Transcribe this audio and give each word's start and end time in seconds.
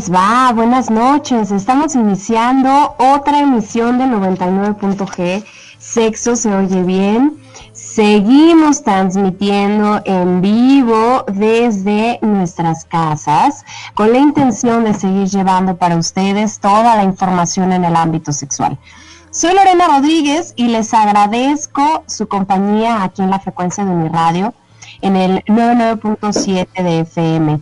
Les 0.00 0.10
va? 0.10 0.50
Buenas 0.54 0.88
noches. 0.88 1.50
Estamos 1.50 1.94
iniciando 1.94 2.94
otra 2.96 3.40
emisión 3.40 3.98
de 3.98 4.04
99.g. 4.04 5.44
Sexo 5.78 6.36
se 6.36 6.54
oye 6.54 6.82
bien. 6.84 7.38
Seguimos 7.74 8.82
transmitiendo 8.82 10.00
en 10.06 10.40
vivo 10.40 11.26
desde 11.28 12.18
nuestras 12.22 12.86
casas 12.86 13.62
con 13.94 14.10
la 14.12 14.18
intención 14.18 14.84
de 14.84 14.94
seguir 14.94 15.28
llevando 15.28 15.76
para 15.76 15.96
ustedes 15.96 16.60
toda 16.60 16.96
la 16.96 17.02
información 17.02 17.70
en 17.72 17.84
el 17.84 17.94
ámbito 17.94 18.32
sexual. 18.32 18.78
Soy 19.30 19.52
Lorena 19.52 19.86
Rodríguez 19.86 20.54
y 20.56 20.68
les 20.68 20.94
agradezco 20.94 22.04
su 22.06 22.26
compañía 22.26 23.02
aquí 23.02 23.20
en 23.20 23.28
la 23.28 23.40
frecuencia 23.40 23.84
de 23.84 23.94
mi 23.94 24.08
radio 24.08 24.54
en 25.02 25.16
el 25.16 25.44
99.7 25.44 26.82
de 26.82 27.00
FM. 27.00 27.60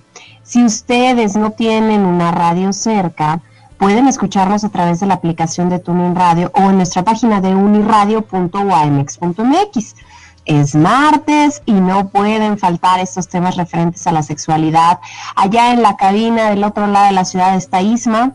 Si 0.48 0.64
ustedes 0.64 1.36
no 1.36 1.50
tienen 1.50 2.06
una 2.06 2.30
radio 2.30 2.72
cerca, 2.72 3.42
pueden 3.76 4.08
escucharnos 4.08 4.64
a 4.64 4.70
través 4.70 4.98
de 4.98 5.06
la 5.06 5.12
aplicación 5.12 5.68
de 5.68 5.78
Tuning 5.78 6.14
Radio 6.14 6.50
o 6.54 6.70
en 6.70 6.76
nuestra 6.76 7.02
página 7.02 7.42
de 7.42 7.54
uniradio.ymex.mx. 7.54 9.94
Es 10.46 10.74
martes 10.74 11.60
y 11.66 11.72
no 11.72 12.08
pueden 12.08 12.56
faltar 12.56 12.98
estos 12.98 13.28
temas 13.28 13.56
referentes 13.56 14.06
a 14.06 14.12
la 14.12 14.22
sexualidad. 14.22 15.00
Allá 15.36 15.74
en 15.74 15.82
la 15.82 15.98
cabina 15.98 16.48
del 16.48 16.64
otro 16.64 16.86
lado 16.86 17.08
de 17.08 17.12
la 17.12 17.26
ciudad 17.26 17.54
está 17.54 17.82
Isma 17.82 18.32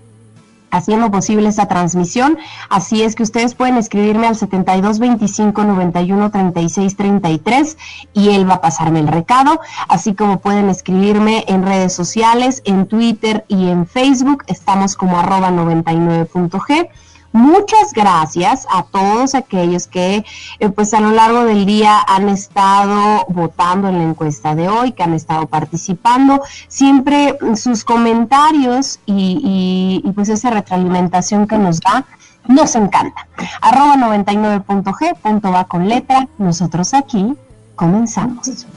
haciendo 0.73 1.11
posible 1.11 1.47
esta 1.47 1.67
transmisión. 1.67 2.37
Así 2.69 3.03
es 3.03 3.15
que 3.15 3.23
ustedes 3.23 3.53
pueden 3.53 3.77
escribirme 3.77 4.27
al 4.27 4.35
72 4.35 4.99
25 4.99 5.63
91 5.63 6.31
36 6.31 6.97
33 6.97 7.77
y 8.13 8.29
él 8.29 8.49
va 8.49 8.55
a 8.55 8.61
pasarme 8.61 8.99
el 8.99 9.07
recado, 9.07 9.61
así 9.87 10.15
como 10.15 10.39
pueden 10.39 10.69
escribirme 10.69 11.45
en 11.47 11.63
redes 11.63 11.93
sociales, 11.93 12.61
en 12.65 12.87
Twitter 12.87 13.45
y 13.47 13.69
en 13.69 13.85
Facebook. 13.85 14.43
Estamos 14.47 14.95
como 14.95 15.19
arroba 15.19 15.51
99.g. 15.51 16.89
Muchas 17.33 17.93
gracias 17.93 18.67
a 18.71 18.83
todos 18.83 19.33
aquellos 19.33 19.87
que 19.87 20.23
eh, 20.59 20.69
pues 20.69 20.93
a 20.93 21.01
lo 21.01 21.09
largo 21.09 21.45
del 21.45 21.65
día 21.65 21.99
han 22.07 22.29
estado 22.29 23.25
votando 23.27 23.89
en 23.89 23.97
la 23.97 24.03
encuesta 24.03 24.53
de 24.53 24.69
hoy, 24.69 24.91
que 24.91 25.01
han 25.01 25.15
estado 25.15 25.47
participando. 25.47 26.43
Siempre 26.67 27.35
sus 27.55 27.83
comentarios 27.83 28.99
y, 29.07 30.03
pues 30.13 30.29
esa 30.29 30.51
retroalimentación 30.51 31.47
que 31.47 31.57
nos 31.57 31.79
da 31.79 32.05
nos 32.47 32.75
encanta. 32.75 33.27
Arroba 33.61 33.95
99.g, 33.95 35.15
punto 35.15 35.51
va 35.51 35.63
con 35.63 35.89
letra. 35.89 36.27
Nosotros 36.37 36.93
aquí 36.93 37.33
comenzamos. 37.75 38.67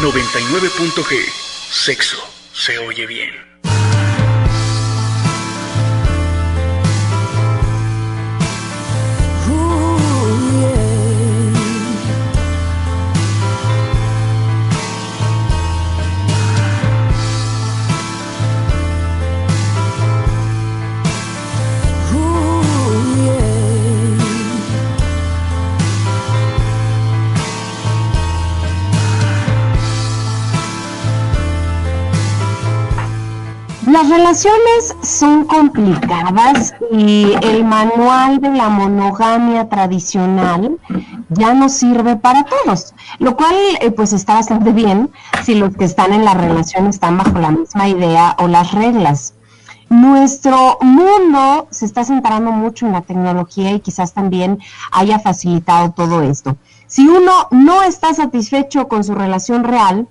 99.g 0.00 1.37
Sexo 1.70 2.18
se 2.52 2.78
oye 2.78 3.06
bien. 3.06 3.47
Las 34.08 34.16
relaciones 34.20 34.96
son 35.02 35.44
complicadas 35.44 36.72
y 36.90 37.34
el 37.42 37.62
manual 37.62 38.40
de 38.40 38.48
la 38.48 38.70
monogamia 38.70 39.68
tradicional 39.68 40.78
ya 41.28 41.52
no 41.52 41.68
sirve 41.68 42.16
para 42.16 42.44
todos, 42.44 42.94
lo 43.18 43.36
cual 43.36 43.54
eh, 43.82 43.90
pues 43.90 44.14
está 44.14 44.32
bastante 44.32 44.72
bien 44.72 45.10
si 45.44 45.56
los 45.56 45.76
que 45.76 45.84
están 45.84 46.14
en 46.14 46.24
la 46.24 46.32
relación 46.32 46.86
están 46.86 47.18
bajo 47.18 47.38
la 47.38 47.50
misma 47.50 47.86
idea 47.86 48.34
o 48.38 48.48
las 48.48 48.72
reglas. 48.72 49.34
Nuestro 49.90 50.78
mundo 50.80 51.68
se 51.70 51.84
está 51.84 52.02
centrando 52.02 52.50
mucho 52.50 52.86
en 52.86 52.92
la 52.92 53.02
tecnología 53.02 53.72
y 53.72 53.80
quizás 53.80 54.14
también 54.14 54.58
haya 54.90 55.18
facilitado 55.18 55.90
todo 55.90 56.22
esto. 56.22 56.56
Si 56.86 57.06
uno 57.06 57.48
no 57.50 57.82
está 57.82 58.14
satisfecho 58.14 58.88
con 58.88 59.04
su 59.04 59.14
relación 59.14 59.64
real, 59.64 60.08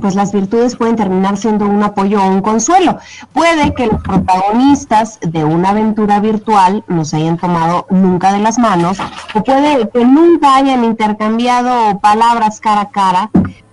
pues 0.00 0.14
las 0.14 0.32
virtudes 0.32 0.76
pueden 0.76 0.96
terminar 0.96 1.36
siendo 1.36 1.66
un 1.66 1.82
apoyo 1.82 2.22
o 2.22 2.28
un 2.28 2.42
consuelo. 2.42 2.98
Puede 3.32 3.74
que 3.74 3.86
los 3.86 4.02
protagonistas 4.02 5.18
de 5.20 5.44
una 5.44 5.70
aventura 5.70 6.20
virtual 6.20 6.84
no 6.88 7.04
se 7.04 7.16
hayan 7.16 7.38
tomado 7.38 7.86
nunca 7.90 8.32
de 8.32 8.40
las 8.40 8.58
manos, 8.58 8.98
o 9.34 9.42
puede 9.42 9.88
que 9.90 10.04
nunca 10.04 10.56
hayan 10.56 10.84
intercambiado 10.84 11.98
palabras 12.00 12.60
cara 12.60 12.82
a 12.82 12.90
cara, 12.90 13.30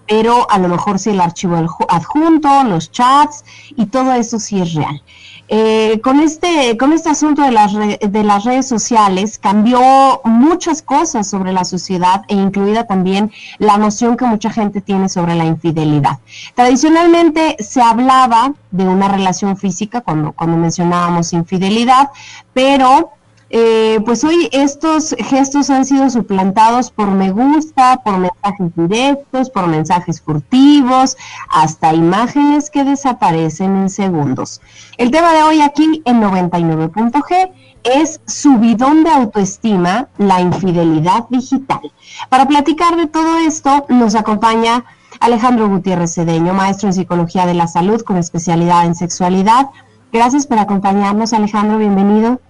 pero 0.08 0.50
a 0.50 0.60
lo 0.60 0.68
mejor 0.68 1.00
sí 1.00 1.10
el 1.10 1.22
archivo 1.22 1.56
adjunto, 1.90 2.64
los 2.64 2.92
chats 2.92 3.44
y 3.76 3.88
todo 3.88 4.14
eso 4.14 4.40
sí 4.40 4.62
es 4.62 4.74
real. 4.74 5.02
Eh, 5.48 6.00
con, 6.02 6.20
este, 6.20 6.76
con 6.78 6.92
este 6.92 7.10
asunto 7.10 7.44
de 7.44 7.52
las, 7.52 7.72
de 7.74 8.24
las 8.24 8.46
redes 8.46 8.68
sociales 8.68 9.38
cambió 9.38 9.80
muchas 10.24 10.82
cosas 10.82 11.30
sobre 11.30 11.54
la 11.54 11.66
sociedad 11.66 12.24
e 12.28 12.34
incluida 12.34 12.88
también 12.88 13.32
la 13.60 13.78
noción 13.78 14.18
que 14.18 14.26
mucha 14.26 14.50
gente 14.50 14.82
tiene 14.82 15.08
sobre 15.08 15.36
la 15.36 15.46
infidelidad. 15.46 16.18
Tradicionalmente 16.56 17.58
se 17.60 17.82
hablaba 17.82 18.54
de 18.72 18.86
una 18.86 19.08
relación 19.08 19.56
física 19.56 20.02
cuando, 20.02 20.32
cuando 20.32 20.58
mencionábamos 20.58 21.32
infidelidad, 21.34 22.10
pero 22.54 23.12
eh, 23.58 24.02
pues 24.04 24.22
hoy 24.26 24.50
estos 24.52 25.16
gestos 25.18 25.70
han 25.70 25.86
sido 25.86 26.10
suplantados 26.10 26.92
por 26.92 27.10
me 27.12 27.32
gusta, 27.32 28.02
por 28.04 28.18
mensajes 28.18 28.76
directos, 28.76 29.50
por 29.50 29.68
mensajes 29.68 30.20
furtivos, 30.20 31.16
hasta 31.50 31.94
imágenes 31.94 32.70
que 32.70 32.84
desaparecen 32.84 33.78
en 33.78 33.90
segundos. 33.90 34.60
El 34.98 35.10
tema 35.10 35.32
de 35.32 35.44
hoy 35.44 35.62
aquí 35.62 36.02
en 36.04 36.22
99.g 36.22 37.52
es 37.86 38.20
subidón 38.26 39.06
de 39.06 39.12
autoestima, 39.12 40.10
la 40.18 40.42
infidelidad 40.42 41.30
digital. 41.30 41.80
Para 42.28 42.50
platicar 42.50 42.98
de 42.98 43.08
todo 43.08 43.38
esto 43.38 43.86
nos 43.88 44.16
acompaña 44.16 44.84
Alejandro 45.22 45.70
Gutiérrez 45.70 46.14
Cedeño, 46.14 46.54
maestro 46.54 46.90
en 46.90 46.94
psicología 46.94 47.46
de 47.46 47.54
la 47.54 47.70
salud 47.70 48.02
con 48.02 48.18
especialidad 48.18 48.86
en 48.86 48.96
sexualidad. 48.96 49.70
Gracias 50.12 50.46
por 50.46 50.60
acompañarnos, 50.60 51.32
Alejandro, 51.32 51.78
bienvenido. 51.78 52.42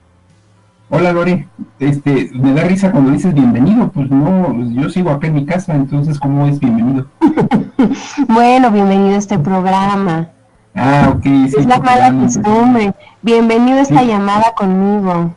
Hola 0.90 1.12
Lore, 1.12 1.48
este, 1.80 2.30
me 2.34 2.54
da 2.54 2.64
risa 2.64 2.92
cuando 2.92 3.10
dices 3.10 3.34
bienvenido, 3.34 3.90
pues 3.92 4.10
no, 4.12 4.56
yo 4.70 4.88
sigo 4.90 5.10
acá 5.10 5.26
en 5.28 5.34
mi 5.34 5.46
casa, 5.46 5.74
entonces 5.74 6.20
¿cómo 6.20 6.46
es 6.46 6.60
bienvenido? 6.60 7.08
bueno, 8.28 8.70
bienvenido 8.70 9.16
a 9.16 9.18
este 9.18 9.40
programa. 9.40 10.30
Ah, 10.76 11.12
ok, 11.16 11.24
sí. 11.24 11.56
Es 11.58 11.66
la 11.66 11.80
mala 11.80 12.14
costumbre. 12.14 12.94
Bienvenido 13.24 13.80
a 13.80 13.82
esta 13.82 14.04
llamada 14.04 14.54
conmigo. 14.56 15.34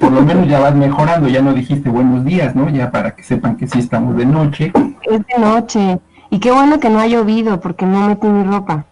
Por 0.00 0.10
lo 0.10 0.22
menos 0.22 0.48
ya 0.48 0.60
vas 0.60 0.74
mejorando, 0.74 1.28
ya 1.28 1.42
no 1.42 1.52
dijiste 1.52 1.90
buenos 1.90 2.24
días, 2.24 2.54
¿no? 2.56 2.70
Ya 2.70 2.90
para 2.90 3.10
que 3.10 3.22
sepan 3.22 3.56
que 3.56 3.66
sí 3.66 3.80
estamos 3.80 4.16
de 4.16 4.24
noche. 4.24 4.72
Es 5.02 5.20
de 5.26 5.38
noche. 5.38 5.98
Y 6.30 6.38
qué 6.38 6.50
bueno 6.50 6.80
que 6.80 6.88
no 6.88 7.00
ha 7.00 7.06
llovido, 7.06 7.60
porque 7.60 7.84
no 7.84 8.06
metí 8.08 8.26
mi 8.26 8.44
ropa. 8.44 8.86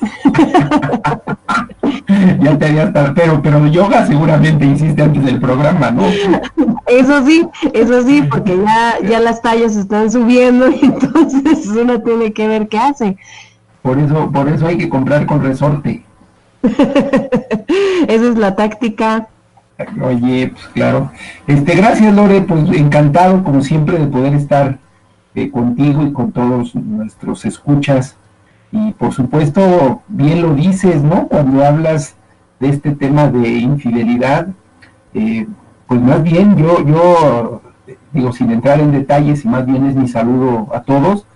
ya 2.40 2.58
te 2.58 2.66
había 2.66 2.84
estado, 2.84 3.12
pero, 3.14 3.42
pero 3.42 3.66
yoga 3.66 4.06
seguramente 4.06 4.66
hiciste 4.66 5.02
antes 5.02 5.24
del 5.24 5.40
programa, 5.40 5.90
¿no? 5.90 6.02
Eso 6.86 7.24
sí, 7.26 7.46
eso 7.72 8.02
sí, 8.02 8.22
porque 8.22 8.56
ya, 8.58 8.98
ya 9.08 9.20
las 9.20 9.42
tallas 9.42 9.76
están 9.76 10.10
subiendo 10.10 10.70
y 10.70 10.80
entonces 10.82 11.66
uno 11.68 12.00
tiene 12.00 12.32
que 12.32 12.48
ver 12.48 12.68
qué 12.68 12.78
hace. 12.78 13.16
Por 13.82 13.98
eso, 13.98 14.30
por 14.30 14.48
eso 14.48 14.66
hay 14.66 14.76
que 14.76 14.88
comprar 14.88 15.26
con 15.26 15.42
resorte. 15.42 16.02
Esa 16.62 18.28
es 18.28 18.36
la 18.36 18.54
táctica. 18.54 19.28
Oye, 20.02 20.48
pues 20.52 20.68
claro. 20.74 21.10
Este, 21.46 21.74
gracias 21.74 22.14
Lore, 22.14 22.42
pues 22.42 22.70
encantado 22.76 23.42
como 23.42 23.62
siempre 23.62 23.98
de 23.98 24.06
poder 24.06 24.34
estar 24.34 24.78
eh, 25.34 25.50
contigo 25.50 26.02
y 26.02 26.12
con 26.12 26.32
todos 26.32 26.74
nuestros 26.74 27.46
escuchas 27.46 28.16
y 28.72 28.92
por 28.92 29.12
supuesto, 29.12 30.02
bien 30.08 30.42
lo 30.42 30.54
dices, 30.54 31.02
¿no? 31.02 31.26
Cuando 31.28 31.64
hablas 31.64 32.14
de 32.60 32.68
este 32.68 32.92
tema 32.92 33.28
de 33.28 33.48
infidelidad, 33.48 34.48
eh, 35.14 35.46
pues 35.86 36.00
más 36.00 36.22
bien 36.22 36.56
yo, 36.56 36.84
yo 36.86 37.62
digo, 38.12 38.32
sin 38.32 38.50
entrar 38.52 38.80
en 38.80 38.92
detalles 38.92 39.44
y 39.44 39.48
más 39.48 39.66
bien 39.66 39.86
es 39.86 39.96
mi 39.96 40.08
saludo 40.08 40.68
a 40.72 40.82
todos, 40.82 41.26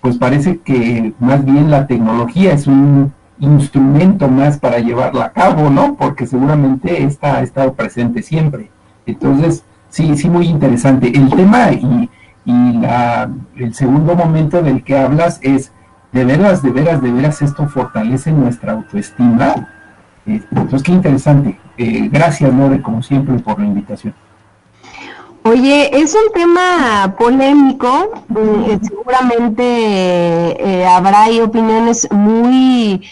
pues 0.00 0.18
parece 0.18 0.58
que 0.58 1.14
más 1.18 1.44
bien 1.44 1.70
la 1.70 1.86
tecnología 1.86 2.52
es 2.52 2.66
un 2.66 3.12
instrumento 3.38 4.28
más 4.28 4.58
para 4.58 4.78
llevarla 4.78 5.26
a 5.26 5.32
cabo, 5.32 5.70
¿no? 5.70 5.94
Porque 5.94 6.26
seguramente 6.26 7.04
esta 7.04 7.36
ha 7.36 7.42
estado 7.42 7.72
presente 7.74 8.22
siempre. 8.22 8.70
Entonces, 9.06 9.64
sí, 9.88 10.16
sí, 10.16 10.28
muy 10.28 10.46
interesante. 10.46 11.08
El 11.08 11.30
tema 11.30 11.72
y, 11.72 12.10
y 12.44 12.72
la, 12.74 13.30
el 13.56 13.74
segundo 13.74 14.14
momento 14.14 14.62
del 14.62 14.84
que 14.84 14.98
hablas 14.98 15.40
es 15.42 15.72
de 16.12 16.24
veras, 16.24 16.62
de 16.62 16.70
veras, 16.70 17.02
de 17.02 17.10
veras 17.10 17.42
esto 17.42 17.66
fortalece 17.68 18.30
nuestra 18.32 18.72
autoestima. 18.72 19.68
Eh, 20.26 20.42
entonces, 20.50 20.82
qué 20.82 20.92
interesante. 20.92 21.58
Eh, 21.78 22.08
gracias, 22.12 22.52
Lore, 22.54 22.82
como 22.82 23.02
siempre, 23.02 23.38
por 23.38 23.58
la 23.58 23.66
invitación. 23.66 24.14
Oye, 25.44 25.90
es 26.00 26.14
un 26.14 26.32
tema 26.32 27.16
polémico, 27.18 28.12
mm, 28.28 28.84
seguramente 28.86 29.64
eh, 29.64 30.86
habrá 30.86 31.22
ahí 31.24 31.40
opiniones 31.40 32.06
muy, 32.12 33.02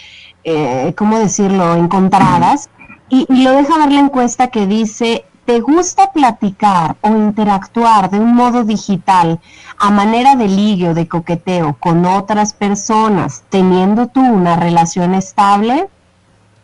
¿cómo 0.96 1.18
decirlo?, 1.18 1.74
encontradas. 1.74 2.70
Y, 3.08 3.26
y, 3.28 3.42
lo 3.42 3.50
deja 3.52 3.76
ver 3.78 3.90
la 3.90 4.00
encuesta 4.00 4.48
que 4.48 4.68
dice, 4.68 5.24
¿te 5.44 5.60
gusta 5.60 6.12
platicar 6.12 6.96
o 7.00 7.10
interactuar 7.10 8.10
de 8.10 8.18
un 8.18 8.34
modo 8.34 8.64
digital 8.64 9.40
a 9.78 9.90
manera 9.90 10.36
de 10.36 10.48
ligue 10.48 10.90
o 10.90 10.94
de 10.94 11.08
coqueteo 11.08 11.76
con 11.80 12.04
otras 12.04 12.52
personas, 12.52 13.44
teniendo 13.48 14.06
tú 14.06 14.20
una 14.20 14.56
relación 14.56 15.14
estable? 15.14 15.88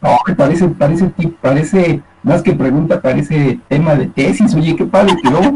No, 0.02 0.18
parece, 0.36 0.68
parece, 0.68 1.06
parece, 1.40 2.02
más 2.22 2.42
que 2.42 2.52
pregunta, 2.52 3.00
parece 3.00 3.58
tema 3.68 3.94
de 3.94 4.06
tesis. 4.06 4.54
Oye, 4.54 4.76
qué 4.76 4.84
padre 4.84 5.16
quedó. 5.22 5.40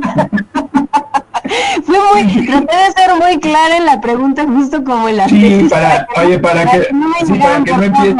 Fue 1.84 1.98
muy, 2.14 2.46
traté 2.46 2.76
de 2.76 2.92
ser 2.92 3.16
muy 3.18 3.40
clara 3.40 3.76
en 3.76 3.86
la 3.86 4.00
pregunta, 4.00 4.44
justo 4.46 4.84
como 4.84 5.08
en 5.08 5.16
la 5.16 5.28
sí, 5.28 5.66
Para, 5.70 6.06
oye, 6.16 6.38
para, 6.38 6.64
que, 6.70 6.82
sí, 7.24 7.34
para 7.34 7.64
que 7.64 7.72
no 7.76 7.82
empiecen 7.82 8.18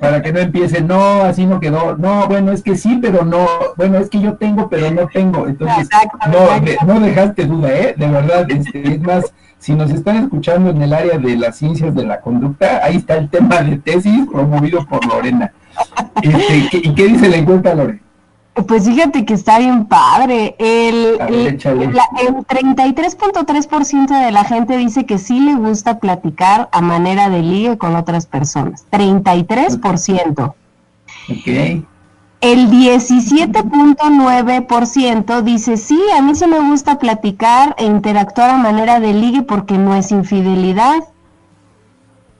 para 0.00 0.22
que 0.22 0.32
no 0.32 0.40
empiece, 0.40 0.80
no, 0.80 1.22
así 1.22 1.46
no 1.46 1.60
quedó, 1.60 1.96
no, 1.96 2.26
bueno, 2.26 2.52
es 2.52 2.62
que 2.62 2.76
sí, 2.76 2.98
pero 3.00 3.24
no, 3.24 3.46
bueno, 3.76 3.98
es 3.98 4.08
que 4.08 4.20
yo 4.20 4.34
tengo, 4.34 4.68
pero 4.68 4.90
no 4.90 5.06
tengo, 5.08 5.46
entonces, 5.46 5.88
no, 6.30 6.94
no 6.94 7.00
dejaste 7.00 7.46
duda, 7.46 7.70
¿eh? 7.72 7.94
De 7.96 8.08
verdad, 8.08 8.50
este, 8.50 8.94
es 8.94 9.00
más, 9.00 9.32
si 9.58 9.74
nos 9.74 9.90
están 9.90 10.16
escuchando 10.16 10.70
en 10.70 10.82
el 10.82 10.92
área 10.92 11.18
de 11.18 11.36
las 11.36 11.56
ciencias 11.56 11.94
de 11.94 12.04
la 12.04 12.20
conducta, 12.20 12.80
ahí 12.84 12.96
está 12.96 13.16
el 13.16 13.28
tema 13.28 13.62
de 13.62 13.78
tesis 13.78 14.26
promovido 14.30 14.84
por 14.86 15.04
Lorena. 15.06 15.52
Este, 16.22 16.78
¿Y 16.78 16.94
qué 16.94 17.06
dice 17.06 17.28
la 17.28 17.36
encuesta, 17.36 17.74
Lorena? 17.74 18.00
Pues 18.54 18.84
fíjate 18.84 19.24
que 19.24 19.32
está 19.32 19.58
bien 19.58 19.86
padre. 19.86 20.54
El, 20.58 21.18
el, 21.20 21.58
33.3% 21.58 24.24
de 24.24 24.30
la 24.30 24.44
gente 24.44 24.76
dice 24.76 25.06
que 25.06 25.16
sí 25.16 25.40
le 25.40 25.54
gusta 25.54 25.98
platicar 25.98 26.68
a 26.70 26.82
manera 26.82 27.30
de 27.30 27.40
ligue 27.40 27.78
con 27.78 27.96
otras 27.96 28.26
personas. 28.26 28.84
33%. 28.90 30.54
Ok. 31.30 31.48
El 32.42 32.70
17.9% 32.70 35.42
dice, 35.42 35.76
sí, 35.76 36.00
a 36.14 36.20
mí 36.20 36.34
se 36.34 36.48
me 36.48 36.58
gusta 36.58 36.98
platicar 36.98 37.76
e 37.78 37.84
interactuar 37.84 38.50
a 38.50 38.58
manera 38.58 39.00
de 39.00 39.14
ligue 39.14 39.42
porque 39.42 39.78
no 39.78 39.94
es 39.94 40.10
infidelidad. 40.10 41.04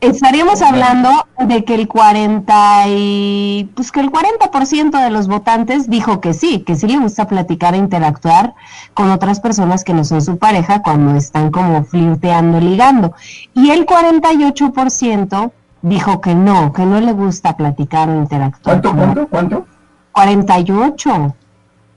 Estaríamos 0.03 0.63
hablando 0.63 1.11
de 1.39 1.65
que 1.65 1.77
el 1.77 1.87
40 1.87 2.89
y 2.89 3.71
pues 3.77 3.93
que 3.93 4.01
el 4.01 4.11
40% 4.11 5.01
de 5.01 5.11
los 5.11 5.29
votantes 5.29 5.89
dijo 5.89 6.21
que 6.21 6.35
sí, 6.35 6.65
que 6.65 6.75
sí 6.75 6.89
le 6.89 6.99
gusta 6.99 7.29
platicar 7.29 7.75
e 7.75 7.77
interactuar 7.77 8.55
con 8.94 9.13
otras 9.13 9.39
personas 9.39 9.85
que 9.85 9.94
no 9.94 10.03
son 10.03 10.21
su 10.21 10.39
pareja 10.39 10.82
cuando 10.82 11.15
están 11.15 11.53
como 11.53 11.85
flirteando, 11.85 12.59
ligando. 12.59 13.15
Y 13.55 13.71
el 13.71 13.87
48% 13.87 15.53
dijo 15.82 16.21
que 16.21 16.35
no, 16.35 16.73
que 16.73 16.85
no 16.85 17.01
le 17.01 17.13
gusta 17.13 17.56
platicar 17.56 18.11
o 18.11 18.17
interactuar. 18.17 18.82
¿Cuánto, 18.82 18.97
cuánto, 18.97 19.29
cuánto? 19.29 19.67
48. 20.11 21.35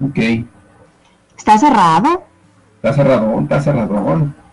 Ok. 0.04 0.20
¿Está 1.36 1.58
cerrado? 1.58 2.24
Está 2.76 2.94
cerrado, 2.94 3.40
está 3.40 3.62
cerrado. 3.62 4.45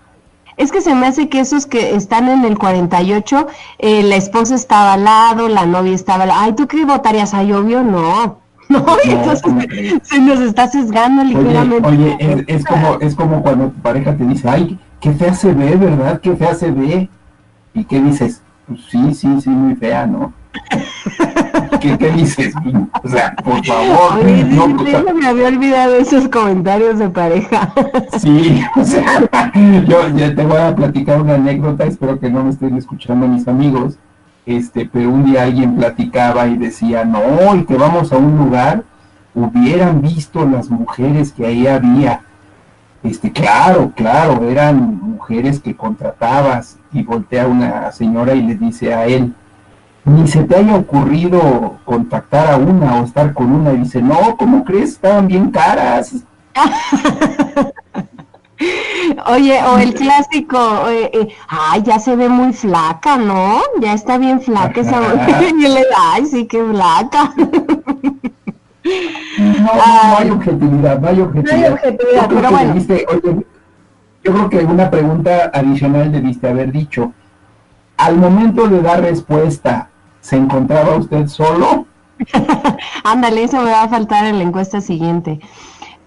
Es 0.63 0.71
que 0.71 0.81
se 0.81 0.95
me 0.95 1.09
hace 1.09 1.29
que 1.29 1.41
esos 1.41 1.67
que 1.67 1.97
están 1.97 2.29
en 2.29 2.45
el 2.45 2.57
48, 2.57 3.49
eh, 3.81 4.05
la 4.05 4.15
esposa 4.15 4.55
estaba 4.55 4.93
al 4.93 5.03
lado, 5.03 5.49
la 5.49 5.67
novia 5.67 5.93
estaba 5.93 6.23
al 6.23 6.29
lado. 6.29 6.41
Ay, 6.41 6.53
¿tú 6.53 6.69
qué 6.69 6.85
votarías? 6.85 7.35
Ay, 7.35 7.53
obvio, 7.53 7.83
no. 7.83 8.41
No, 8.69 8.87
entonces 9.05 9.43
se 10.05 10.21
nos 10.21 10.41
está 10.41 10.67
sesgando 10.69 11.25
ligeramente. 11.25 11.87
Oye, 11.87 12.17
es, 12.21 12.45
es, 12.47 12.65
como, 12.65 13.01
es 13.01 13.15
como 13.15 13.43
cuando 13.43 13.69
tu 13.69 13.81
pareja 13.83 14.17
te 14.17 14.25
dice, 14.25 14.49
ay, 14.49 14.79
qué 15.01 15.13
fea 15.13 15.35
se 15.35 15.53
ve, 15.53 15.77
¿verdad? 15.77 16.21
Qué 16.21 16.35
fea 16.37 16.55
se 16.55 16.71
ve. 16.71 17.11
¿Y 17.75 17.85
qué 17.85 18.01
dices? 18.01 18.41
Pues 18.67 18.81
sí, 18.89 19.15
sí, 19.15 19.41
sí, 19.43 19.51
muy 19.51 19.75
fea, 19.75 20.07
¿no? 20.07 20.33
¿Qué, 21.83 21.99
¿Qué, 21.99 22.11
dices? 22.13 22.55
O 23.03 23.09
sea, 23.09 23.35
por 23.35 23.65
favor. 23.67 24.25
no, 24.25 25.15
me 25.15 25.27
había 25.27 25.49
olvidado 25.49 25.97
esos 25.97 26.29
comentarios 26.29 27.01
de 27.01 27.09
pareja. 27.09 27.73
Sí, 28.19 28.63
o 28.77 28.85
sea, 28.85 29.53
yo 29.87 30.09
ya 30.11 30.35
te 30.35 30.45
voy 30.45 30.59
a 30.59 30.75
platicar 30.75 31.21
una 31.21 31.35
anécdota, 31.35 31.85
espero 31.85 32.21
que 32.21 32.31
no 32.31 32.45
me 32.45 32.51
estén 32.51 32.77
escuchando 32.77 33.27
mis 33.27 33.49
amigos, 33.49 33.99
este, 34.47 34.89
pero 34.93 35.11
un 35.11 35.25
día 35.25 35.43
alguien 35.43 35.77
platicaba 35.77 36.47
y 36.47 36.57
decía, 36.57 37.05
no, 37.05 37.55
y 37.57 37.65
que 37.65 37.77
vamos 37.77 38.13
a 38.13 38.17
un 38.17 38.37
lugar, 38.39 38.85
hubieran 39.35 40.03
visto 40.03 40.47
las 40.47 40.71
mujeres 40.71 41.33
que 41.33 41.47
ahí 41.47 41.67
había. 41.67 42.21
Este, 43.03 43.33
claro, 43.33 43.93
claro, 43.97 44.49
eran 44.49 45.01
mujeres 45.01 45.59
que 45.59 45.75
contratabas 45.75 46.79
y 46.93 47.03
voltea 47.03 47.49
una 47.49 47.91
señora 47.91 48.35
y 48.35 48.43
le 48.43 48.55
dice 48.55 48.95
a 48.95 49.07
él, 49.07 49.35
ni 50.05 50.27
se 50.27 50.43
te 50.45 50.57
haya 50.57 50.77
ocurrido 50.77 51.79
contactar 51.85 52.53
a 52.53 52.57
una 52.57 53.01
o 53.01 53.05
estar 53.05 53.33
con 53.33 53.53
una 53.53 53.73
y 53.73 53.79
dice, 53.79 54.03
no, 54.03 54.37
¿cómo 54.37 54.65
crees? 54.65 54.91
Estaban 54.91 55.29
bien 55.29 55.51
caras. 55.51 56.15
Oye, 59.27 59.61
o 59.65 59.79
el 59.79 59.95
clásico, 59.95 60.89
eh, 60.89 61.11
eh, 61.13 61.29
ay, 61.49 61.83
ya 61.83 61.99
se 61.99 62.15
ve 62.17 62.29
muy 62.29 62.53
flaca, 62.53 63.17
¿no? 63.17 63.61
Ya 63.81 63.95
está 63.95 64.19
bien 64.19 64.41
flaca 64.41 64.81
esa 64.81 65.01
Y 65.59 65.63
le 65.63 65.83
ay, 65.97 66.27
sí, 66.27 66.47
qué 66.47 66.65
flaca. 66.65 67.33
No, 69.39 69.75
no 69.75 70.19
hay 70.19 70.31
objetividad, 70.31 71.01
no 71.01 71.09
hay 71.09 71.21
objetividad. 71.21 71.57
No 71.57 71.65
hay 71.65 71.73
objetividad, 71.73 72.29
pero 72.29 72.51
bueno. 72.51 72.75
yo 74.25 74.33
creo 74.33 74.51
que 74.51 74.59
una 74.59 74.91
pregunta 74.91 75.51
adicional 75.53 76.13
debiste 76.13 76.49
haber 76.49 76.73
dicho. 76.73 77.13
Al 77.97 78.17
momento 78.17 78.69
de 78.69 78.83
dar 78.83 79.01
respuesta, 79.03 79.91
¿se 80.23 80.37
encontraba 80.37 80.97
usted 80.97 81.27
solo? 81.27 81.85
Ándale, 83.05 83.45
eso 83.45 83.61
me 83.61 83.71
va 83.71 83.83
a 83.83 83.89
faltar 83.89 84.25
en 84.25 84.39
la 84.39 84.45
encuesta 84.45 84.81
siguiente. 84.81 85.41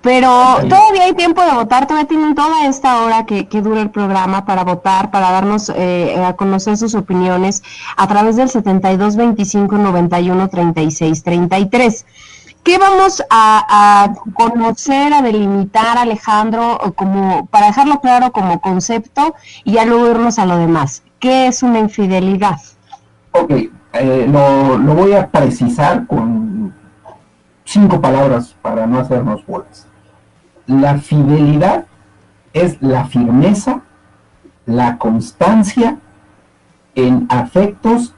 Pero 0.02 0.30
todavía 0.70 1.06
hay 1.06 1.14
tiempo 1.14 1.42
de 1.42 1.52
votar, 1.54 1.88
todavía 1.88 2.08
tienen 2.08 2.36
toda 2.36 2.68
esta 2.68 3.02
hora 3.02 3.26
que, 3.26 3.48
dura 3.62 3.82
el 3.82 3.90
programa 3.90 4.46
para 4.46 4.64
votar, 4.64 5.10
para 5.10 5.32
darnos 5.32 5.72
eh, 5.76 6.24
a 6.24 6.34
conocer 6.34 6.78
sus 6.78 6.94
opiniones 6.94 7.64
a 7.98 8.08
través 8.08 8.36
del 8.36 8.48
72 8.50 9.16
25 9.16 9.78
91 9.78 10.48
36 10.48 11.24
33. 11.24 12.06
¿Qué 12.62 12.78
vamos 12.78 13.24
a, 13.32 14.14
conocer, 14.34 15.12
a 15.14 15.24
delimitar, 15.24 15.98
Alejandro, 15.98 16.94
como 16.96 17.48
para 17.48 17.68
dejarlo 17.68 18.00
claro 18.00 18.32
como 18.32 18.62
concepto 18.62 19.34
y 19.64 19.74
ya 19.74 19.86
luego 19.86 20.12
irnos 20.12 20.38
a 20.38 20.46
lo 20.46 20.58
demás? 20.58 21.02
¿Qué 21.20 21.48
es 21.48 21.64
una 21.64 21.80
infidelidad? 21.80 22.60
Ok, 23.32 23.54
eh, 24.00 24.28
lo, 24.28 24.78
lo 24.78 24.94
voy 24.94 25.14
a 25.14 25.28
precisar 25.28 26.06
con 26.08 26.74
cinco 27.64 28.00
palabras 28.00 28.56
para 28.62 28.86
no 28.88 29.00
hacernos 29.00 29.46
bolas. 29.46 29.88
La 30.68 30.98
fidelidad 30.98 31.86
es 32.54 32.82
la 32.82 33.06
firmeza, 33.06 33.82
la 34.66 34.98
constancia 34.98 35.98
en 36.96 37.26
afectos, 37.30 38.16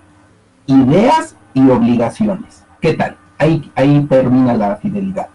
ideas 0.68 1.36
y 1.54 1.68
obligaciones. 1.70 2.66
¿Qué 2.80 2.94
tal? 2.94 3.18
Ahí, 3.38 3.72
ahí 3.76 4.06
termina 4.10 4.54
la 4.54 4.76
fidelidad. 4.78 5.28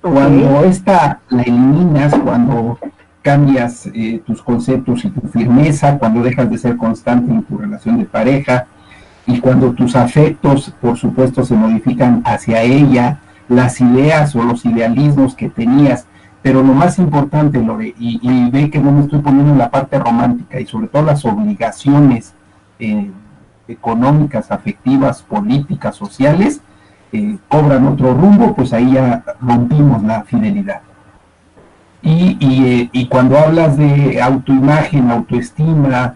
Cuando 0.00 0.64
esta 0.64 1.20
la 1.28 1.42
eliminas, 1.42 2.14
cuando 2.18 2.78
cambias 3.22 3.86
eh, 3.92 4.22
tus 4.26 4.42
conceptos 4.42 5.04
y 5.04 5.10
tu 5.10 5.26
firmeza, 5.28 5.98
cuando 5.98 6.22
dejas 6.22 6.50
de 6.50 6.58
ser 6.58 6.76
constante 6.76 7.32
en 7.32 7.42
tu 7.42 7.58
relación 7.58 7.98
de 7.98 8.04
pareja 8.04 8.66
y 9.28 9.38
cuando 9.40 9.72
tus 9.72 9.94
afectos, 9.94 10.74
por 10.80 10.96
supuesto, 10.96 11.44
se 11.44 11.54
modifican 11.54 12.22
hacia 12.24 12.62
ella, 12.62 13.20
las 13.48 13.80
ideas 13.80 14.34
o 14.34 14.42
los 14.42 14.64
idealismos 14.64 15.36
que 15.36 15.48
tenías 15.48 16.06
pero 16.42 16.62
lo 16.62 16.72
más 16.72 16.98
importante, 16.98 17.60
Lore, 17.60 17.94
y, 17.98 18.50
ve 18.50 18.70
que 18.70 18.78
no 18.78 18.92
me 18.92 19.02
estoy 19.02 19.20
poniendo 19.20 19.52
en 19.52 19.58
la 19.58 19.70
parte 19.70 19.98
romántica 19.98 20.60
y 20.60 20.66
sobre 20.66 20.86
todo 20.86 21.02
las 21.02 21.24
obligaciones 21.24 22.32
eh, 22.78 23.10
económicas, 23.66 24.50
afectivas, 24.50 25.22
políticas, 25.22 25.96
sociales, 25.96 26.60
eh, 27.12 27.36
cobran 27.48 27.86
otro 27.86 28.14
rumbo, 28.14 28.54
pues 28.54 28.72
ahí 28.72 28.92
ya 28.92 29.24
rompimos 29.40 30.02
la 30.04 30.22
fidelidad. 30.22 30.80
Y, 32.02 32.36
y, 32.40 32.90
eh, 32.94 33.08
cuando 33.10 33.36
hablas 33.36 33.76
de 33.76 34.22
autoimagen, 34.22 35.10
autoestima, 35.10 36.14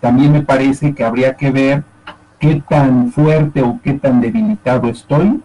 también 0.00 0.32
me 0.32 0.42
parece 0.42 0.94
que 0.94 1.04
habría 1.04 1.34
que 1.34 1.50
ver 1.50 1.84
qué 2.38 2.62
tan 2.68 3.10
fuerte 3.12 3.62
o 3.62 3.80
qué 3.82 3.94
tan 3.94 4.20
debilitado 4.20 4.88
estoy 4.88 5.40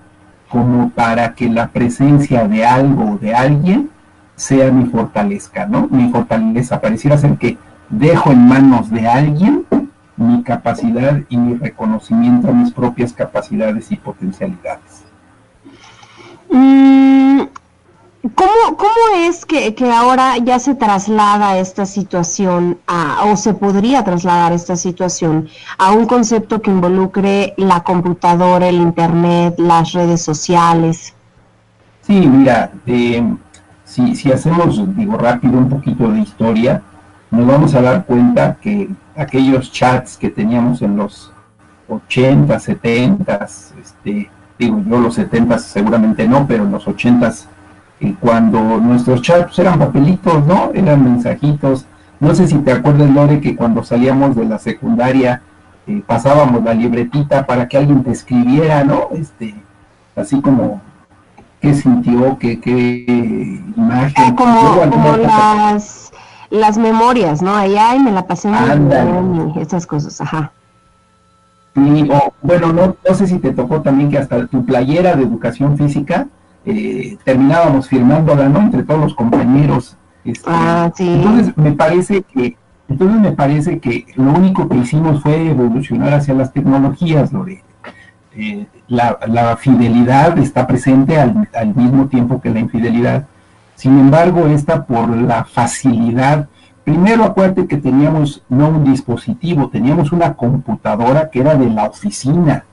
como 0.50 0.90
para 0.92 1.34
que 1.34 1.50
la 1.50 1.70
presencia 1.70 2.48
de 2.48 2.66
algo 2.66 3.14
o 3.14 3.18
de 3.18 3.34
alguien 3.34 3.90
sea 4.36 4.72
mi 4.72 4.86
fortaleza, 4.86 5.66
¿no? 5.66 5.88
Mi 5.90 6.10
fortaleza. 6.12 6.80
Pareciera 6.80 7.18
ser 7.18 7.38
que 7.38 7.58
dejo 7.90 8.32
en 8.32 8.48
manos 8.48 8.90
de 8.90 9.08
alguien 9.08 9.66
mi 10.16 10.44
capacidad 10.44 11.22
y 11.30 11.38
mi 11.38 11.56
reconocimiento 11.56 12.50
a 12.50 12.54
mis 12.54 12.72
propias 12.72 13.14
capacidades 13.14 13.92
y 13.92 13.96
potencialidades. 13.96 15.04
Mm, 16.52 17.42
¿Cómo, 18.24 18.78
¿Cómo, 18.78 19.18
es 19.18 19.46
que, 19.46 19.76
ahora 19.92 20.38
ya 20.38 20.58
se 20.58 20.76
traslada 20.76 21.58
esta 21.58 21.86
situación 21.86 22.78
a, 22.88 23.26
o 23.26 23.36
se 23.36 23.54
podría 23.54 24.06
trasladar 24.06 24.54
esta 24.54 24.78
situación 24.78 25.50
a 25.78 25.92
un 25.92 26.06
concepto 26.06 26.62
que 26.62 26.72
involucre 26.72 27.54
la 27.58 27.84
computadora, 27.84 28.70
el 28.70 28.76
Internet, 28.76 29.56
las 29.58 29.92
redes 29.92 30.22
sociales? 30.22 31.14
Sí, 32.04 32.26
mira, 32.26 32.72
eh, 32.86 33.22
si, 33.84 34.16
si 34.16 34.32
hacemos, 34.32 34.82
digo 34.96 35.18
rápido, 35.18 35.58
un 35.58 35.68
poquito 35.68 36.10
de 36.10 36.22
historia, 36.22 36.82
nos 37.30 37.46
vamos 37.46 37.76
a 37.76 37.82
dar 37.82 38.06
cuenta 38.06 38.56
que 38.62 38.90
aquellos 39.18 39.70
chats 39.70 40.16
que 40.16 40.30
teníamos 40.30 40.82
en 40.82 40.96
los 40.96 41.34
80, 41.90 42.58
70, 42.58 43.48
este, 43.82 44.32
digo 44.58 44.82
yo 44.88 45.00
los 45.00 45.16
70 45.16 45.60
seguramente 45.60 46.26
no, 46.26 46.48
pero 46.48 46.64
en 46.64 46.72
los 46.72 46.88
80 48.00 48.20
cuando 48.20 48.60
nuestros 48.80 49.22
chats 49.22 49.58
eran 49.60 49.80
papelitos, 49.80 50.46
¿no? 50.46 50.72
Eran 50.74 51.04
mensajitos. 51.04 51.86
No 52.20 52.34
sé 52.36 52.48
si 52.48 52.58
te 52.60 52.72
acuerdas, 52.72 53.10
Lore, 53.10 53.42
que 53.42 53.56
cuando 53.56 53.84
salíamos 53.84 54.36
de 54.36 54.46
la 54.46 54.60
secundaria 54.60 55.42
eh, 55.86 56.02
pasábamos 56.06 56.64
la 56.64 56.74
libretita 56.74 57.46
para 57.46 57.68
que 57.68 57.78
alguien 57.78 58.04
te 58.04 58.12
escribiera, 58.12 58.84
¿no? 58.84 59.10
Este, 59.12 59.54
así 60.16 60.40
como 60.42 60.82
qué 61.60 61.74
sintió, 61.74 62.38
qué, 62.38 62.60
qué 62.60 63.62
imagen. 63.76 64.14
Ah, 64.18 64.34
como, 64.36 65.18
las, 65.18 66.12
las 66.50 66.78
memorias, 66.78 67.42
¿no? 67.42 67.56
Ahí, 67.56 67.76
ay, 67.78 68.00
me 68.00 68.12
la 68.12 68.26
pasé 68.26 68.50
muy 68.50 69.62
esas 69.62 69.86
cosas, 69.86 70.22
ajá. 70.22 70.52
Y, 71.76 72.08
bueno, 72.42 72.72
no, 72.72 72.96
no 73.08 73.16
sé 73.16 73.28
si 73.28 73.40
te 73.40 73.52
tocó 73.52 73.82
también 73.82 74.10
que 74.10 74.20
hasta 74.20 74.46
tu 74.48 74.64
playera 74.64 75.16
de 75.16 75.24
educación 75.24 75.78
física 75.78 76.28
eh, 76.66 77.18
terminábamos 77.24 77.90
firmándola, 77.90 78.48
¿no? 78.50 78.60
Entre 78.60 78.84
todos 78.84 79.02
los 79.02 79.16
compañeros. 79.16 79.98
Este, 80.24 80.50
ah, 80.50 80.92
entonces 80.98 81.58
me 81.58 81.74
parece 81.74 82.22
que, 82.22 82.56
entonces 82.88 83.20
me 83.20 83.32
parece 83.32 83.80
que 83.80 84.06
lo 84.16 84.32
único 84.32 84.70
que 84.70 84.78
hicimos 84.78 85.22
fue 85.22 85.50
evolucionar 85.50 86.14
hacia 86.14 86.34
las 86.34 86.54
tecnologías, 86.54 87.34
Lore. 87.34 87.64
Eh, 88.36 88.66
la, 88.88 89.58
fidelidad 89.58 90.38
está 90.40 90.66
presente 90.66 91.20
al, 91.20 91.48
al, 91.54 91.76
mismo 91.76 92.08
tiempo 92.08 92.42
que 92.42 92.50
la 92.50 92.60
infidelidad. 92.60 93.28
Sin 93.76 94.00
embargo, 94.00 94.48
esta 94.48 94.86
por 94.86 95.16
la 95.16 95.44
facilidad, 95.44 96.48
primero 96.84 97.26
acuérdate 97.26 97.68
que 97.68 97.78
teníamos 97.78 98.44
no 98.50 98.70
un 98.70 98.86
dispositivo, 98.86 99.70
teníamos 99.70 100.12
una 100.12 100.34
computadora 100.36 101.30
que 101.30 101.42
era 101.42 101.56
de 101.56 101.70
la 101.70 101.86
oficina. 101.86 102.64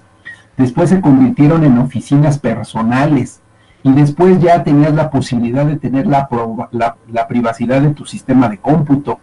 Después 0.56 0.90
se 0.90 1.00
convirtieron 1.00 1.64
en 1.64 1.78
oficinas 1.78 2.38
personales 2.38 3.39
y 3.82 3.92
después 3.92 4.40
ya 4.40 4.62
tenías 4.62 4.94
la 4.94 5.10
posibilidad 5.10 5.64
de 5.64 5.76
tener 5.76 6.06
la, 6.06 6.28
la, 6.72 7.28
privacidad 7.28 7.80
de 7.80 7.90
tu 7.90 8.04
sistema 8.04 8.48
de 8.48 8.58
cómputo 8.58 9.20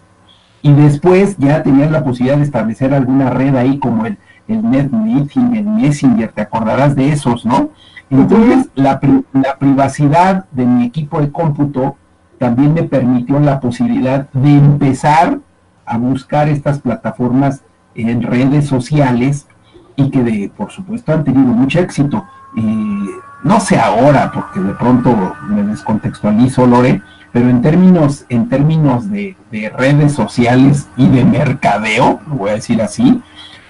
y 0.62 0.74
después 0.74 1.38
ya 1.38 1.62
tenías 1.62 1.92
la 1.92 2.04
posibilidad 2.04 2.38
de 2.38 2.44
establecer 2.44 2.94
alguna 2.94 3.30
red 3.30 3.56
ahí 3.56 3.78
como 3.78 4.06
el, 4.06 4.18
el 4.48 4.68
NetMeeting, 4.70 5.56
el 5.56 5.66
Messenger, 5.66 6.32
te 6.32 6.42
acordarás 6.42 6.96
de 6.96 7.10
esos, 7.10 7.46
¿no? 7.46 7.70
Entonces 8.10 8.70
la, 8.74 9.00
la 9.34 9.58
privacidad 9.58 10.46
de 10.52 10.66
mi 10.66 10.86
equipo 10.86 11.22
de 11.22 11.32
cómputo 11.32 11.98
también 12.40 12.74
me 12.74 12.84
permitió 12.84 13.40
la 13.40 13.60
posibilidad 13.60 14.30
de 14.32 14.58
empezar 14.58 15.40
a 15.86 15.98
buscar 15.98 16.50
estas 16.50 16.80
plataformas 16.80 17.64
en 17.96 18.24
redes 18.24 18.68
sociales 18.68 19.48
y 19.96 20.10
que 20.10 20.24
de, 20.24 20.52
por 20.56 20.72
supuesto 20.72 21.12
han 21.14 21.24
tenido 21.24 21.48
mucho 21.54 21.80
éxito. 21.80 22.26
Y 22.56 23.10
no 23.44 23.60
sé 23.60 23.80
ahora, 23.80 24.32
porque 24.32 24.60
de 24.60 24.74
pronto 24.74 25.36
me 25.48 25.64
descontextualizo, 25.64 26.66
Lore, 26.66 27.02
pero 27.32 27.50
en 27.50 27.62
términos, 27.62 28.26
en 28.30 28.50
términos 28.50 29.10
de, 29.12 29.36
redes 29.78 30.14
sociales 30.14 30.88
y 30.98 31.08
de 31.08 31.24
mercadeo, 31.24 32.20
lo 32.28 32.36
voy 32.36 32.50
a 32.50 32.54
decir 32.54 32.82
así, 32.82 33.22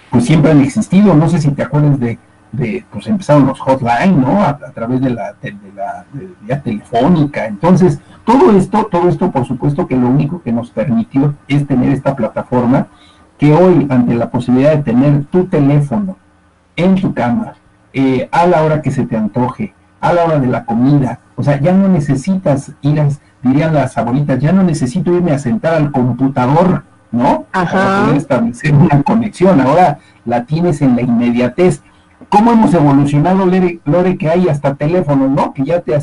pues 0.10 0.26
siempre 0.26 0.52
han 0.52 0.62
existido. 0.62 1.14
No 1.14 1.28
sé 1.28 1.42
si 1.42 1.52
te 1.52 1.64
acuerdas 1.64 2.00
de, 2.00 2.18
de 2.52 2.86
pues 2.92 3.08
empezaron 3.08 3.46
los 3.46 3.60
hotline, 3.60 4.22
¿no? 4.22 4.42
A, 4.42 4.58
través 4.58 5.02
de 5.02 5.10
la, 5.10 5.34
de, 5.42 5.56
la 5.76 6.06
vía 6.42 6.62
telefónica. 6.62 7.46
Entonces, 7.46 8.00
todo 8.24 8.56
esto, 8.58 8.88
todo 8.90 9.10
esto, 9.10 9.32
por 9.32 9.46
supuesto 9.46 9.86
que 9.86 9.98
lo 9.98 10.08
único 10.08 10.42
que 10.42 10.52
nos 10.52 10.70
permitió 10.70 11.36
es 11.48 11.68
tener 11.68 11.92
esta 11.92 12.16
plataforma 12.16 12.88
que 13.38 13.54
hoy, 13.54 13.86
ante 13.90 14.16
la 14.16 14.30
posibilidad 14.30 14.76
de 14.76 14.84
tener 14.84 15.26
tu 15.26 15.46
teléfono 15.46 16.18
en 16.76 16.96
tu 16.96 17.14
cama, 17.14 17.54
eh, 18.00 18.30
a 18.32 18.46
la 18.46 18.63
hora 18.63 18.82
que 18.84 18.92
se 18.92 19.06
te 19.06 19.18
antoje, 19.18 19.74
a 20.00 20.13
la 20.13 20.25
hora 20.25 20.39
de 20.39 20.48
la 20.48 20.66
comida. 20.66 21.20
O 21.36 21.42
sea, 21.42 21.60
ya 21.60 21.74
no 21.74 21.88
necesitas 21.88 22.72
ir 22.82 23.00
a, 23.01 23.08
dirían 23.42 23.74
las 23.74 23.98
abuelitas, 23.98 24.39
ya 24.39 24.51
no 24.51 24.62
necesito 24.62 25.12
irme 25.13 25.32
a 25.32 25.39
sentar 25.39 25.74
al 25.74 25.92
computador 25.92 26.84
¿no? 27.12 27.46
Para 27.51 28.04
poder 28.04 28.18
establecer 28.18 28.74
una 28.74 29.01
conexión. 29.01 29.62
Ahora 29.62 30.00
la 30.25 30.44
tienes 30.44 30.82
en 30.82 30.96
la 30.96 31.01
inmediatez. 31.01 31.82
¿Cómo 32.30 32.51
hemos 32.51 32.74
evolucionado, 32.74 33.46
Lore, 33.46 34.18
que 34.18 34.30
hay 34.30 34.48
hasta 34.48 34.75
teléfonos, 34.75 35.32
¿no? 35.32 35.54
Que 35.54 35.63
ya 35.63 35.82
te 35.82 35.98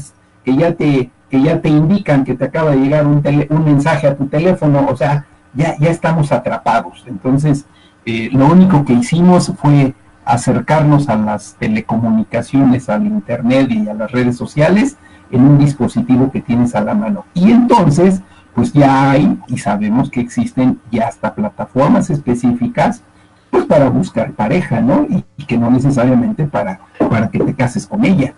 que 0.45 0.57
ya 0.57 0.75
te 0.75 1.11
que 1.31 1.43
ya 1.43 1.61
te 1.61 1.69
indican 1.69 2.25
que 2.25 2.35
te 2.35 2.45
acaba 2.45 2.73
de 2.73 2.79
llegar 2.79 3.07
un, 3.07 3.23
un 3.51 3.65
mensaje 3.65 4.09
a 4.09 4.17
tu 4.17 4.27
teléfono, 4.27 4.87
o 4.89 4.97
sea, 4.97 5.27
ya, 5.53 5.77
ya 5.79 5.91
estamos 5.91 6.33
atrapados. 6.33 7.05
Entonces, 7.07 7.67
eh, 8.07 8.31
lo 8.33 8.47
único 8.47 8.85
que 8.85 8.95
hicimos 8.95 9.53
fue 9.61 9.95
acercarnos 10.25 11.09
a 11.09 11.17
las 11.17 11.55
telecomunicaciones, 11.59 12.89
al 12.89 13.07
Internet 13.07 13.71
y 13.71 13.89
a 13.89 13.95
las 13.95 14.11
redes 14.11 14.37
sociales 14.37 14.97
en 15.31 15.43
un 15.43 15.59
dispositivo 15.59 16.31
que 16.31 16.41
tienes 16.41 16.75
a 16.75 16.81
la 16.81 16.95
mano. 16.95 17.25
Y 17.35 17.51
entonces, 17.51 18.23
pues 18.55 18.73
ya 18.73 19.11
hay 19.11 19.39
y 19.49 19.59
sabemos 19.59 20.11
que 20.11 20.21
existen 20.21 20.81
ya 20.91 21.09
hasta 21.09 21.35
plataformas 21.35 22.11
específicas 22.11 23.03
pues 23.51 23.67
para 23.67 23.89
buscar 23.89 24.33
pareja, 24.33 24.81
¿no? 24.81 25.07
Y, 25.09 25.25
y 25.37 25.45
que 25.45 25.57
no 25.57 25.71
necesariamente 25.71 26.45
para, 26.45 26.81
para 27.11 27.29
que 27.29 27.39
te 27.39 27.55
cases 27.55 27.87
con 27.87 28.05
ella. 28.05 28.35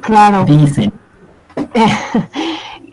Claro. 0.00 0.44
Dicen. 0.44 0.92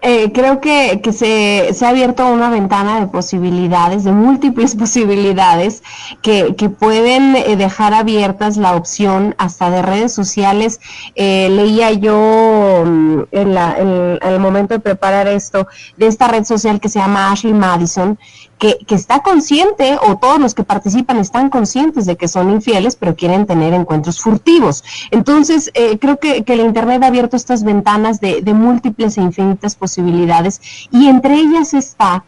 Eh, 0.06 0.34
creo 0.34 0.60
que, 0.60 1.00
se, 1.14 1.74
se, 1.74 1.86
ha 1.86 1.90
abierto 1.90 2.28
una 2.28 2.50
ventana 2.50 3.00
de 3.00 3.08
posibilidades, 3.08 4.04
de 4.04 4.12
múltiples 4.12 4.76
posibilidades, 4.84 5.82
que, 6.22 6.54
pueden 6.78 7.38
eh, 7.38 7.56
dejar 7.56 7.94
abiertas 7.94 8.58
la 8.58 8.76
opción 8.76 9.34
hasta 9.38 9.70
de 9.70 9.82
redes 9.82 10.12
sociales. 10.14 10.82
Eh, 11.16 11.48
leía 11.50 11.92
yo 11.94 12.84
mm, 12.86 13.20
en, 13.32 13.54
la, 13.54 13.78
en, 13.78 14.20
el 14.22 14.40
momento 14.40 14.74
de 14.74 14.82
preparar 14.82 15.28
esto 15.30 15.68
de 15.96 16.08
esta 16.08 16.28
red 16.28 16.44
social 16.44 16.82
que 16.82 16.90
se 16.90 17.00
llama 17.00 17.32
Ashley 17.32 17.54
Madison, 17.54 18.20
que, 18.58 18.96
está 18.96 19.22
consciente, 19.22 19.98
o 20.08 20.18
todos 20.18 20.40
los 20.40 20.54
que 20.54 20.64
participan 20.64 21.18
están 21.18 21.50
conscientes 21.50 22.06
de 22.06 22.16
que 22.16 22.28
son 22.28 22.50
infieles, 22.50 22.96
pero 22.96 23.16
quieren 23.16 23.46
tener 23.46 23.74
encuentros 23.74 24.22
furtivos. 24.22 24.84
Entonces, 25.12 25.72
eh, 25.74 25.98
creo 26.00 26.18
que, 26.18 26.44
el 26.46 26.60
Internet 26.60 27.04
ha 27.04 27.08
abierto 27.08 27.36
estas 27.36 27.64
ventanas 27.64 28.20
de, 28.20 28.42
múltiples 28.54 29.18
e 29.18 29.22
infinitas 29.22 29.76
posibilidades, 29.76 30.62
y 30.92 31.08
entre 31.08 31.36
ellas 31.36 31.74
está 31.74 32.24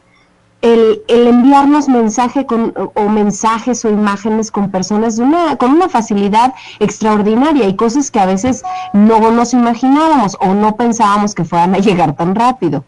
el, 0.62 1.04
enviarnos 1.08 1.88
mensaje 1.88 2.46
con, 2.46 2.74
o 2.96 3.10
mensajes 3.10 3.86
o 3.86 3.90
imágenes 3.90 4.52
con 4.52 4.72
personas 4.72 5.18
de 5.18 5.24
una, 5.24 5.56
con 5.58 5.72
una 5.72 5.90
facilidad 5.90 6.54
extraordinaria 6.80 7.68
y 7.68 7.76
cosas 7.76 8.10
que 8.10 8.20
a 8.20 8.26
veces 8.26 8.64
no 8.92 9.32
nos 9.32 9.54
imaginábamos 9.54 10.36
o 10.40 10.54
no 10.54 10.76
pensábamos 10.76 11.36
que 11.36 11.46
fueran 11.46 11.76
a 11.76 11.78
llegar 11.78 12.16
tan 12.16 12.34
rápido. 12.34 12.84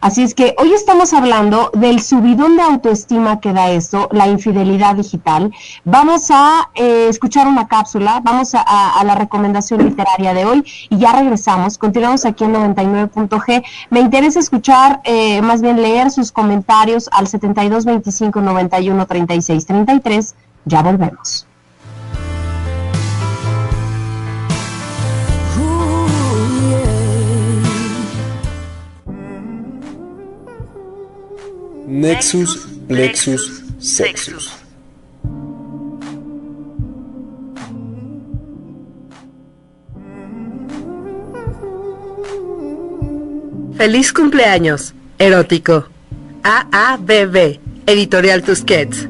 Así 0.00 0.22
es 0.22 0.34
que 0.34 0.54
hoy 0.56 0.72
estamos 0.72 1.12
hablando 1.12 1.70
del 1.74 2.00
subidón 2.00 2.56
de 2.56 2.62
autoestima 2.62 3.38
que 3.38 3.52
da 3.52 3.70
esto, 3.70 4.08
la 4.12 4.28
infidelidad 4.28 4.96
digital. 4.96 5.52
Vamos 5.84 6.30
a 6.30 6.70
eh, 6.74 7.08
escuchar 7.10 7.46
una 7.46 7.68
cápsula, 7.68 8.20
vamos 8.24 8.54
a, 8.54 9.02
la 9.04 9.14
recomendación 9.14 9.84
literaria 9.84 10.32
de 10.32 10.46
hoy 10.46 10.64
y 10.88 10.96
ya 10.96 11.12
regresamos. 11.12 11.76
Continuamos 11.76 12.24
aquí 12.24 12.44
en 12.44 12.54
99.g. 12.54 13.62
Me 13.90 14.00
interesa 14.00 14.40
escuchar, 14.40 15.02
eh, 15.04 15.42
más 15.42 15.60
bien 15.60 15.82
leer 15.82 16.10
sus 16.10 16.32
comentarios 16.32 17.10
al 17.12 17.26
72 17.26 17.84
25 17.84 18.40
91 18.40 19.06
36 19.06 19.66
33. 19.66 20.34
Ya 20.64 20.82
volvemos. 20.82 21.46
Nexus, 31.90 32.68
Plexus, 32.86 33.64
Sexus. 33.80 34.52
Feliz 43.76 44.12
cumpleaños, 44.12 44.94
erótico. 45.18 45.88
AABB, 46.44 47.58
Editorial 47.86 48.44
Tusquets. 48.44 49.08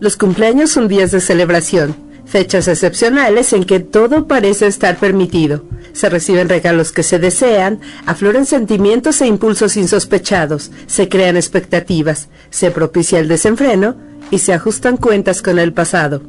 Los 0.00 0.16
cumpleaños 0.16 0.70
son 0.70 0.88
días 0.88 1.12
de 1.12 1.20
celebración, 1.20 1.94
fechas 2.36 2.68
excepcionales 2.68 3.54
en 3.54 3.64
que 3.64 3.80
todo 3.80 4.26
parece 4.26 4.66
estar 4.66 4.98
permitido 4.98 5.62
se 5.94 6.10
reciben 6.10 6.50
regalos 6.50 6.92
que 6.92 7.02
se 7.02 7.18
desean, 7.18 7.80
afloran 8.04 8.44
sentimientos 8.44 9.22
e 9.22 9.26
impulsos 9.26 9.78
insospechados, 9.78 10.70
se 10.86 11.08
crean 11.08 11.36
expectativas, 11.36 12.28
se 12.50 12.70
propicia 12.70 13.18
el 13.18 13.28
desenfreno 13.28 13.96
y 14.30 14.40
se 14.40 14.52
ajustan 14.52 14.98
cuentas 14.98 15.40
con 15.40 15.58
el 15.58 15.72
pasado. 15.72 16.20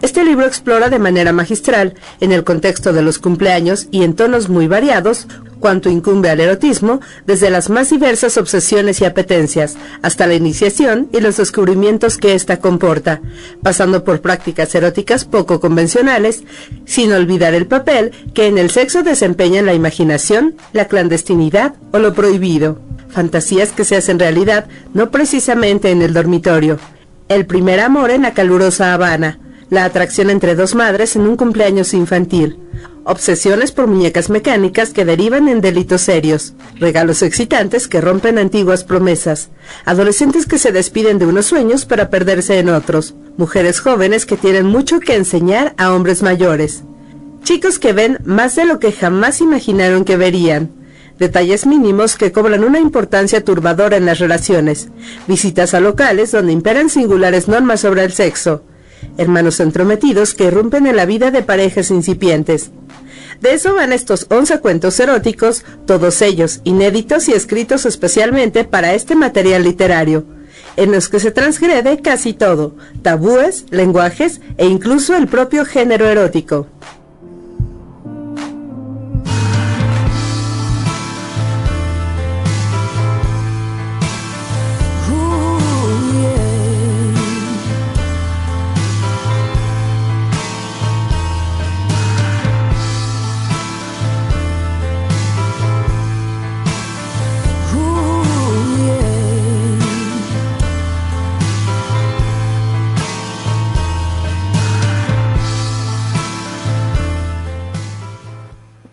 Este 0.00 0.24
libro 0.24 0.46
explora 0.46 0.88
de 0.88 0.98
manera 0.98 1.32
magistral, 1.32 1.94
en 2.20 2.32
el 2.32 2.42
contexto 2.42 2.94
de 2.94 3.02
los 3.02 3.18
cumpleaños 3.18 3.88
y 3.90 4.02
en 4.02 4.14
tonos 4.14 4.48
muy 4.48 4.66
variados, 4.66 5.28
cuanto 5.62 5.88
incumbe 5.88 6.28
al 6.28 6.40
erotismo, 6.40 7.00
desde 7.24 7.48
las 7.48 7.70
más 7.70 7.88
diversas 7.88 8.36
obsesiones 8.36 9.00
y 9.00 9.06
apetencias, 9.06 9.76
hasta 10.02 10.26
la 10.26 10.34
iniciación 10.34 11.08
y 11.12 11.20
los 11.20 11.38
descubrimientos 11.38 12.18
que 12.18 12.34
ésta 12.34 12.58
comporta, 12.58 13.22
pasando 13.62 14.04
por 14.04 14.20
prácticas 14.20 14.74
eróticas 14.74 15.24
poco 15.24 15.60
convencionales, 15.60 16.42
sin 16.84 17.12
olvidar 17.14 17.54
el 17.54 17.66
papel 17.66 18.12
que 18.34 18.48
en 18.48 18.58
el 18.58 18.70
sexo 18.70 19.02
desempeñan 19.02 19.64
la 19.64 19.72
imaginación, 19.72 20.56
la 20.74 20.86
clandestinidad 20.86 21.76
o 21.92 21.98
lo 21.98 22.12
prohibido. 22.12 22.78
Fantasías 23.08 23.72
que 23.72 23.84
se 23.84 23.96
hacen 23.96 24.18
realidad 24.18 24.66
no 24.92 25.10
precisamente 25.10 25.90
en 25.90 26.02
el 26.02 26.12
dormitorio. 26.12 26.78
El 27.28 27.46
primer 27.46 27.80
amor 27.80 28.10
en 28.10 28.22
la 28.22 28.34
calurosa 28.34 28.92
Habana, 28.92 29.38
la 29.70 29.84
atracción 29.84 30.28
entre 30.28 30.54
dos 30.54 30.74
madres 30.74 31.16
en 31.16 31.22
un 31.22 31.36
cumpleaños 31.36 31.94
infantil, 31.94 32.58
obsesiones 33.04 33.72
por 33.72 33.86
muñecas 33.86 34.30
mecánicas 34.30 34.90
que 34.90 35.04
derivan 35.04 35.48
en 35.48 35.60
delitos 35.60 36.02
serios, 36.02 36.54
regalos 36.78 37.22
excitantes 37.22 37.88
que 37.88 38.00
rompen 38.00 38.38
antiguas 38.38 38.84
promesas, 38.84 39.50
adolescentes 39.84 40.46
que 40.46 40.58
se 40.58 40.72
despiden 40.72 41.18
de 41.18 41.26
unos 41.26 41.46
sueños 41.46 41.84
para 41.84 42.10
perderse 42.10 42.58
en 42.58 42.68
otros, 42.68 43.14
mujeres 43.36 43.80
jóvenes 43.80 44.26
que 44.26 44.36
tienen 44.36 44.66
mucho 44.66 45.00
que 45.00 45.16
enseñar 45.16 45.74
a 45.78 45.92
hombres 45.92 46.22
mayores, 46.22 46.84
chicos 47.42 47.78
que 47.78 47.92
ven 47.92 48.18
más 48.24 48.54
de 48.56 48.64
lo 48.64 48.78
que 48.78 48.92
jamás 48.92 49.40
imaginaron 49.40 50.04
que 50.04 50.16
verían, 50.16 50.70
detalles 51.18 51.66
mínimos 51.66 52.16
que 52.16 52.32
cobran 52.32 52.64
una 52.64 52.78
importancia 52.78 53.44
turbadora 53.44 53.96
en 53.96 54.06
las 54.06 54.18
relaciones, 54.18 54.88
visitas 55.26 55.74
a 55.74 55.80
locales 55.80 56.32
donde 56.32 56.52
imperan 56.52 56.88
singulares 56.88 57.48
normas 57.48 57.80
sobre 57.80 58.04
el 58.04 58.12
sexo, 58.12 58.62
hermanos 59.18 59.60
entrometidos 59.60 60.34
que 60.34 60.44
irrumpen 60.44 60.86
en 60.86 60.96
la 60.96 61.06
vida 61.06 61.30
de 61.30 61.42
parejas 61.42 61.90
incipientes. 61.90 62.70
De 63.40 63.54
eso 63.54 63.74
van 63.74 63.92
estos 63.92 64.26
11 64.30 64.60
cuentos 64.60 64.98
eróticos, 65.00 65.64
todos 65.86 66.22
ellos 66.22 66.60
inéditos 66.64 67.28
y 67.28 67.32
escritos 67.32 67.86
especialmente 67.86 68.64
para 68.64 68.94
este 68.94 69.14
material 69.14 69.64
literario, 69.64 70.24
en 70.76 70.92
los 70.92 71.08
que 71.08 71.20
se 71.20 71.30
transgrede 71.30 72.00
casi 72.00 72.32
todo, 72.32 72.76
tabúes, 73.02 73.64
lenguajes 73.70 74.40
e 74.56 74.66
incluso 74.66 75.16
el 75.16 75.26
propio 75.26 75.64
género 75.64 76.06
erótico. 76.06 76.66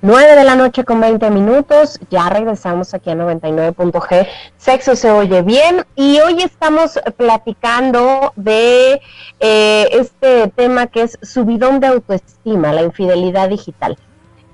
De 0.01 0.43
la 0.45 0.55
noche 0.55 0.85
con 0.85 1.01
20 1.01 1.29
minutos, 1.29 1.99
ya 2.09 2.29
regresamos 2.29 2.93
aquí 2.93 3.09
a 3.09 3.15
99.g. 3.15 4.27
Sexo 4.57 4.95
se 4.95 5.11
oye 5.11 5.41
bien 5.41 5.85
y 5.95 6.19
hoy 6.19 6.41
estamos 6.41 6.97
platicando 7.17 8.31
de 8.37 9.01
eh, 9.41 9.87
este 9.91 10.47
tema 10.55 10.87
que 10.87 11.01
es 11.01 11.17
subidón 11.21 11.81
de 11.81 11.87
autoestima, 11.87 12.71
la 12.71 12.83
infidelidad 12.83 13.49
digital. 13.49 13.97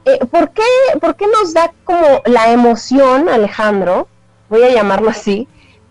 Eh, 0.06 0.20
¿por, 0.32 0.50
qué, 0.50 0.64
¿Por 1.00 1.16
qué 1.16 1.28
nos 1.28 1.54
da 1.54 1.72
como 1.84 2.22
la 2.26 2.52
emoción, 2.52 3.30
Alejandro, 3.30 4.08
voy 4.50 4.64
a 4.64 4.72
llamarlo 4.72 5.12
así, 5.12 5.48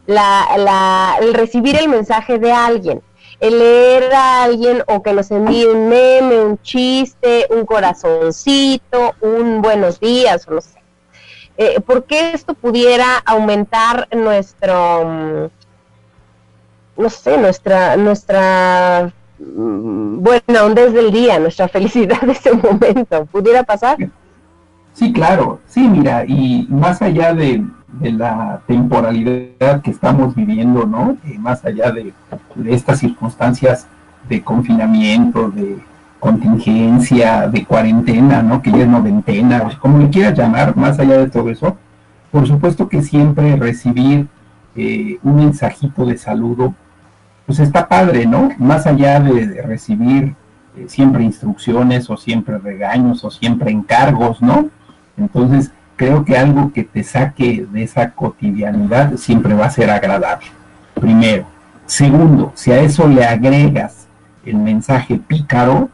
la, 0.06 0.48
la, 0.58 1.16
el 1.20 1.32
recibir 1.32 1.76
el 1.76 1.88
mensaje 1.88 2.38
de 2.38 2.52
alguien? 2.52 3.02
Leer 3.50 4.12
a 4.14 4.44
alguien 4.44 4.82
o 4.86 5.02
que 5.02 5.12
nos 5.12 5.30
envíe 5.30 5.66
un 5.66 5.88
meme, 5.88 6.40
un 6.40 6.58
chiste, 6.62 7.46
un 7.50 7.64
corazoncito, 7.66 9.14
un 9.20 9.60
buenos 9.62 10.00
días, 10.00 10.48
no 10.48 10.60
sé. 10.60 10.78
eh, 11.56 11.80
¿por 11.80 12.04
qué 12.04 12.32
esto 12.32 12.54
pudiera 12.54 13.18
aumentar 13.24 14.08
nuestro, 14.12 15.04
mm, 15.04 17.02
no 17.02 17.10
sé, 17.10 17.38
nuestra, 17.38 17.96
nuestra 17.96 19.12
mm, 19.38 20.18
buena 20.22 20.64
onda 20.64 20.86
del 20.86 21.12
día, 21.12 21.38
nuestra 21.38 21.68
felicidad 21.68 22.20
de 22.22 22.32
ese 22.32 22.52
momento? 22.52 23.26
¿Pudiera 23.26 23.62
pasar? 23.62 23.96
Sí, 24.92 25.12
claro, 25.12 25.60
sí, 25.66 25.80
mira, 25.88 26.24
y 26.26 26.66
más 26.70 27.02
allá 27.02 27.34
de, 27.34 27.64
la 28.00 28.60
temporalidad 28.66 29.82
que 29.82 29.90
estamos 29.90 30.34
viviendo, 30.34 30.86
¿no? 30.86 31.16
Eh, 31.26 31.38
más 31.38 31.64
allá 31.64 31.90
de, 31.90 32.12
de 32.54 32.74
estas 32.74 32.98
circunstancias 32.98 33.86
de 34.28 34.42
confinamiento, 34.42 35.50
de 35.50 35.78
contingencia, 36.18 37.48
de 37.48 37.64
cuarentena, 37.64 38.42
¿no? 38.42 38.62
Que 38.62 38.70
ya 38.70 38.78
es 38.78 38.88
noventena, 38.88 39.68
como 39.78 39.98
le 39.98 40.08
quieras 40.08 40.38
llamar, 40.38 40.76
más 40.76 40.98
allá 40.98 41.18
de 41.18 41.28
todo 41.28 41.50
eso, 41.50 41.76
por 42.30 42.46
supuesto 42.46 42.88
que 42.88 43.02
siempre 43.02 43.56
recibir 43.56 44.26
eh, 44.74 45.18
un 45.22 45.36
mensajito 45.36 46.04
de 46.06 46.16
saludo, 46.16 46.74
pues 47.46 47.60
está 47.60 47.86
padre, 47.86 48.26
¿no? 48.26 48.50
Más 48.58 48.86
allá 48.86 49.20
de, 49.20 49.62
recibir 49.62 50.34
eh, 50.76 50.86
siempre 50.88 51.22
instrucciones 51.22 52.08
o 52.10 52.16
siempre 52.16 52.58
regaños 52.58 53.22
o 53.22 53.30
siempre 53.30 53.70
encargos, 53.70 54.40
¿no? 54.40 54.70
Entonces, 55.16 55.72
creo 55.96 56.24
que 56.24 56.36
algo 56.36 56.72
que 56.72 56.84
te 56.84 57.02
saque 57.02 57.66
de 57.70 57.82
esa 57.82 58.10
cotidianidad 58.10 59.16
siempre 59.16 59.54
va 59.54 59.66
a 59.66 59.70
ser 59.70 59.90
agradable. 59.90 60.46
Primero. 61.00 61.46
Segundo, 61.86 62.52
si 62.54 62.72
a 62.72 62.80
eso 62.80 63.06
le 63.06 63.26
agregas 63.26 64.06
el 64.46 64.56
mensaje 64.56 65.18
pícaro, 65.18 65.90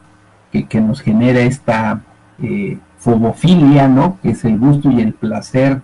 que, 0.51 0.81
nos 0.81 1.01
genera 1.01 1.39
esta 1.41 2.01
eh, 2.41 2.77
fobofilia, 2.97 3.87
¿no? 3.87 4.17
Que 4.21 4.31
es 4.31 4.43
el 4.43 4.57
gusto 4.57 4.89
y 4.91 5.01
el 5.01 5.13
placer 5.13 5.81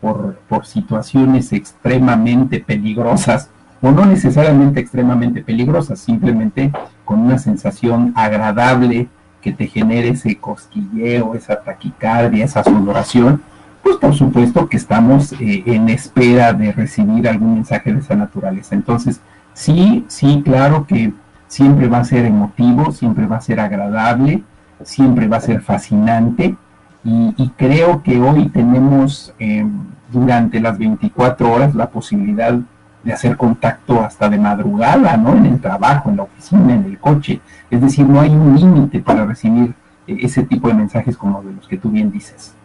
por, 0.00 0.36
por 0.48 0.66
situaciones 0.66 1.52
extremadamente 1.52 2.60
peligrosas, 2.60 3.50
o 3.80 3.90
no 3.90 4.06
necesariamente 4.06 4.80
extremadamente 4.80 5.42
peligrosas, 5.42 6.00
simplemente 6.00 6.72
con 7.04 7.20
una 7.20 7.38
sensación 7.38 8.12
agradable 8.16 9.08
que 9.40 9.52
te 9.52 9.66
genere 9.66 10.10
ese 10.10 10.36
cosquilleo, 10.36 11.34
esa 11.34 11.62
taquicardia, 11.62 12.44
esa 12.44 12.64
sudoración, 12.64 13.42
pues 13.88 13.96
por 13.96 14.14
supuesto 14.14 14.68
que 14.68 14.76
estamos 14.76 15.32
eh, 15.32 15.62
en 15.64 15.88
espera 15.88 16.52
de 16.52 16.72
recibir 16.72 17.26
algún 17.26 17.54
mensaje 17.54 17.90
de 17.90 18.00
esa 18.00 18.14
naturaleza. 18.14 18.74
Entonces, 18.74 19.20
sí, 19.54 20.04
sí, 20.08 20.42
claro 20.44 20.86
que 20.86 21.14
siempre 21.46 21.88
va 21.88 21.98
a 21.98 22.04
ser 22.04 22.26
emotivo, 22.26 22.92
siempre 22.92 23.26
va 23.26 23.36
a 23.36 23.40
ser 23.40 23.60
agradable, 23.60 24.42
siempre 24.84 25.26
va 25.26 25.38
a 25.38 25.40
ser 25.40 25.62
fascinante 25.62 26.54
y, 27.02 27.50
creo 27.56 28.02
que 28.02 28.20
hoy 28.20 28.50
tenemos 28.50 29.32
eh, 29.38 29.66
durante 30.12 30.60
las 30.60 30.76
24 30.76 31.50
horas 31.50 31.74
la 31.74 31.88
posibilidad 31.88 32.58
de 33.04 33.12
hacer 33.12 33.38
contacto 33.38 34.02
hasta 34.02 34.28
de 34.28 34.38
madrugada, 34.38 35.16
¿no? 35.16 35.34
En 35.34 35.46
el 35.46 35.60
trabajo, 35.60 36.10
en 36.10 36.18
la 36.18 36.24
oficina, 36.24 36.74
en 36.74 36.84
el 36.84 36.98
coche. 36.98 37.40
Es 37.70 37.80
decir, 37.80 38.06
no 38.06 38.20
hay 38.20 38.30
un 38.30 38.54
límite 38.54 39.00
para 39.00 39.24
recibir 39.24 39.74
eh, 40.06 40.18
ese 40.20 40.42
tipo 40.42 40.68
de 40.68 40.74
mensajes 40.74 41.16
como 41.16 41.42
de 41.42 41.54
los 41.54 41.66
que 41.66 41.78
tú 41.78 41.88
bien 41.88 42.10
dices. 42.10 42.57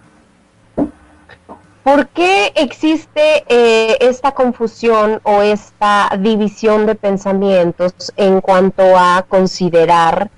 ¿Por 1.83 2.07
qué 2.07 2.53
existe 2.55 3.43
eh, 3.49 3.97
esta 3.99 4.31
confusión 4.31 5.19
o 5.23 5.41
esta 5.41 6.09
división 6.17 6.85
de 6.85 6.95
pensamientos 6.95 7.93
en 8.15 8.39
cuanto 8.39 8.97
a 8.97 9.25
considerar 9.27 10.31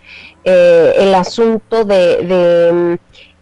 eh, 0.43 0.93
el 0.97 1.13
asunto 1.13 1.85
de, 1.85 2.23
de, 2.23 2.99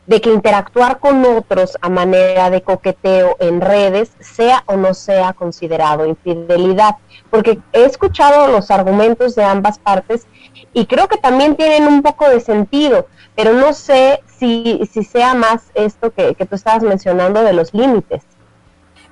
que 0.07 0.33
interactuar 0.33 0.99
con 0.99 1.23
otros 1.25 1.77
a 1.81 1.89
manera 1.89 2.49
de 2.49 2.61
coqueteo 2.61 3.37
en 3.39 3.61
redes 3.61 4.11
sea 4.19 4.63
o 4.65 4.75
no 4.75 4.93
sea 4.93 5.33
considerado 5.33 6.05
infidelidad? 6.05 6.97
Porque 7.29 7.59
he 7.71 7.85
escuchado 7.85 8.51
los 8.51 8.69
argumentos 8.69 9.35
de 9.35 9.43
ambas 9.43 9.79
partes 9.79 10.27
y 10.73 10.85
creo 10.85 11.07
que 11.07 11.17
también 11.17 11.55
tienen 11.55 11.87
un 11.87 12.01
poco 12.01 12.29
de 12.29 12.39
sentido, 12.39 13.07
pero 13.35 13.53
no 13.53 13.73
sé 13.73 14.21
si, 14.37 14.81
si 14.91 15.03
sea 15.03 15.33
más 15.33 15.71
esto 15.75 16.11
que, 16.11 16.33
tú 16.35 16.55
estabas 16.55 16.83
mencionando 16.83 17.43
de 17.43 17.53
los 17.53 17.73
límites. 17.73 18.23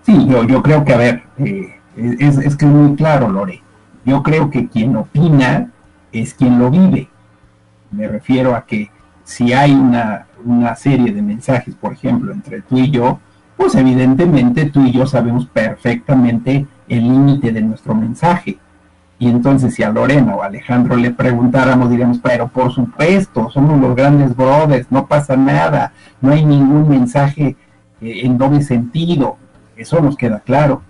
Sí, 0.04 0.27
yo, 0.27 0.43
yo 0.43 0.62
creo 0.62 0.84
que, 0.84 0.93
a 0.93 0.97
ver, 0.97 1.23
eh, 1.38 1.80
es, 1.95 2.38
es 2.38 2.56
que 2.56 2.65
es 2.65 2.71
muy 2.71 2.95
claro, 2.95 3.30
Lore. 3.30 3.62
Yo 4.04 4.23
creo 4.23 4.49
que 4.49 4.67
quien 4.67 4.95
opina 4.95 5.71
es 6.12 6.34
quien 6.34 6.60
lo 6.60 6.69
vive. 6.69 7.08
Me 7.91 8.08
refiero 8.08 8.56
a 8.56 8.65
que 8.65 8.89
si 9.23 9.54
hay 9.54 9.71
una, 9.71 10.27
una 10.45 10.75
serie 10.75 11.13
de 11.13 11.21
mensajes, 11.21 11.75
por 11.75 11.93
ejemplo, 11.93 12.32
entre 12.32 12.62
tú 12.62 12.77
y 12.77 12.89
yo, 12.91 13.19
pues 13.58 13.75
evidentemente 13.75 14.65
tú 14.65 14.84
y 14.86 14.91
yo 14.91 15.06
sabemos 15.06 15.45
perfectamente 15.47 16.65
el 16.88 17.04
límite 17.04 17.51
de 17.51 17.62
nuestro 17.62 17.93
mensaje 17.93 18.58
y 19.21 19.30
entonces 19.30 19.75
si 19.75 19.84
a 19.84 19.91
Lorena 19.91 20.36
o 20.36 20.41
a 20.41 20.47
Alejandro 20.47 20.95
le 20.95 21.12
preguntáramos, 21.12 21.91
diríamos, 21.91 22.17
pero 22.23 22.47
por 22.47 22.71
supuesto, 22.71 23.51
somos 23.51 23.80
los 23.80 23.95
grandes 23.95 24.36
brothers, 24.36 24.88
no 24.89 25.06
pasa 25.06 25.38
nada, 25.38 25.93
no 26.21 26.32
hay 26.32 26.43
ningún 26.43 26.89
mensaje 26.89 27.56
eh, 28.01 28.21
en 28.23 28.39
doble 28.39 28.63
sentido, 28.63 29.38
eso 29.77 30.01
nos 30.01 30.17
queda 30.17 30.39
claro. 30.39 30.82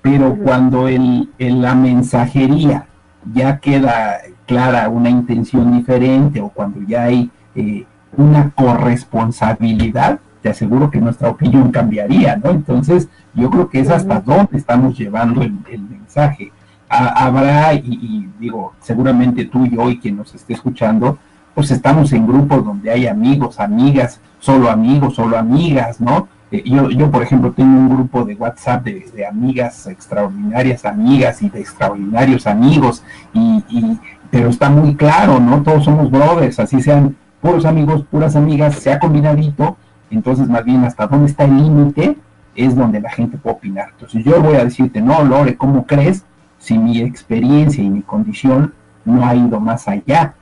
Pero 0.00 0.36
cuando 0.36 0.88
en 0.88 1.28
la 1.38 1.74
mensajería 1.74 2.86
ya 3.34 3.58
queda 3.58 4.18
clara 4.46 4.88
una 4.88 5.10
intención 5.10 5.76
diferente 5.76 6.40
o 6.40 6.50
cuando 6.50 6.82
ya 6.86 7.02
hay 7.02 7.32
eh, 7.56 7.84
una 8.16 8.50
corresponsabilidad, 8.50 10.20
te 10.42 10.50
aseguro 10.50 10.90
que 10.90 11.00
nuestra 11.00 11.30
opinión 11.30 11.70
cambiaría, 11.70 12.36
¿no? 12.36 12.50
Entonces, 12.50 13.08
yo 13.34 13.50
creo 13.50 13.68
que 13.68 13.80
es 13.80 13.90
hasta 13.90 14.20
dónde 14.20 14.58
estamos 14.58 14.98
llevando 14.98 15.42
el 15.42 15.52
mensaje 15.80 16.52
habrá, 16.92 17.74
y, 17.74 18.28
digo, 18.38 18.74
seguramente 18.80 19.46
tú 19.46 19.64
y 19.64 19.70
yo 19.70 19.88
y 19.90 19.98
quien 19.98 20.16
nos 20.16 20.34
esté 20.34 20.52
escuchando, 20.52 21.18
pues 21.54 21.70
estamos 21.70 22.12
en 22.12 22.26
grupos 22.26 22.64
donde 22.64 22.90
hay 22.90 23.06
amigos, 23.06 23.60
amigas, 23.60 24.20
solo 24.38 24.70
amigos, 24.70 25.14
solo 25.14 25.38
amigas, 25.38 26.00
¿no? 26.00 26.28
Eh, 26.50 26.62
yo, 26.66 26.90
yo, 26.90 27.10
por 27.10 27.22
ejemplo, 27.22 27.52
tengo 27.52 27.78
un 27.78 27.88
grupo 27.88 28.24
de 28.24 28.34
WhatsApp 28.34 28.84
de, 28.84 29.26
amigas 29.26 29.86
extraordinarias, 29.86 30.84
amigas 30.84 31.40
y 31.42 31.48
de 31.48 31.60
extraordinarios 31.60 32.46
amigos, 32.46 33.02
y, 33.32 33.64
y, 33.68 33.98
pero 34.30 34.50
está 34.50 34.68
muy 34.68 34.94
claro, 34.94 35.40
¿no? 35.40 35.62
Todos 35.62 35.84
somos 35.84 36.10
brothers, 36.10 36.58
así 36.58 36.82
sean 36.82 37.16
puros 37.42 37.66
amigos, 37.66 38.04
puras 38.10 38.36
amigas, 38.36 38.76
sea 38.76 38.98
combinadito, 38.98 39.76
entonces 40.10 40.48
más 40.48 40.64
bien 40.64 40.84
hasta 40.84 41.06
dónde 41.06 41.26
está 41.26 41.44
el 41.44 41.58
límite 41.58 42.16
es 42.54 42.74
donde 42.74 43.00
la 43.00 43.10
gente 43.10 43.36
puede 43.36 43.56
opinar. 43.56 43.88
Entonces 43.92 44.24
yo 44.24 44.40
voy 44.40 44.56
a 44.56 44.64
decirte, 44.64 45.02
no, 45.02 45.22
Lore, 45.22 45.56
¿cómo 45.56 45.86
crees? 45.86 46.24
si 46.62 46.78
mi 46.78 47.00
experiencia 47.00 47.82
y 47.82 47.90
mi 47.90 48.02
condición 48.02 48.72
no 49.04 49.26
ha 49.26 49.34
ido 49.34 49.58
más 49.58 49.88
allá. 49.88 50.34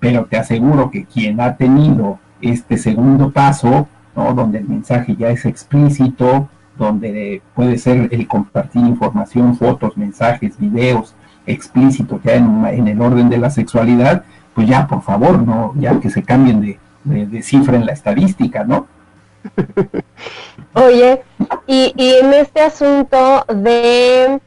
Pero 0.00 0.24
te 0.24 0.38
aseguro 0.38 0.90
que 0.90 1.04
quien 1.04 1.40
ha 1.40 1.56
tenido 1.56 2.18
este 2.40 2.78
segundo 2.78 3.30
paso, 3.30 3.86
¿no? 4.16 4.32
donde 4.32 4.58
el 4.58 4.68
mensaje 4.68 5.14
ya 5.14 5.28
es 5.28 5.44
explícito, 5.44 6.48
donde 6.78 7.42
puede 7.54 7.76
ser 7.76 8.08
el 8.12 8.26
compartir 8.26 8.82
información, 8.82 9.56
fotos, 9.56 9.96
mensajes, 9.96 10.58
videos 10.58 11.14
explícitos 11.46 12.20
ya 12.22 12.34
en, 12.34 12.88
el 12.88 13.00
orden 13.00 13.28
de 13.28 13.38
la 13.38 13.50
sexualidad, 13.50 14.24
pues 14.58 14.68
ya 14.68 14.86
por 14.86 15.02
favor, 15.02 15.38
no, 15.38 15.72
ya 15.76 16.00
que 16.00 16.10
se 16.10 16.22
cambien 16.22 16.60
de, 16.60 17.42
cifra 17.42 17.76
en 17.76 17.86
la 17.86 17.92
estadística, 17.92 18.64
¿no? 18.64 18.86
Oye, 20.74 21.22
y, 21.66 21.92
y 21.96 22.14
en 22.14 22.34
este 22.34 22.60
asunto 22.60 23.44
de 23.54 24.40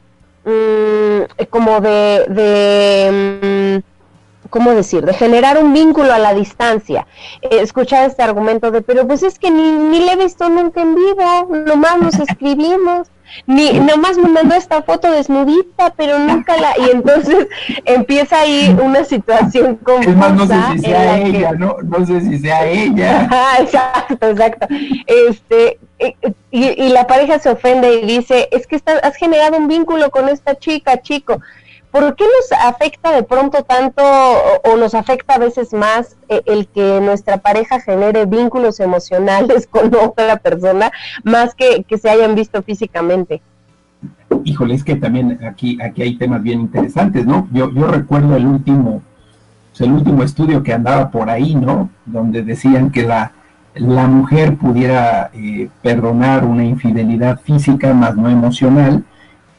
Mm, 0.44 1.44
como 1.50 1.80
de, 1.80 2.24
de 2.28 3.82
mm, 3.84 4.48
¿cómo 4.50 4.72
decir? 4.72 5.04
De 5.04 5.14
generar 5.14 5.62
un 5.62 5.72
vínculo 5.72 6.12
a 6.12 6.18
la 6.18 6.34
distancia. 6.34 7.06
Eh, 7.42 7.60
escuchar 7.60 8.08
este 8.08 8.22
argumento 8.22 8.70
de, 8.72 8.82
pero 8.82 9.06
pues 9.06 9.22
es 9.22 9.38
que 9.38 9.50
ni, 9.50 9.70
ni 9.70 10.00
le 10.00 10.12
he 10.12 10.16
visto 10.16 10.48
nunca 10.48 10.82
en 10.82 10.96
vivo, 10.96 11.48
nomás 11.66 11.98
nos 11.98 12.14
escribimos, 12.28 13.08
ni 13.46 13.72
nomás 13.80 14.16
me 14.16 14.28
mandó 14.28 14.54
esta 14.54 14.82
foto 14.82 15.10
desnudita, 15.10 15.92
pero 15.96 16.18
nunca 16.18 16.56
la... 16.56 16.72
Y 16.78 16.90
entonces 16.90 17.46
empieza 17.84 18.40
ahí 18.40 18.76
una 18.82 19.04
situación 19.04 19.76
como... 19.76 20.02
Es 20.02 20.16
más, 20.16 20.34
no 20.34 20.46
sé 20.46 20.54
si 20.72 20.78
sea 20.80 21.18
ella, 21.18 21.52
¿no? 21.52 21.76
No 21.82 22.06
sé 22.06 22.20
si 22.20 22.38
sea 22.38 22.66
ella. 22.66 23.28
exacto, 23.60 24.28
exacto. 24.28 24.66
Este, 25.06 25.78
y, 26.50 26.88
la 26.88 27.06
pareja 27.06 27.38
se 27.38 27.50
ofende 27.50 27.94
y 27.94 28.06
dice, 28.06 28.48
es 28.50 28.66
que 28.66 28.80
has 29.02 29.16
generado 29.16 29.56
un 29.56 29.68
vínculo 29.68 30.10
con 30.10 30.28
esta 30.28 30.58
chica, 30.58 31.00
chico. 31.00 31.40
¿Por 31.92 32.16
qué 32.16 32.24
nos 32.24 32.60
afecta 32.60 33.12
de 33.12 33.22
pronto 33.22 33.62
tanto 33.62 34.02
o, 34.02 34.76
nos 34.76 34.94
afecta 34.94 35.34
a 35.34 35.38
veces 35.38 35.74
más 35.74 36.16
eh, 36.28 36.40
el 36.46 36.66
que 36.66 37.00
nuestra 37.02 37.36
pareja 37.36 37.80
genere 37.80 38.24
vínculos 38.24 38.80
emocionales 38.80 39.66
con 39.70 39.94
otra 39.94 40.38
persona 40.38 40.90
más 41.22 41.54
que, 41.54 41.84
que 41.84 41.98
se 41.98 42.08
hayan 42.08 42.34
visto 42.34 42.62
físicamente? 42.62 43.42
Híjole, 44.42 44.74
es 44.74 44.82
que 44.82 44.96
también 44.96 45.38
aquí, 45.44 45.78
aquí 45.82 46.02
hay 46.02 46.16
temas 46.16 46.42
bien 46.42 46.62
interesantes, 46.62 47.26
¿no? 47.26 47.46
Yo, 47.52 47.70
yo 47.70 47.86
recuerdo 47.86 48.36
el 48.36 48.46
último, 48.46 49.02
el 49.78 49.92
último 49.92 50.22
estudio 50.22 50.62
que 50.62 50.72
andaba 50.72 51.10
por 51.10 51.28
ahí, 51.28 51.54
¿no? 51.54 51.90
Donde 52.06 52.42
decían 52.42 52.90
que 52.90 53.02
la 53.02 53.32
la 53.74 54.06
mujer 54.06 54.56
pudiera 54.56 55.30
eh, 55.32 55.68
perdonar 55.82 56.44
una 56.44 56.64
infidelidad 56.64 57.40
física 57.40 57.94
más 57.94 58.16
no 58.16 58.28
emocional 58.28 59.04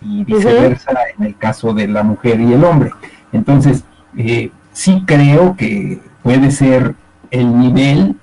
y 0.05 0.23
viceversa 0.23 0.91
en 1.17 1.25
el 1.25 1.37
caso 1.37 1.73
de 1.73 1.87
la 1.87 2.03
mujer 2.03 2.39
y 2.39 2.53
el 2.53 2.63
hombre. 2.63 2.91
Entonces, 3.31 3.83
eh, 4.17 4.51
sí 4.71 5.03
creo 5.05 5.55
que 5.55 5.99
puede 6.21 6.51
ser 6.51 6.95
el 7.31 7.57
nivel, 7.57 8.15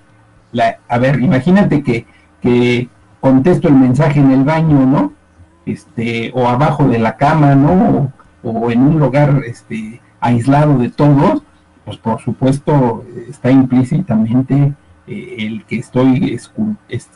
la, 0.53 0.79
a 0.89 0.99
ver, 0.99 1.21
imagínate 1.21 1.83
que, 1.83 2.07
que 2.41 2.89
contesto 3.21 3.69
el 3.69 3.75
mensaje 3.75 4.21
en 4.21 4.31
el 4.31 4.45
baño, 4.45 4.87
¿no? 4.87 5.13
Este, 5.67 6.33
o 6.35 6.49
abajo 6.49 6.89
de 6.89 6.99
la 6.99 7.17
cama, 7.17 7.55
¿no? 7.55 8.13
O, 8.43 8.71
en 8.71 8.81
un 8.81 8.99
lugar 8.99 9.43
este, 9.47 10.01
aislado 10.21 10.79
de 10.79 10.91
todos, 10.91 11.43
pues 11.85 11.99
por 11.99 12.21
supuesto 12.21 13.05
está 13.29 13.51
implícitamente 13.51 14.73
eh, 15.07 15.37
el 15.39 15.65
que 15.65 15.79
estoy 15.79 16.39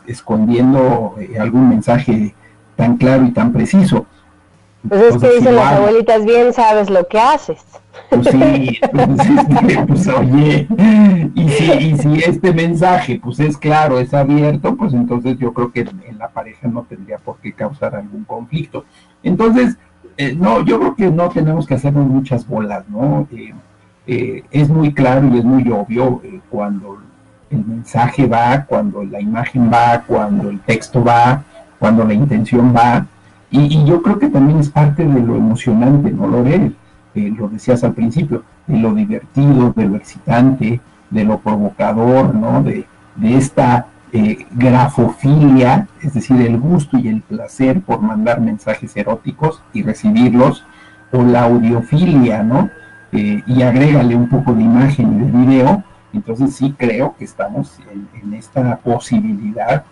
escondiendo 0.07 1.14
eh, 1.18 1.38
algún 1.38 1.68
mensaje 1.68 2.35
tan 2.77 2.96
claro 2.96 3.24
y 3.24 3.31
tan 3.31 3.53
preciso. 3.53 4.07
Pues 4.88 5.03
es 5.03 5.23
que 5.23 5.31
dicen 5.37 5.57
las 5.57 5.75
abuelitas, 5.75 6.25
bien 6.25 6.53
sabes 6.53 6.90
lo 6.90 7.07
que 7.07 7.18
haces. 7.18 7.64
Pues 8.11 8.27
sí, 8.27 8.81
pues, 8.92 9.79
pues, 9.87 10.09
oye, 10.09 10.66
y 11.35 11.49
si, 11.49 11.73
y 11.73 11.99
si 11.99 12.14
este 12.25 12.53
mensaje 12.53 13.20
pues 13.23 13.38
es 13.40 13.57
claro, 13.57 13.99
es 13.99 14.12
abierto, 14.12 14.77
pues 14.77 14.92
entonces 14.92 15.38
yo 15.38 15.53
creo 15.53 15.73
que 15.73 15.81
en 15.81 16.18
la 16.18 16.29
pareja 16.29 16.68
no 16.68 16.83
tendría 16.83 17.18
por 17.18 17.37
qué 17.38 17.53
causar 17.53 17.94
algún 17.94 18.25
conflicto. 18.25 18.85
Entonces, 19.23 19.77
eh, 20.16 20.35
no, 20.38 20.64
yo 20.64 20.79
creo 20.79 20.94
que 20.94 21.11
no 21.11 21.29
tenemos 21.29 21.66
que 21.66 21.75
hacernos 21.75 22.07
muchas 22.07 22.47
bolas, 22.47 22.88
¿no? 22.88 23.27
Eh, 23.33 23.53
eh, 24.07 24.44
es 24.51 24.68
muy 24.68 24.92
claro 24.92 25.29
y 25.29 25.38
es 25.38 25.44
muy 25.44 25.68
obvio 25.70 26.20
cuando 26.51 26.99
el 27.51 27.64
mensaje 27.64 28.27
va, 28.27 28.64
cuando 28.64 29.03
la 29.03 29.20
imagen 29.20 29.70
va, 29.73 30.03
cuando 30.07 30.51
el 30.51 30.61
texto 30.61 31.03
va, 31.03 31.42
cuando 31.79 32.05
la 32.05 32.14
intención 32.14 32.75
va, 32.77 33.07
y, 33.57 33.85
yo 33.85 34.03
creo 34.03 34.19
que 34.19 34.29
también 34.29 34.59
es 34.59 34.69
parte 34.69 35.07
de 35.07 35.21
lo 35.21 35.37
emocionante, 35.37 36.11
¿no, 36.11 36.27
Lore? 36.27 36.73
Eh, 37.14 37.33
lo 37.37 37.49
decías 37.49 37.85
al 37.85 37.95
principio, 37.95 38.43
de 38.67 38.79
lo 38.79 38.93
divertido, 38.93 39.73
de 39.77 39.87
lo 39.87 39.97
excitante, 39.97 40.81
de 41.11 41.25
lo 41.25 41.38
provocador, 41.38 42.35
¿no? 42.35 42.62
De, 42.62 42.87
esta 43.23 43.87
eh, 44.12 44.45
grafofilia, 44.51 45.87
es 46.03 46.14
decir, 46.14 46.40
el 46.40 46.59
gusto 46.59 46.99
y 46.99 47.07
el 47.07 47.23
placer 47.23 47.81
por 47.81 48.01
mandar 48.01 48.40
mensajes 48.40 48.97
eróticos 48.97 49.62
y 49.73 49.83
recibirlos, 49.83 50.64
o 51.12 51.23
la 51.23 51.45
audiofilia, 51.45 52.43
¿no? 52.43 52.71
Eh, 53.12 53.40
y 53.47 53.62
agrégale 53.62 54.17
un 54.17 54.29
poco 54.29 54.53
de 54.53 54.62
imagen 54.62 55.14
y 55.14 55.27
de 55.27 55.47
video, 55.47 55.85
entonces 56.12 56.57
sí 56.57 56.75
creo 56.77 57.14
que 57.17 57.25
estamos 57.25 57.79
en, 57.93 58.35
esta 58.35 58.77
posibilidad 58.79 59.85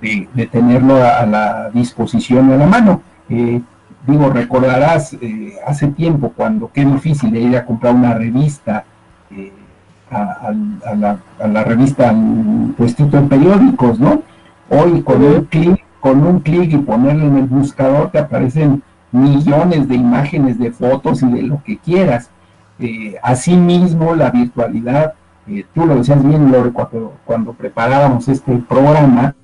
de, 0.00 0.46
tenerlo 0.46 0.96
a, 0.96 1.24
la 1.26 1.70
disposición 1.70 2.52
a 2.52 2.56
la 2.56 2.66
mano. 2.66 3.02
Eh, 3.28 3.60
digo, 4.06 4.30
recordarás 4.30 5.14
eh, 5.14 5.54
hace 5.66 5.88
tiempo 5.88 6.32
cuando 6.36 6.70
qué 6.72 6.84
difícil 6.84 7.34
ir 7.36 7.56
a 7.56 7.64
comprar 7.64 7.94
una 7.94 8.14
revista, 8.14 8.84
eh, 9.30 9.52
a, 10.10 10.52
la, 10.94 11.18
a, 11.40 11.48
la, 11.48 11.64
revista, 11.64 12.10
al 12.10 12.74
puestito 12.76 13.20
de 13.20 13.26
periódicos, 13.26 13.98
¿no? 13.98 14.22
Hoy 14.68 15.02
con 15.02 15.22
un 15.24 15.44
clic, 15.46 15.82
con 16.00 16.24
un 16.24 16.40
clic 16.40 16.72
y 16.72 16.78
ponerle 16.78 17.26
en 17.26 17.38
el 17.38 17.46
buscador 17.46 18.10
te 18.10 18.18
aparecen 18.18 18.82
millones 19.10 19.88
de 19.88 19.94
imágenes, 19.96 20.58
de 20.58 20.70
fotos 20.70 21.22
y 21.22 21.26
de 21.26 21.42
lo 21.42 21.62
que 21.64 21.78
quieras. 21.78 22.30
asimismo, 23.22 24.14
la 24.14 24.30
virtualidad, 24.30 25.14
tú 25.74 25.86
lo 25.86 25.96
decías 25.96 26.22
bien, 26.24 26.50
Lore, 26.52 26.70
cuando, 26.70 27.14
cuando 27.24 27.52
preparábamos 27.52 28.28
este 28.28 28.56
programa, 28.68 29.34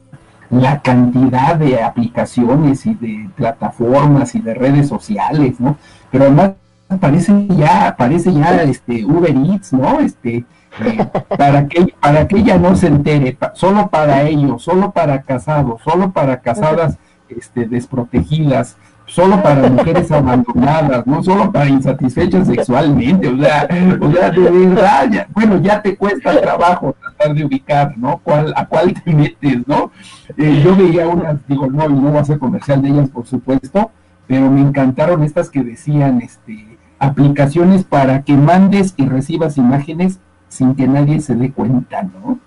la 0.50 0.80
cantidad 0.80 1.54
de 1.56 1.82
aplicaciones 1.82 2.84
y 2.86 2.94
de 2.94 3.30
plataformas 3.36 4.34
y 4.34 4.40
de 4.40 4.54
redes 4.54 4.88
sociales, 4.88 5.60
¿no? 5.60 5.76
Pero 6.10 6.24
además 6.24 6.52
parece 7.00 7.46
ya, 7.48 7.94
parece 7.96 8.32
ya 8.32 8.62
este 8.62 9.04
Uber 9.04 9.34
Eats, 9.36 9.72
¿no? 9.72 10.00
Este, 10.00 10.44
eh, 10.84 11.06
para 11.38 11.66
que 11.68 11.94
para 12.00 12.26
que 12.26 12.38
ella 12.38 12.58
no 12.58 12.74
se 12.74 12.88
entere, 12.88 13.36
solo 13.54 13.88
para 13.88 14.22
ellos, 14.28 14.62
solo 14.62 14.90
para 14.90 15.22
casados, 15.22 15.80
solo 15.82 16.10
para 16.10 16.40
casadas 16.40 16.98
este, 17.28 17.66
desprotegidas, 17.66 18.76
solo 19.11 19.42
para 19.42 19.68
mujeres 19.68 20.11
abandonadas, 20.12 21.07
no 21.07 21.23
solo 21.23 21.51
para 21.51 21.68
insatisfechas 21.68 22.46
sexualmente, 22.46 23.29
o 23.29 23.37
sea, 23.38 23.68
o 24.01 24.12
sea, 24.12 24.31
de 24.31 24.51
verdad, 24.51 25.27
bueno, 25.33 25.61
ya 25.61 25.83
te 25.83 25.96
cuesta 25.96 26.40
trabajo 26.40 26.94
tratar 27.01 27.35
de 27.35 27.44
ubicar, 27.44 27.99
¿no? 27.99 28.18
¿Cuál, 28.23 28.53
a 28.57 28.66
cuál 28.66 28.94
te 28.94 29.12
metes, 29.12 29.66
¿no? 29.66 29.90
Eh, 30.37 30.62
yo 30.64 30.77
veía 30.77 31.09
unas, 31.09 31.46
digo, 31.46 31.66
no, 31.66 31.88
y 31.88 31.92
no 31.92 32.12
va 32.12 32.20
a 32.20 32.25
ser 32.25 32.38
comercial 32.38 32.81
de 32.83 32.88
ellas, 32.88 33.09
por 33.11 33.27
supuesto, 33.27 33.90
pero 34.27 34.51
me 34.51 34.61
encantaron 34.61 35.25
estas 35.25 35.51
que 35.51 35.62
decían, 35.62 36.20
este, 36.23 36.79
aplicaciones 36.99 37.85
para 37.85 38.23
que 38.23 38.35
mandes 38.35 38.94
y 38.96 39.07
recibas 39.07 39.59
imágenes 39.59 40.20
sin 40.49 40.75
que 40.75 40.87
nadie 40.87 41.20
se 41.20 41.35
dé 41.35 41.51
cuenta, 41.51 42.03
¿no? 42.03 42.38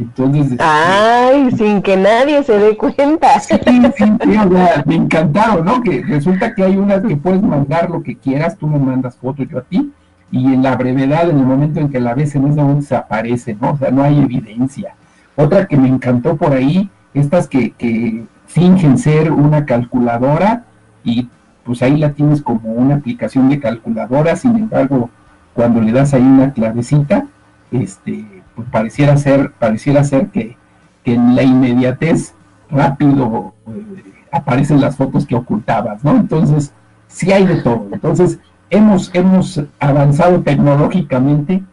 Entonces, 0.00 0.52
este, 0.52 0.64
ay, 0.64 1.50
sin 1.52 1.82
que 1.82 1.96
nadie 1.96 2.42
se 2.42 2.58
dé 2.58 2.76
cuenta. 2.76 3.28
Sí, 3.40 3.56
sí, 3.96 4.04
sí, 4.22 4.38
me 4.86 4.94
encantaron, 4.94 5.64
¿no? 5.64 5.82
Que 5.82 6.02
resulta 6.02 6.54
que 6.54 6.62
hay 6.64 6.76
unas 6.76 7.02
que 7.02 7.16
puedes 7.16 7.42
mandar 7.42 7.90
lo 7.90 8.02
que 8.02 8.16
quieras, 8.16 8.56
tú 8.56 8.66
me 8.66 8.78
mandas 8.78 9.16
fotos, 9.16 9.46
yo 9.48 9.58
a 9.58 9.62
ti, 9.62 9.92
y 10.30 10.54
en 10.54 10.62
la 10.62 10.76
brevedad, 10.76 11.28
en 11.28 11.38
el 11.38 11.44
momento 11.44 11.80
en 11.80 11.90
que 11.90 12.00
la 12.00 12.14
ves, 12.14 12.34
en 12.34 12.46
ese 12.46 12.62
momento 12.62 12.86
se 12.86 12.96
aparece, 12.96 13.56
¿no? 13.60 13.72
O 13.72 13.76
sea, 13.76 13.90
no 13.90 14.02
hay 14.02 14.20
evidencia. 14.20 14.94
Otra 15.36 15.66
que 15.66 15.76
me 15.76 15.88
encantó 15.88 16.36
por 16.36 16.52
ahí, 16.52 16.88
estas 17.12 17.46
que, 17.46 17.72
que 17.72 18.24
fingen 18.46 18.96
ser 18.98 19.30
una 19.32 19.66
calculadora 19.66 20.64
y 21.04 21.28
pues 21.64 21.82
ahí 21.82 21.96
la 21.96 22.12
tienes 22.12 22.42
como 22.42 22.72
una 22.72 22.96
aplicación 22.96 23.48
de 23.48 23.60
calculadora, 23.60 24.34
sin 24.36 24.56
embargo, 24.56 25.10
cuando 25.52 25.80
le 25.80 25.92
das 25.92 26.14
ahí 26.14 26.22
una 26.22 26.52
clavecita, 26.52 27.26
este, 27.70 28.39
pareciera 28.70 29.16
ser, 29.16 29.52
pareciera 29.52 30.04
ser 30.04 30.28
que, 30.28 30.56
en 31.04 31.34
la 31.34 31.42
inmediatez 31.42 32.34
rápido 32.70 33.54
eh, 33.66 34.12
aparecen 34.30 34.80
las 34.80 34.96
fotos 34.96 35.26
que 35.26 35.34
ocultabas, 35.34 36.04
¿no? 36.04 36.12
Entonces, 36.12 36.72
sí 37.08 37.32
hay 37.32 37.46
de 37.46 37.62
todo. 37.62 37.88
Entonces, 37.90 38.38
hemos, 38.68 39.10
hemos 39.12 39.60
avanzado 39.80 40.40
tecnológicamente 40.42 41.64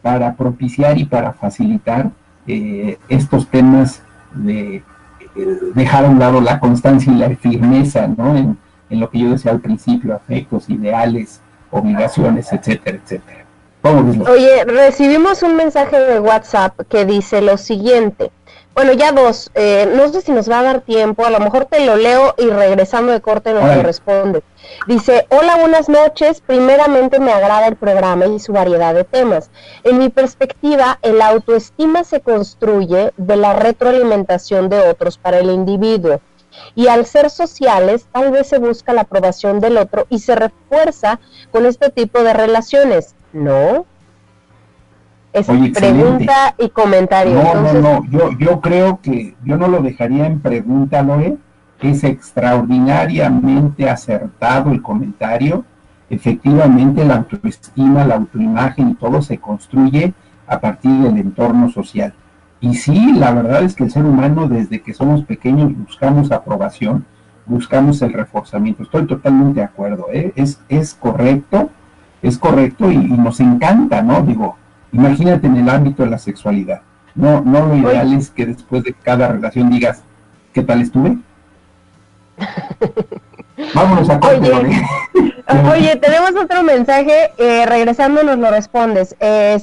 para 0.00 0.34
propiciar 0.34 0.96
y 0.96 1.04
para 1.04 1.32
facilitar 1.32 2.10
eh, 2.46 2.96
estos 3.08 3.48
temas 3.48 4.02
de 4.34 4.76
eh, 4.76 4.82
dejar 5.74 6.06
a 6.06 6.08
un 6.08 6.18
lado 6.18 6.40
la 6.40 6.58
constancia 6.58 7.12
y 7.12 7.16
la 7.16 7.28
firmeza, 7.36 8.06
¿no? 8.06 8.36
En, 8.36 8.56
en 8.88 9.00
lo 9.00 9.10
que 9.10 9.18
yo 9.18 9.30
decía 9.30 9.50
al 9.52 9.60
principio, 9.60 10.14
afectos, 10.14 10.70
ideales, 10.70 11.40
obligaciones, 11.70 12.52
etcétera, 12.52 12.98
etcétera. 13.02 13.45
Oye, 14.28 14.64
recibimos 14.64 15.42
un 15.42 15.56
mensaje 15.56 15.98
de 15.98 16.20
WhatsApp 16.20 16.80
que 16.88 17.04
dice 17.04 17.40
lo 17.40 17.56
siguiente. 17.56 18.30
Bueno, 18.76 18.92
ya 18.92 19.10
dos, 19.10 19.50
eh, 19.54 19.90
no 19.96 20.06
sé 20.12 20.20
si 20.20 20.32
nos 20.32 20.50
va 20.50 20.58
a 20.58 20.62
dar 20.62 20.80
tiempo, 20.82 21.24
a 21.24 21.30
lo 21.30 21.40
mejor 21.40 21.64
te 21.64 21.86
lo 21.86 21.96
leo 21.96 22.34
y 22.36 22.50
regresando 22.50 23.10
de 23.10 23.22
corte 23.22 23.54
nos 23.54 23.74
lo 23.74 23.82
responde. 23.82 24.42
Dice, 24.86 25.26
hola, 25.30 25.56
buenas 25.56 25.88
noches, 25.88 26.42
primeramente 26.42 27.18
me 27.18 27.32
agrada 27.32 27.68
el 27.68 27.76
programa 27.76 28.26
y 28.26 28.38
su 28.38 28.52
variedad 28.52 28.94
de 28.94 29.04
temas. 29.04 29.50
En 29.82 29.96
mi 29.98 30.10
perspectiva, 30.10 30.98
el 31.00 31.22
autoestima 31.22 32.04
se 32.04 32.20
construye 32.20 33.14
de 33.16 33.36
la 33.36 33.54
retroalimentación 33.54 34.68
de 34.68 34.80
otros 34.90 35.16
para 35.16 35.38
el 35.38 35.50
individuo. 35.50 36.20
Y 36.74 36.88
al 36.88 37.06
ser 37.06 37.30
sociales, 37.30 38.06
tal 38.12 38.30
vez 38.30 38.46
se 38.46 38.58
busca 38.58 38.92
la 38.92 39.02
aprobación 39.02 39.58
del 39.60 39.78
otro 39.78 40.06
y 40.10 40.18
se 40.18 40.34
refuerza 40.34 41.18
con 41.50 41.64
este 41.64 41.88
tipo 41.88 42.22
de 42.22 42.34
relaciones. 42.34 43.14
No. 43.36 43.84
Es 45.32 45.46
pregunta 45.46 46.54
y 46.56 46.70
comentario. 46.70 47.34
No, 47.34 47.54
no, 47.54 47.72
no. 47.74 48.04
Yo, 48.10 48.30
yo 48.38 48.62
creo 48.62 49.00
que 49.02 49.36
yo 49.44 49.58
no 49.58 49.68
lo 49.68 49.82
dejaría 49.82 50.26
en 50.26 50.40
pregunta, 50.40 51.02
Loe. 51.02 51.36
Es 51.82 52.04
extraordinariamente 52.04 53.90
acertado 53.90 54.70
el 54.70 54.80
comentario. 54.80 55.66
Efectivamente, 56.08 57.04
la 57.04 57.16
autoestima, 57.16 58.06
la 58.06 58.14
autoimagen 58.14 58.90
y 58.90 58.94
todo 58.94 59.20
se 59.20 59.36
construye 59.36 60.14
a 60.46 60.58
partir 60.58 60.92
del 60.92 61.18
entorno 61.18 61.68
social. 61.68 62.14
Y 62.60 62.74
sí, 62.74 63.12
la 63.12 63.32
verdad 63.32 63.62
es 63.62 63.74
que 63.74 63.84
el 63.84 63.90
ser 63.90 64.06
humano 64.06 64.48
desde 64.48 64.80
que 64.80 64.94
somos 64.94 65.22
pequeños 65.24 65.76
buscamos 65.76 66.32
aprobación, 66.32 67.04
buscamos 67.44 68.00
el 68.00 68.14
reforzamiento. 68.14 68.84
Estoy 68.84 69.06
totalmente 69.06 69.60
de 69.60 69.66
acuerdo, 69.66 70.06
¿eh? 70.10 70.32
es, 70.36 70.58
es 70.70 70.94
correcto 70.94 71.68
es 72.26 72.38
correcto 72.38 72.90
y, 72.90 72.96
nos 72.96 73.40
encanta, 73.40 74.02
¿no? 74.02 74.22
Digo, 74.22 74.56
imagínate 74.92 75.46
en 75.46 75.56
el 75.56 75.68
ámbito 75.68 76.02
de 76.02 76.10
la 76.10 76.18
sexualidad. 76.18 76.82
No, 77.14 77.40
no 77.40 77.66
lo 77.66 77.76
ideal 77.76 78.12
es 78.12 78.30
que 78.30 78.46
después 78.46 78.82
de 78.82 78.92
cada 78.94 79.28
relación 79.28 79.70
digas, 79.70 80.02
¿qué 80.52 80.62
tal 80.62 80.82
estuve? 80.82 81.18
Vámonos 83.74 84.10
a 84.10 84.20
corte, 84.20 84.52
Oye, 84.52 84.82
oye, 85.72 85.96
tenemos 85.96 86.32
otro 86.36 86.62
mensaje, 86.62 87.30
eh, 87.38 87.64
regresando 87.66 88.22
nos 88.22 88.38
lo 88.38 88.50
respondes. 88.50 89.16
Eh, 89.20 89.58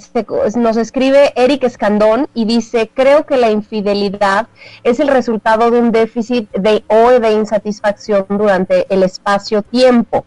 nos 0.55 0.77
escribe 0.77 1.31
Eric 1.35 1.63
Escandón 1.63 2.27
y 2.33 2.45
dice, 2.45 2.89
creo 2.93 3.25
que 3.25 3.37
la 3.37 3.51
infidelidad 3.51 4.47
es 4.83 4.99
el 4.99 5.09
resultado 5.09 5.69
de 5.69 5.79
un 5.79 5.91
déficit 5.91 6.49
de 6.51 6.83
o 6.87 7.11
de 7.19 7.33
insatisfacción 7.33 8.25
durante 8.29 8.91
el 8.93 9.03
espacio-tiempo. 9.03 10.25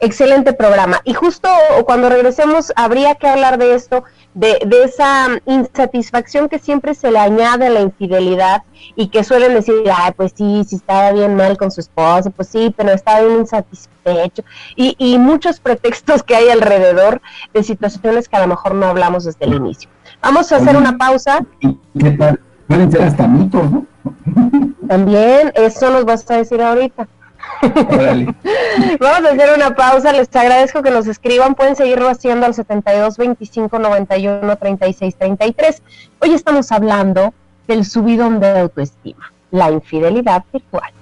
Excelente 0.00 0.52
programa. 0.52 1.00
Y 1.04 1.14
justo 1.14 1.48
cuando 1.86 2.08
regresemos 2.08 2.72
habría 2.76 3.16
que 3.16 3.28
hablar 3.28 3.58
de 3.58 3.74
esto, 3.74 4.04
de, 4.34 4.58
de, 4.66 4.84
esa 4.84 5.28
insatisfacción 5.46 6.48
que 6.48 6.58
siempre 6.58 6.94
se 6.94 7.10
le 7.10 7.18
añade 7.18 7.66
a 7.66 7.70
la 7.70 7.80
infidelidad 7.80 8.62
y 8.94 9.08
que 9.08 9.24
suelen 9.24 9.54
decir, 9.54 9.74
ay, 9.92 10.12
pues 10.16 10.32
sí, 10.36 10.62
sí 10.66 10.76
estaba 10.76 11.12
bien 11.12 11.34
mal 11.34 11.56
con 11.56 11.70
su 11.70 11.80
esposa, 11.80 12.30
pues 12.30 12.48
sí, 12.48 12.72
pero 12.76 12.92
estaba 12.92 13.20
bien 13.20 13.40
insatisfecho. 13.40 14.44
Y, 14.76 14.94
y 14.98 15.18
muchos 15.18 15.60
pretextos 15.60 16.22
que 16.22 16.36
hay 16.36 16.48
alrededor 16.48 17.20
de 17.52 17.62
situaciones 17.62 18.28
que 18.28 18.36
a 18.36 18.40
lo 18.40 18.48
mejor 18.48 18.74
no 18.74 18.86
hablamos 18.86 19.24
desde 19.24 19.44
el 19.44 19.54
inicio. 19.54 19.90
Vamos 20.22 20.50
a 20.52 20.56
hacer 20.56 20.76
una 20.76 20.96
pausa. 20.96 21.44
¿Qué 21.98 22.10
tal? 22.12 22.40
Pueden 22.66 22.92
ser 22.92 23.02
hasta 23.02 23.26
mitos, 23.26 23.70
¿no? 23.70 23.86
También, 24.88 25.52
eso 25.54 25.90
nos 25.90 26.04
vas 26.04 26.30
a 26.30 26.36
decir 26.36 26.60
ahorita. 26.60 27.08
Vamos 29.00 29.24
a 29.24 29.32
hacer 29.32 29.56
una 29.56 29.74
pausa. 29.74 30.12
Les 30.12 30.34
agradezco 30.34 30.82
que 30.82 30.90
nos 30.90 31.06
escriban. 31.06 31.54
Pueden 31.54 31.76
seguirlo 31.76 32.08
haciendo 32.08 32.46
al 32.46 32.54
72 32.54 33.16
25 33.16 33.78
91 33.78 34.56
36 34.56 35.16
33. 35.16 35.82
Hoy 36.20 36.34
estamos 36.34 36.70
hablando 36.72 37.32
del 37.66 37.84
subidón 37.84 38.40
de 38.40 38.60
autoestima, 38.60 39.32
la 39.50 39.70
infidelidad 39.70 40.44
virtual. 40.52 40.92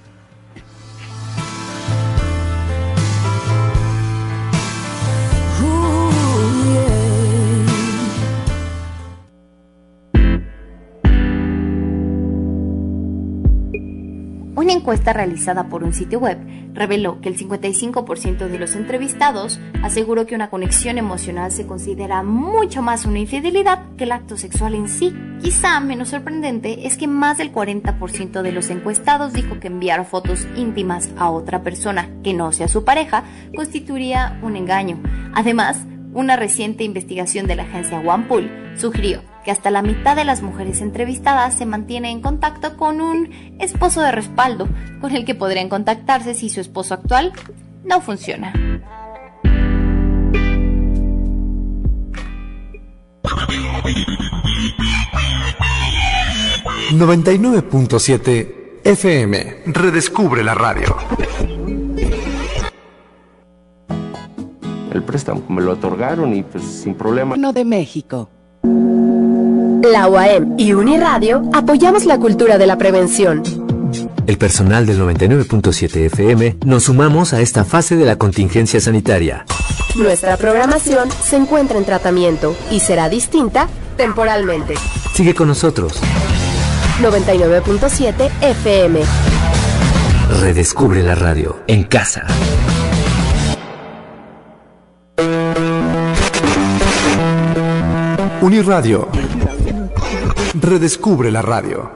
Encuesta 14.87 15.11
realizada 15.11 15.67
por 15.67 15.83
un 15.83 15.91
sitio 15.91 16.17
web 16.17 16.37
reveló 16.73 17.19
que 17.19 17.27
el 17.27 17.37
55% 17.37 18.47
de 18.47 18.57
los 18.57 18.73
entrevistados 18.73 19.59
aseguró 19.83 20.25
que 20.25 20.33
una 20.33 20.49
conexión 20.49 20.97
emocional 20.97 21.51
se 21.51 21.67
considera 21.67 22.23
mucho 22.23 22.81
más 22.81 23.05
una 23.05 23.19
infidelidad 23.19 23.83
que 23.97 24.05
el 24.05 24.13
acto 24.13 24.37
sexual 24.37 24.75
en 24.75 24.87
sí. 24.87 25.13
Quizá 25.41 25.77
menos 25.81 26.07
sorprendente 26.07 26.87
es 26.87 26.95
que 26.95 27.05
más 27.05 27.37
del 27.37 27.51
40% 27.51 28.41
de 28.41 28.51
los 28.53 28.69
encuestados 28.69 29.33
dijo 29.33 29.59
que 29.59 29.67
enviar 29.67 30.05
fotos 30.05 30.47
íntimas 30.55 31.09
a 31.17 31.31
otra 31.31 31.63
persona 31.63 32.09
que 32.23 32.33
no 32.33 32.53
sea 32.53 32.69
su 32.69 32.85
pareja 32.85 33.25
constituiría 33.53 34.39
un 34.41 34.55
engaño. 34.55 35.03
Además, 35.33 35.85
una 36.13 36.37
reciente 36.37 36.85
investigación 36.85 37.45
de 37.45 37.57
la 37.57 37.63
agencia 37.63 37.99
OnePool 37.99 38.49
sugirió 38.77 39.21
que 39.47 39.51
hasta 39.51 39.71
la 39.71 39.81
mitad 39.81 40.17
de 40.17 40.25
las 40.25 40.41
mujeres 40.41 40.81
entrevistadas 40.81 41.57
se 41.57 41.65
mantiene 41.65 42.11
en 42.11 42.19
contacto 42.19 42.75
con 42.75 42.99
un 42.99 43.29
esposo 43.59 44.01
de 44.01 44.11
respaldo 44.11 44.67
con 44.99 45.15
el 45.15 45.23
que 45.23 45.35
podrían 45.35 45.69
contactarse 45.69 46.33
si 46.33 46.49
su 46.49 46.59
esposo 46.59 46.95
actual 46.95 47.31
no 47.85 48.01
funciona. 48.01 48.51
...99.7 56.91 58.81
FM... 58.83 59.63
...redescubre 59.67 60.43
la 60.43 60.55
radio. 60.55 60.93
El 64.91 65.03
préstamo 65.03 65.41
me 65.47 65.61
lo 65.61 65.71
otorgaron 65.71 66.35
y 66.35 66.43
pues 66.43 66.65
sin 66.65 66.95
problema. 66.95 67.37
No 67.37 67.53
de 67.53 67.63
México 67.63 68.29
la 69.91 70.07
UAM 70.07 70.55
y 70.57 70.73
Uniradio 70.73 71.43
apoyamos 71.53 72.05
la 72.05 72.19
cultura 72.19 72.57
de 72.57 72.67
la 72.67 72.77
prevención. 72.77 73.43
El 74.27 74.37
personal 74.37 74.85
del 74.85 74.99
99.7 74.99 76.05
FM 76.07 76.57
nos 76.65 76.83
sumamos 76.83 77.33
a 77.33 77.41
esta 77.41 77.63
fase 77.63 77.95
de 77.95 78.05
la 78.05 78.17
contingencia 78.17 78.79
sanitaria. 78.79 79.45
Nuestra 79.95 80.37
programación 80.37 81.09
se 81.11 81.37
encuentra 81.37 81.77
en 81.77 81.85
tratamiento 81.85 82.55
y 82.69 82.81
será 82.81 83.09
distinta 83.09 83.69
temporalmente. 83.95 84.75
Sigue 85.13 85.33
con 85.33 85.47
nosotros. 85.47 86.01
99.7 87.01 88.29
FM. 88.41 88.99
Redescubre 90.41 91.01
la 91.01 91.15
radio 91.15 91.57
en 91.67 91.83
casa. 91.83 92.27
Uniradio 98.47 99.09
Redescubre 100.53 101.31
la 101.31 101.41
radio. 101.41 101.91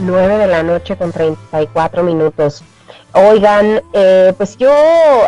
9 0.00 0.38
de 0.38 0.46
la 0.46 0.62
noche 0.62 0.96
con 0.96 1.12
34 1.12 2.02
minutos. 2.02 2.62
Oigan, 3.12 3.82
eh, 3.92 4.32
pues 4.36 4.56
yo 4.56 4.72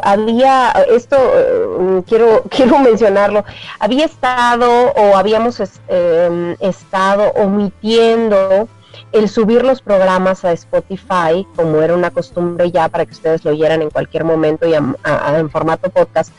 había, 0.02 0.70
esto 0.88 1.16
eh, 1.16 2.02
quiero, 2.06 2.42
quiero 2.50 2.78
mencionarlo, 2.78 3.44
había 3.80 4.04
estado 4.04 4.92
o 4.92 5.16
habíamos 5.16 5.60
em, 5.88 6.56
estado 6.60 7.32
omitiendo 7.32 8.68
el 9.10 9.28
subir 9.28 9.64
los 9.64 9.82
programas 9.82 10.44
a 10.44 10.52
Spotify, 10.52 11.46
como 11.56 11.82
era 11.82 11.94
una 11.94 12.10
costumbre 12.10 12.70
ya 12.70 12.88
para 12.88 13.04
que 13.04 13.12
ustedes 13.12 13.44
lo 13.44 13.50
oyeran 13.50 13.82
en 13.82 13.90
cualquier 13.90 14.24
momento 14.24 14.66
y 14.66 14.74
en 14.74 15.50
formato 15.50 15.90
podcast, 15.90 16.32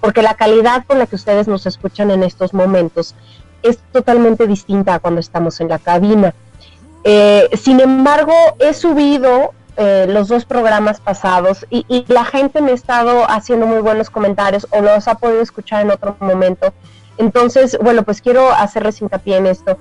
porque 0.00 0.22
la 0.22 0.34
calidad 0.34 0.84
con 0.86 0.98
la 0.98 1.06
que 1.06 1.16
ustedes 1.16 1.46
nos 1.46 1.66
escuchan 1.66 2.10
en 2.10 2.22
estos 2.22 2.52
momentos 2.52 3.14
es 3.62 3.78
totalmente 3.92 4.46
distinta 4.46 4.94
a 4.94 4.98
cuando 4.98 5.20
estamos 5.20 5.60
en 5.60 5.68
la 5.68 5.78
cabina. 5.78 6.34
Eh, 7.08 7.48
sin 7.56 7.78
embargo, 7.78 8.34
he 8.58 8.74
subido 8.74 9.54
eh, 9.76 10.06
los 10.08 10.26
dos 10.26 10.44
programas 10.44 10.98
pasados 10.98 11.64
y, 11.70 12.04
la 12.08 12.24
gente 12.24 12.60
me 12.60 12.72
ha 12.72 12.74
estado 12.74 13.30
haciendo 13.30 13.64
muy 13.64 13.78
buenos 13.78 14.10
comentarios 14.10 14.66
o 14.70 14.80
los 14.80 15.06
ha 15.06 15.14
podido 15.14 15.40
escuchar 15.40 15.82
en 15.82 15.92
otro 15.92 16.16
momento. 16.18 16.74
Entonces, 17.16 17.78
bueno, 17.80 18.02
pues 18.02 18.20
quiero 18.20 18.50
hacerles 18.50 19.00
hincapié 19.00 19.36
en 19.36 19.46
esto, 19.46 19.78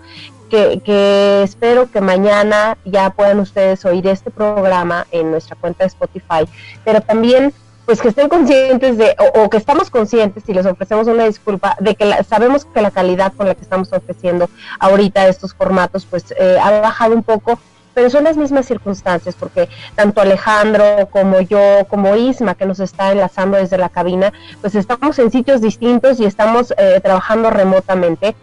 que, 0.52 0.82
que, 0.86 1.42
espero 1.42 1.90
que 1.90 2.00
mañana 2.00 2.78
ya 2.86 3.10
puedan 3.10 3.40
ustedes 3.40 3.84
oír 3.86 4.06
este 4.06 4.30
programa 4.30 5.08
en 5.10 5.32
nuestra 5.32 5.56
cuenta 5.56 5.84
de 5.84 5.88
Spotify, 5.88 6.48
pero 6.84 7.02
también 7.02 7.56
pues 7.86 8.02
que 8.02 8.10
estén 8.10 8.30
conscientes 8.30 8.98
de, 8.98 9.16
o, 9.36 9.50
que 9.50 9.58
estamos 9.58 9.90
conscientes 9.90 10.44
y 10.48 10.54
les 10.54 10.66
ofrecemos 10.66 11.08
una 11.08 11.26
disculpa, 11.26 11.76
de 11.80 11.96
que 11.96 12.24
sabemos 12.24 12.66
que 12.66 12.82
la 12.82 12.92
calidad 12.92 13.34
con 13.34 13.48
la 13.48 13.56
que 13.56 13.62
estamos 13.62 13.92
ofreciendo 13.94 14.50
ahorita 14.80 15.28
estos 15.28 15.54
formatos, 15.54 16.06
pues 16.06 16.34
eh, 16.38 16.58
ha 16.62 16.80
bajado 16.82 17.14
un 17.14 17.24
poco, 17.24 17.60
pero 17.94 18.10
son 18.10 18.26
las 18.26 18.38
mismas 18.38 18.66
circunstancias, 18.66 19.36
porque 19.40 19.70
tanto 19.96 20.20
Alejandro 20.22 21.08
como 21.12 21.42
yo, 21.42 21.86
como 21.88 22.16
Isma, 22.16 22.56
que 22.56 22.66
nos 22.66 22.80
está 22.80 23.12
enlazando 23.12 23.58
desde 23.58 23.78
la 23.78 23.90
cabina, 23.90 24.34
pues 24.62 24.76
estamos 24.76 25.18
en 25.20 25.32
sitios 25.32 25.62
distintos 25.62 26.20
y 26.20 26.26
estamos 26.26 26.74
eh, 26.78 27.00
trabajando 27.02 27.50
remotamente. 27.50 28.36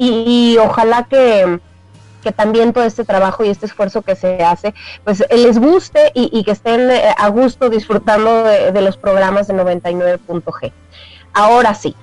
y 0.00 0.56
ojalá 0.60 1.04
que, 1.10 1.58
que 2.28 2.32
también 2.32 2.74
todo 2.74 2.84
este 2.84 3.04
trabajo 3.04 3.42
y 3.42 3.48
este 3.48 3.64
esfuerzo 3.64 4.02
que 4.02 4.14
se 4.14 4.44
hace, 4.44 4.74
pues 5.02 5.22
eh, 5.22 5.38
les 5.38 5.58
guste 5.58 6.12
y, 6.14 6.44
que 6.44 6.50
estén 6.50 6.90
eh, 6.90 7.14
a 7.16 7.28
gusto 7.28 7.70
disfrutando 7.70 8.44
de, 8.44 8.82
los 8.82 8.98
programas 8.98 9.48
de 9.48 9.54
99.g. 9.54 10.72
Ahora 11.32 11.72
sí, 11.72 11.96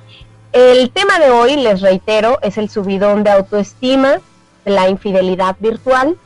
el 0.51 0.89
tema 0.89 1.19
de 1.19 1.29
hoy, 1.29 1.57
les 1.57 1.81
reitero, 1.81 2.39
es 2.41 2.57
el 2.57 2.71
subidón 2.71 3.23
de 3.23 3.29
autoestima, 3.29 4.19
la 4.65 4.89
infidelidad 4.89 5.57
virtual. 5.59 6.17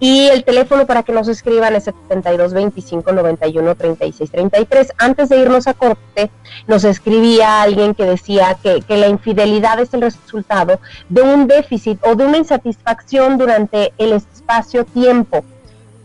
Y 0.00 0.28
el 0.28 0.44
teléfono 0.44 0.86
para 0.86 1.02
que 1.02 1.12
nos 1.12 1.26
escriban 1.26 1.74
es 1.74 1.84
72 1.84 2.52
25 2.52 3.12
91 3.12 3.74
36 3.74 4.30
33. 4.30 4.92
Antes 4.96 5.28
de 5.28 5.38
irnos 5.38 5.66
a 5.66 5.74
corte, 5.74 6.30
nos 6.68 6.84
escribía 6.84 7.62
alguien 7.62 7.94
que 7.94 8.04
decía 8.04 8.56
que, 8.62 8.80
que 8.82 8.96
la 8.96 9.08
infidelidad 9.08 9.80
es 9.80 9.92
el 9.94 10.02
resultado 10.02 10.78
de 11.08 11.22
un 11.22 11.48
déficit 11.48 11.98
o 12.04 12.14
de 12.14 12.26
una 12.26 12.38
insatisfacción 12.38 13.38
durante 13.38 13.92
el 13.98 14.12
espacio-tiempo. 14.12 15.44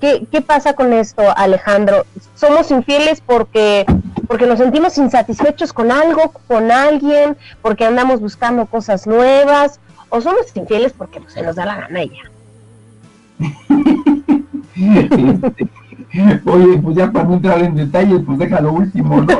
¿Qué, 0.01 0.25
¿Qué, 0.29 0.41
pasa 0.41 0.73
con 0.73 0.91
esto, 0.91 1.21
Alejandro? 1.37 2.05
¿Somos 2.35 2.71
infieles 2.71 3.21
porque, 3.21 3.85
porque 4.27 4.47
nos 4.47 4.57
sentimos 4.57 4.97
insatisfechos 4.97 5.71
con 5.71 5.91
algo, 5.91 6.33
con 6.47 6.71
alguien, 6.71 7.37
porque 7.61 7.85
andamos 7.85 8.19
buscando 8.19 8.65
cosas 8.65 9.07
nuevas? 9.07 9.79
¿O 10.09 10.19
somos 10.19 10.53
infieles 10.55 10.93
porque 10.93 11.19
no 11.19 11.29
se 11.29 11.41
nos 11.41 11.55
da 11.55 11.65
la 11.65 11.75
gana 11.75 12.03
ya? 12.03 12.32
Este, 14.75 16.41
oye, 16.45 16.77
pues 16.81 16.95
ya 16.95 17.11
para 17.11 17.25
no 17.25 17.35
entrar 17.35 17.61
en 17.63 17.75
detalles, 17.75 18.21
pues 18.25 18.37
deja 18.39 18.61
lo 18.61 18.73
último, 18.73 19.21
¿no? 19.21 19.27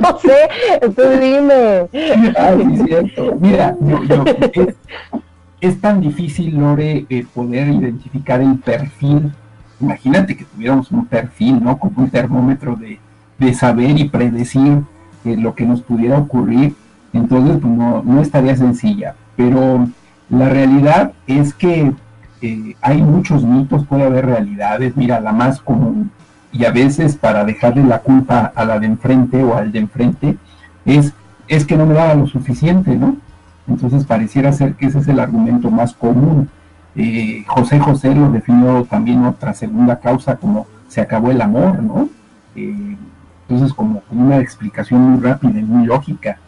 no 0.00 0.18
sé, 0.18 0.48
tú 0.94 1.02
dime. 1.20 1.88
Ay, 2.36 2.76
sí, 2.76 2.84
cierto. 2.86 3.36
Mira, 3.40 3.76
yo, 3.80 4.02
yo, 4.04 4.24
es, 4.52 4.74
es, 5.60 5.80
tan 5.80 6.00
difícil, 6.00 6.58
Lore, 6.58 7.06
eh, 7.08 7.24
poder 7.32 7.68
identificar 7.68 8.40
el 8.40 8.58
perfil. 8.58 9.32
Imagínate 9.80 10.36
que 10.36 10.44
tuviéramos 10.44 10.90
un 10.90 11.06
perfil, 11.06 11.62
¿no? 11.62 11.78
Como 11.78 12.02
un 12.02 12.10
termómetro 12.10 12.76
de, 12.76 12.98
de 13.38 13.54
saber 13.54 13.98
y 13.98 14.08
predecir 14.08 14.82
eh, 15.24 15.36
lo 15.36 15.54
que 15.54 15.64
nos 15.64 15.82
pudiera 15.82 16.18
ocurrir. 16.18 16.74
Entonces, 17.12 17.58
pues 17.60 17.72
no, 17.72 18.02
no 18.04 18.20
estaría 18.20 18.56
sencilla. 18.56 19.14
Pero 19.36 19.88
la 20.30 20.48
realidad 20.48 21.12
es 21.26 21.52
que 21.52 21.92
eh, 22.40 22.76
hay 22.80 23.02
muchos 23.02 23.42
mitos, 23.42 23.84
puede 23.86 24.04
haber 24.04 24.26
realidades. 24.26 24.96
Mira, 24.96 25.20
la 25.20 25.32
más 25.32 25.60
común, 25.60 26.10
y 26.52 26.64
a 26.64 26.70
veces 26.70 27.16
para 27.16 27.44
dejarle 27.44 27.84
la 27.84 27.98
culpa 27.98 28.52
a 28.54 28.64
la 28.64 28.78
de 28.78 28.86
enfrente 28.86 29.42
o 29.42 29.56
al 29.56 29.72
de 29.72 29.80
enfrente, 29.80 30.38
es, 30.84 31.12
es 31.48 31.66
que 31.66 31.76
no 31.76 31.84
me 31.84 31.94
daba 31.94 32.14
lo 32.14 32.26
suficiente, 32.26 32.96
¿no? 32.96 33.16
Entonces 33.66 34.04
pareciera 34.04 34.52
ser 34.52 34.74
que 34.74 34.86
ese 34.86 35.00
es 35.00 35.08
el 35.08 35.20
argumento 35.20 35.70
más 35.70 35.94
común. 35.94 36.48
Eh, 36.96 37.44
José 37.46 37.78
José 37.78 38.14
lo 38.14 38.30
definió 38.30 38.84
también 38.84 39.24
otra 39.24 39.52
segunda 39.52 40.00
causa 40.00 40.36
como 40.36 40.66
se 40.88 41.00
acabó 41.00 41.30
el 41.30 41.40
amor, 41.40 41.82
¿no? 41.82 42.08
Eh, 42.56 42.96
entonces 43.48 43.74
como 43.74 44.02
una 44.10 44.38
explicación 44.38 45.02
muy 45.02 45.20
rápida 45.20 45.58
y 45.58 45.64
muy 45.64 45.86
lógica. 45.86 46.38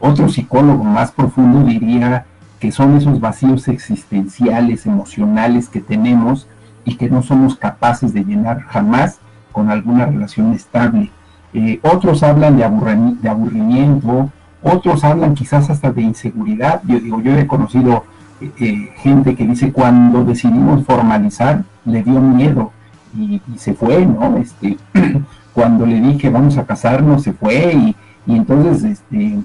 Otro 0.00 0.30
psicólogo 0.30 0.82
más 0.82 1.12
profundo 1.12 1.62
diría 1.62 2.24
que 2.60 2.70
son 2.70 2.96
esos 2.96 3.20
vacíos 3.20 3.66
existenciales, 3.68 4.86
emocionales 4.86 5.68
que 5.68 5.80
tenemos 5.80 6.46
y 6.84 6.96
que 6.96 7.08
no 7.08 7.22
somos 7.22 7.56
capaces 7.56 8.12
de 8.12 8.22
llenar 8.22 8.60
jamás 8.62 9.18
con 9.50 9.70
alguna 9.70 10.06
relación 10.06 10.52
estable. 10.52 11.10
Eh, 11.54 11.80
otros 11.82 12.22
hablan 12.22 12.58
de, 12.58 13.16
de, 13.22 13.28
aburrimiento, 13.28 14.30
otros 14.62 15.02
hablan 15.04 15.34
quizás 15.34 15.70
hasta 15.70 15.90
de 15.90 16.02
inseguridad. 16.02 16.82
Yo 16.84 17.00
digo, 17.00 17.20
yo 17.22 17.36
he 17.36 17.46
conocido 17.46 18.04
eh, 18.40 18.52
eh, 18.60 18.90
gente 18.96 19.34
que 19.34 19.46
dice 19.46 19.72
cuando 19.72 20.22
decidimos 20.24 20.84
formalizar 20.84 21.64
le 21.86 22.02
dio 22.02 22.20
miedo 22.20 22.72
y, 23.16 23.40
y 23.52 23.58
se 23.58 23.74
fue, 23.74 24.06
¿no? 24.06 24.36
Este, 24.36 24.76
cuando 25.52 25.86
le 25.86 26.00
dije 26.00 26.30
vamos 26.30 26.56
a 26.58 26.64
casarnos 26.64 27.22
se 27.22 27.32
fue 27.32 27.72
y, 27.74 27.96
y 28.26 28.36
entonces 28.36 28.84
este, 28.84 29.40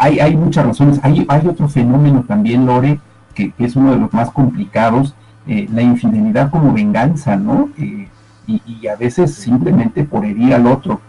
hay, 0.00 0.18
hay 0.18 0.36
muchas 0.36 0.66
razones. 0.66 0.98
Hay, 1.02 1.26
hay 1.28 1.46
otro 1.46 1.68
fenómeno 1.68 2.24
también, 2.26 2.64
Lore, 2.64 2.98
que, 3.34 3.52
es 3.58 3.76
uno 3.76 3.92
de 3.92 3.98
los 3.98 4.12
más 4.14 4.30
complicados, 4.30 5.14
eh, 5.46 5.68
la 5.72 5.82
infidelidad 5.82 6.50
como 6.50 6.72
venganza, 6.72 7.36
¿no? 7.36 7.68
Eh, 7.76 8.08
y, 8.46 8.62
y, 8.66 8.86
a 8.88 8.96
veces 8.96 9.34
simplemente 9.34 10.04
por 10.04 10.24
herir 10.24 10.54
al 10.54 10.66
otro. 10.66 11.00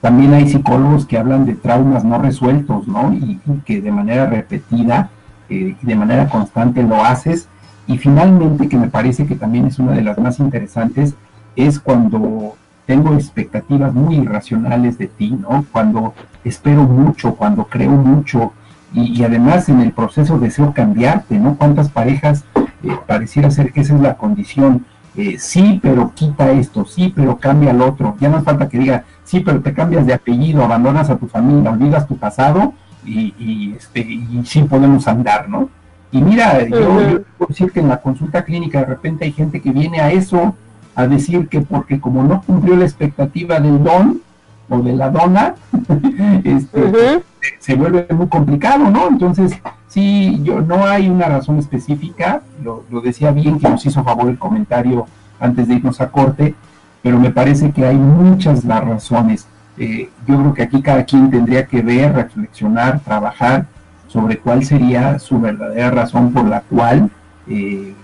También 0.00 0.34
hay 0.34 0.48
psicólogos 0.48 1.04
que 1.04 1.18
hablan 1.18 1.46
de 1.46 1.54
traumas 1.54 2.04
no 2.04 2.18
resueltos, 2.18 2.86
¿no? 2.86 3.12
Y, 3.12 3.40
y 3.44 3.60
que 3.64 3.80
de 3.80 3.90
manera 3.90 4.26
repetida 4.26 5.10
eh, 5.50 5.76
y 5.82 5.86
de 5.86 5.96
manera 5.96 6.28
constante 6.28 6.82
lo 6.82 7.04
haces. 7.04 7.48
Y 7.88 7.98
finalmente, 7.98 8.68
que 8.68 8.78
me 8.78 8.88
parece 8.88 9.26
que 9.26 9.34
también 9.34 9.66
es 9.66 9.80
una 9.80 9.92
de 9.92 10.02
las 10.02 10.16
más 10.18 10.38
interesantes, 10.38 11.14
es 11.56 11.80
cuando 11.80 12.56
tengo 12.86 13.14
expectativas 13.14 13.94
muy 13.94 14.16
irracionales 14.16 14.98
de 14.98 15.06
ti, 15.06 15.30
¿no? 15.30 15.64
Cuando 15.72 16.14
espero 16.44 16.82
mucho, 16.82 17.34
cuando 17.34 17.64
creo 17.64 17.92
mucho 17.92 18.52
y, 18.92 19.20
y 19.20 19.24
además 19.24 19.68
en 19.68 19.80
el 19.80 19.92
proceso 19.92 20.38
deseo 20.38 20.72
cambiarte, 20.72 21.38
¿no? 21.38 21.56
¿Cuántas 21.56 21.90
parejas 21.90 22.44
eh, 22.82 22.96
pareciera 23.06 23.50
ser 23.50 23.72
que 23.72 23.80
esa 23.80 23.94
es 23.94 24.00
la 24.00 24.16
condición? 24.16 24.84
Eh, 25.16 25.36
sí, 25.38 25.78
pero 25.82 26.12
quita 26.14 26.50
esto, 26.50 26.84
sí, 26.84 27.12
pero 27.14 27.38
cambia 27.38 27.70
al 27.70 27.80
otro. 27.82 28.16
Ya 28.20 28.28
no 28.28 28.42
falta 28.42 28.68
que 28.68 28.78
diga, 28.78 29.04
sí, 29.22 29.40
pero 29.40 29.60
te 29.60 29.72
cambias 29.72 30.06
de 30.06 30.14
apellido, 30.14 30.64
abandonas 30.64 31.08
a 31.08 31.16
tu 31.16 31.26
familia, 31.28 31.70
olvidas 31.70 32.06
tu 32.06 32.16
pasado 32.16 32.74
y, 33.04 33.34
y 33.38 33.74
este, 33.76 34.00
y 34.00 34.42
sí 34.44 34.62
podemos 34.62 35.06
andar, 35.06 35.48
¿no? 35.48 35.68
Y 36.10 36.20
mira, 36.22 36.64
yo, 36.68 36.78
yo 37.10 37.22
puedo 37.38 37.48
decir 37.48 37.72
que 37.72 37.80
en 37.80 37.88
la 37.88 38.00
consulta 38.00 38.44
clínica 38.44 38.80
de 38.80 38.86
repente 38.86 39.24
hay 39.24 39.32
gente 39.32 39.60
que 39.60 39.70
viene 39.70 40.00
a 40.00 40.12
eso, 40.12 40.54
a 40.94 41.06
decir 41.06 41.48
que 41.48 41.60
porque 41.60 42.00
como 42.00 42.22
no 42.22 42.42
cumplió 42.42 42.76
la 42.76 42.84
expectativa 42.84 43.60
del 43.60 43.82
don 43.82 44.20
o 44.68 44.78
de 44.80 44.92
la 44.94 45.10
dona, 45.10 45.54
este, 46.44 46.82
uh 46.82 46.92
-huh. 46.92 47.22
se 47.58 47.74
vuelve 47.74 48.06
muy 48.10 48.28
complicado, 48.28 48.90
¿no? 48.90 49.08
Entonces, 49.08 49.52
sí, 49.88 50.40
yo 50.42 50.60
no 50.60 50.84
hay 50.84 51.08
una 51.08 51.26
razón 51.26 51.58
específica, 51.58 52.42
lo, 52.62 52.84
lo, 52.90 53.00
decía 53.00 53.30
bien 53.30 53.58
que 53.58 53.68
nos 53.68 53.84
hizo 53.84 54.02
favor 54.02 54.28
el 54.28 54.38
comentario 54.38 55.06
antes 55.40 55.68
de 55.68 55.74
irnos 55.74 56.00
a 56.00 56.10
corte, 56.10 56.54
pero 57.02 57.18
me 57.18 57.30
parece 57.30 57.70
que 57.70 57.84
hay 57.84 57.96
muchas 57.96 58.64
las 58.64 58.82
razones. 58.82 59.46
Eh, 59.76 60.08
yo 60.26 60.38
creo 60.38 60.54
que 60.54 60.62
aquí 60.62 60.80
cada 60.80 61.04
quien 61.04 61.30
tendría 61.30 61.66
que 61.66 61.82
ver, 61.82 62.14
reflexionar, 62.14 63.00
trabajar 63.00 63.66
sobre 64.08 64.38
cuál 64.38 64.64
sería 64.64 65.18
su 65.18 65.40
verdadera 65.40 65.90
razón 65.90 66.32
por 66.32 66.44
la 66.46 66.60
cual 66.60 67.10
eh, 67.48 67.94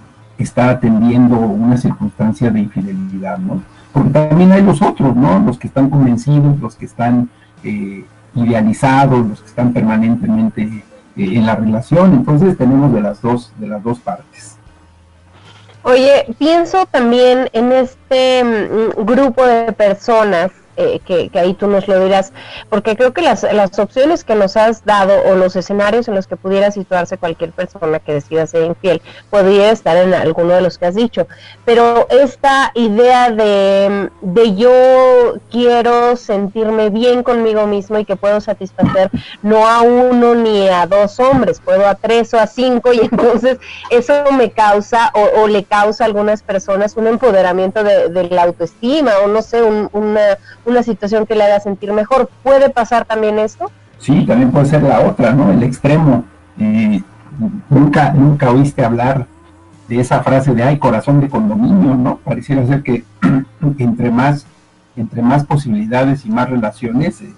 está 0.44 0.70
atendiendo 0.70 1.38
una 1.38 1.76
circunstancia 1.76 2.50
de 2.50 2.60
infidelidad, 2.60 3.38
¿no? 3.38 3.62
Porque 3.92 4.10
también 4.10 4.52
hay 4.52 4.62
los 4.62 4.80
otros, 4.82 5.14
¿no? 5.16 5.38
Los 5.40 5.58
que 5.58 5.66
están 5.66 5.90
convencidos, 5.90 6.58
los 6.60 6.76
que 6.76 6.84
están 6.84 7.28
eh, 7.64 8.04
idealizados, 8.34 9.26
los 9.26 9.40
que 9.40 9.46
están 9.48 9.72
permanentemente 9.72 10.62
eh, 10.62 10.82
en 11.16 11.46
la 11.46 11.56
relación. 11.56 12.12
Entonces 12.12 12.56
tenemos 12.56 12.92
de 12.92 13.00
las 13.00 13.20
dos, 13.20 13.52
de 13.58 13.66
las 13.66 13.82
dos 13.82 13.98
partes. 13.98 14.56
Oye, 15.82 16.26
pienso 16.38 16.86
también 16.86 17.48
en 17.52 17.72
este 17.72 18.44
mm, 18.44 19.04
grupo 19.04 19.44
de 19.44 19.72
personas 19.72 20.50
eh, 20.80 21.00
que, 21.04 21.28
que, 21.28 21.38
ahí 21.38 21.54
tú 21.54 21.66
nos 21.66 21.86
lo 21.88 22.02
dirás, 22.02 22.32
porque 22.68 22.96
creo 22.96 23.12
que 23.12 23.22
las, 23.22 23.42
las 23.52 23.78
opciones 23.78 24.24
que 24.24 24.34
nos 24.34 24.56
has 24.56 24.84
dado 24.84 25.14
o 25.26 25.34
los 25.34 25.56
escenarios 25.56 26.08
en 26.08 26.14
los 26.14 26.26
que 26.26 26.36
pudiera 26.36 26.70
situarse 26.70 27.18
cualquier 27.18 27.52
persona 27.52 27.98
que 27.98 28.14
decida 28.14 28.46
ser 28.46 28.64
infiel 28.64 29.02
podría 29.30 29.70
estar 29.70 29.96
en 29.96 30.14
alguno 30.14 30.54
de 30.54 30.60
los 30.60 30.78
que 30.78 30.86
has 30.86 30.94
dicho, 30.94 31.26
pero 31.64 32.06
esta 32.10 32.72
idea 32.74 33.30
de, 33.30 34.10
de 34.22 34.54
yo 34.54 35.34
quiero 35.50 36.16
sentirme 36.16 36.90
bien 36.90 37.22
conmigo 37.22 37.66
mismo 37.66 37.98
y 37.98 38.04
que 38.04 38.16
puedo 38.16 38.40
satisfacer 38.40 39.10
no 39.42 39.68
a 39.68 39.82
uno 39.82 40.34
ni 40.34 40.68
a 40.68 40.86
dos 40.86 41.20
hombres, 41.20 41.60
puedo 41.60 41.86
a 41.86 41.94
tres 41.94 42.32
o 42.34 42.40
a 42.40 42.46
cinco 42.46 42.92
y 42.92 43.00
entonces 43.00 43.58
eso 43.90 44.14
me 44.32 44.50
causa 44.50 45.10
o, 45.14 45.42
o 45.42 45.46
le 45.46 45.64
causa 45.64 46.04
a 46.04 46.06
algunas 46.06 46.42
personas 46.42 46.96
un 46.96 47.06
empoderamiento 47.06 47.82
de, 47.84 48.28
la 48.30 48.42
autoestima 48.44 49.12
o 49.24 49.28
no 49.28 49.42
sé, 49.42 49.62
un, 49.62 49.88
una 49.92 50.38
una 50.70 50.82
situación 50.82 51.26
que 51.26 51.34
le 51.34 51.44
haga 51.44 51.60
sentir 51.60 51.92
mejor. 51.92 52.30
¿Puede 52.42 52.70
pasar 52.70 53.04
también 53.04 53.38
esto? 53.38 53.70
Sí, 53.98 54.24
también 54.26 54.50
puede 54.50 54.66
ser 54.66 54.82
la 54.82 55.00
otra, 55.00 55.32
¿no? 55.32 55.50
El 55.50 55.62
extremo. 55.62 56.24
Eh, 56.58 57.02
nunca, 57.68 58.12
nunca 58.12 58.50
oíste 58.50 58.84
hablar 58.84 59.26
de 59.88 60.00
esa 60.00 60.22
frase 60.22 60.54
de 60.54 60.62
ay 60.62 60.78
corazón 60.78 61.20
de 61.20 61.28
condominio, 61.28 61.94
¿no? 61.94 62.16
Pareciera 62.18 62.66
ser 62.66 62.82
que 62.82 63.04
entre 63.78 64.10
más, 64.10 64.46
entre 64.96 65.20
más 65.20 65.44
posibilidades 65.44 66.24
y 66.24 66.30
más 66.30 66.48
relaciones, 66.48 67.20
eh, 67.20 67.32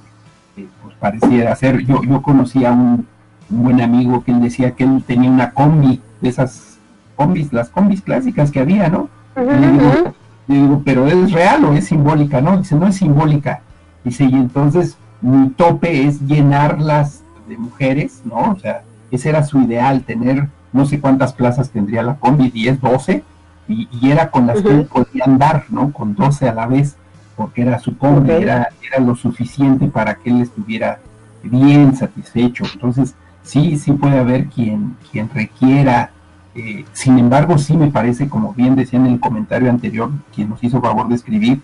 eh, 0.57 0.69
pues 0.83 0.95
pareciera 0.97 1.57
ser. 1.57 1.81
Yo, 1.81 2.03
yo 2.03 2.23
conocí 2.23 2.65
a 2.65 2.73
un, 2.73 3.07
un, 3.51 3.63
buen 3.63 3.81
amigo 3.81 4.23
que 4.23 4.33
él 4.33 4.41
decía 4.41 4.73
que 4.73 4.85
él 4.85 5.03
tenía 5.07 5.31
una 5.31 5.51
combi, 5.53 6.01
de 6.21 6.29
esas 6.29 6.79
combis, 7.17 7.53
las 7.53 7.71
combis 7.71 8.03
clásicas 8.03 8.51
que 8.51 8.61
había, 8.61 8.89
¿no? 8.89 9.09
Uh 9.35 9.41
-huh. 9.41 10.11
Y 10.11 10.22
digo, 10.53 10.83
pero 10.85 11.07
¿es 11.07 11.33
real 11.33 11.65
o 11.65 11.73
es 11.73 11.87
simbólica? 11.87 12.41
No, 12.41 12.59
dice, 12.59 12.75
no 12.75 12.87
es 12.87 12.97
simbólica. 12.97 13.61
Dice, 14.05 14.25
y 14.25 14.35
entonces 14.35 14.97
mi 15.21 15.51
tope 15.51 16.07
es 16.07 16.21
llenarlas 16.21 17.23
de 17.49 17.57
mujeres, 17.57 18.23
¿no? 18.25 18.53
O 18.53 18.59
sea, 18.59 18.83
ese 19.11 19.29
era 19.29 19.45
su 19.45 19.61
ideal, 19.61 20.03
tener 20.03 20.49
no 20.73 20.87
sé 20.87 21.01
cuántas 21.01 21.33
plazas 21.33 21.71
tendría 21.71 22.03
la 22.03 22.17
combi, 22.17 22.51
10, 22.51 22.81
12, 22.81 23.23
y, 23.69 23.89
y 23.93 24.11
era 24.11 24.31
con 24.31 24.47
las 24.47 24.59
uh 24.59 24.63
-huh. 24.63 24.79
que 24.79 24.85
podía 24.85 25.25
andar, 25.25 25.65
¿no? 25.69 25.93
Con 25.93 26.15
12 26.15 26.49
a 26.49 26.55
la 26.55 26.67
vez, 26.67 26.97
porque 27.37 27.63
era 27.63 27.79
su 27.79 27.97
combi, 27.97 28.31
okay. 28.31 28.43
era, 28.43 28.69
era 28.91 29.05
lo 29.05 29.15
suficiente 29.15 29.87
para 29.87 30.15
que 30.15 30.31
él 30.31 30.41
estuviera 30.41 30.99
bien 31.43 31.95
satisfecho. 31.95 32.65
Entonces, 32.73 33.15
sí, 33.43 33.77
sí 33.79 33.93
puede 33.93 34.19
haber 34.19 34.47
quien, 34.47 34.97
quien 35.11 35.29
requiera 35.33 36.11
Eh, 36.55 36.85
sin 36.93 37.19
embargo, 37.19 37.57
sí 37.57 37.77
me 37.77 37.91
parece, 37.91 38.29
como 38.29 38.53
bien 38.53 38.77
decía 38.77 38.99
en 38.99 39.07
el 39.07 39.21
comentario 39.21 39.71
anterior, 39.71 40.11
quien 40.35 40.51
nos 40.51 40.63
hizo 40.63 40.81
favor 40.81 41.09
de 41.09 41.15
escribir, 41.15 41.61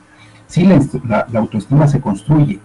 sí 0.47 0.66
la, 1.07 1.26
autoestima 1.34 1.86
se 1.89 2.01
construye, 2.01 2.59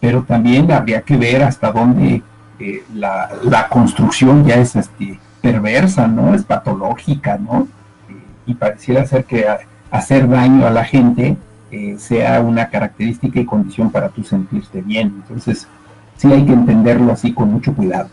pero 0.00 0.22
también 0.22 0.72
habría 0.72 1.02
que 1.02 1.16
ver 1.16 1.42
hasta 1.42 1.70
dónde 1.70 2.22
eh, 2.58 2.82
la, 2.94 3.68
construcción 3.70 4.44
ya 4.44 4.54
es 4.54 4.74
este, 4.74 5.18
perversa, 5.42 6.06
¿no? 6.06 6.34
Es 6.34 6.44
patológica, 6.44 7.36
¿no? 7.36 7.68
Eh, 8.08 8.14
y 8.46 8.54
pareciera 8.54 9.04
ser 9.06 9.24
que 9.24 9.46
hacer 9.90 10.28
daño 10.28 10.66
a 10.66 10.70
la 10.70 10.84
gente 10.84 11.36
sea 11.98 12.40
una 12.40 12.68
característica 12.68 13.38
y 13.38 13.44
condición 13.44 13.92
para 13.92 14.08
tú 14.08 14.24
sentirte 14.24 14.82
bien. 14.82 15.22
Entonces, 15.22 15.68
sí 16.16 16.32
hay 16.32 16.44
que 16.44 16.52
entenderlo 16.52 17.12
así 17.12 17.32
con 17.32 17.52
mucho 17.52 17.72
cuidado. 17.72 18.08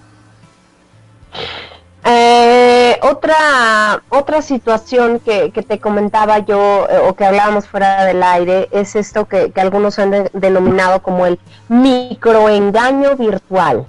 Eh, 2.06 2.57
otra, 3.10 4.04
otra 4.10 4.42
situación 4.42 5.20
que, 5.20 5.52
te 5.52 5.80
comentaba 5.80 6.40
yo 6.40 6.88
eh, 6.90 6.98
o 6.98 7.16
que 7.16 7.26
hablábamos 7.26 7.68
fuera 7.68 8.06
del 8.06 8.22
aire 8.24 8.70
es 8.72 8.96
esto 8.96 9.26
que, 9.26 9.52
algunos 9.56 10.00
han 10.00 10.30
denominado 10.34 11.02
como 11.02 11.26
el 11.26 11.40
microengaño 11.70 13.16
virtual. 13.16 13.86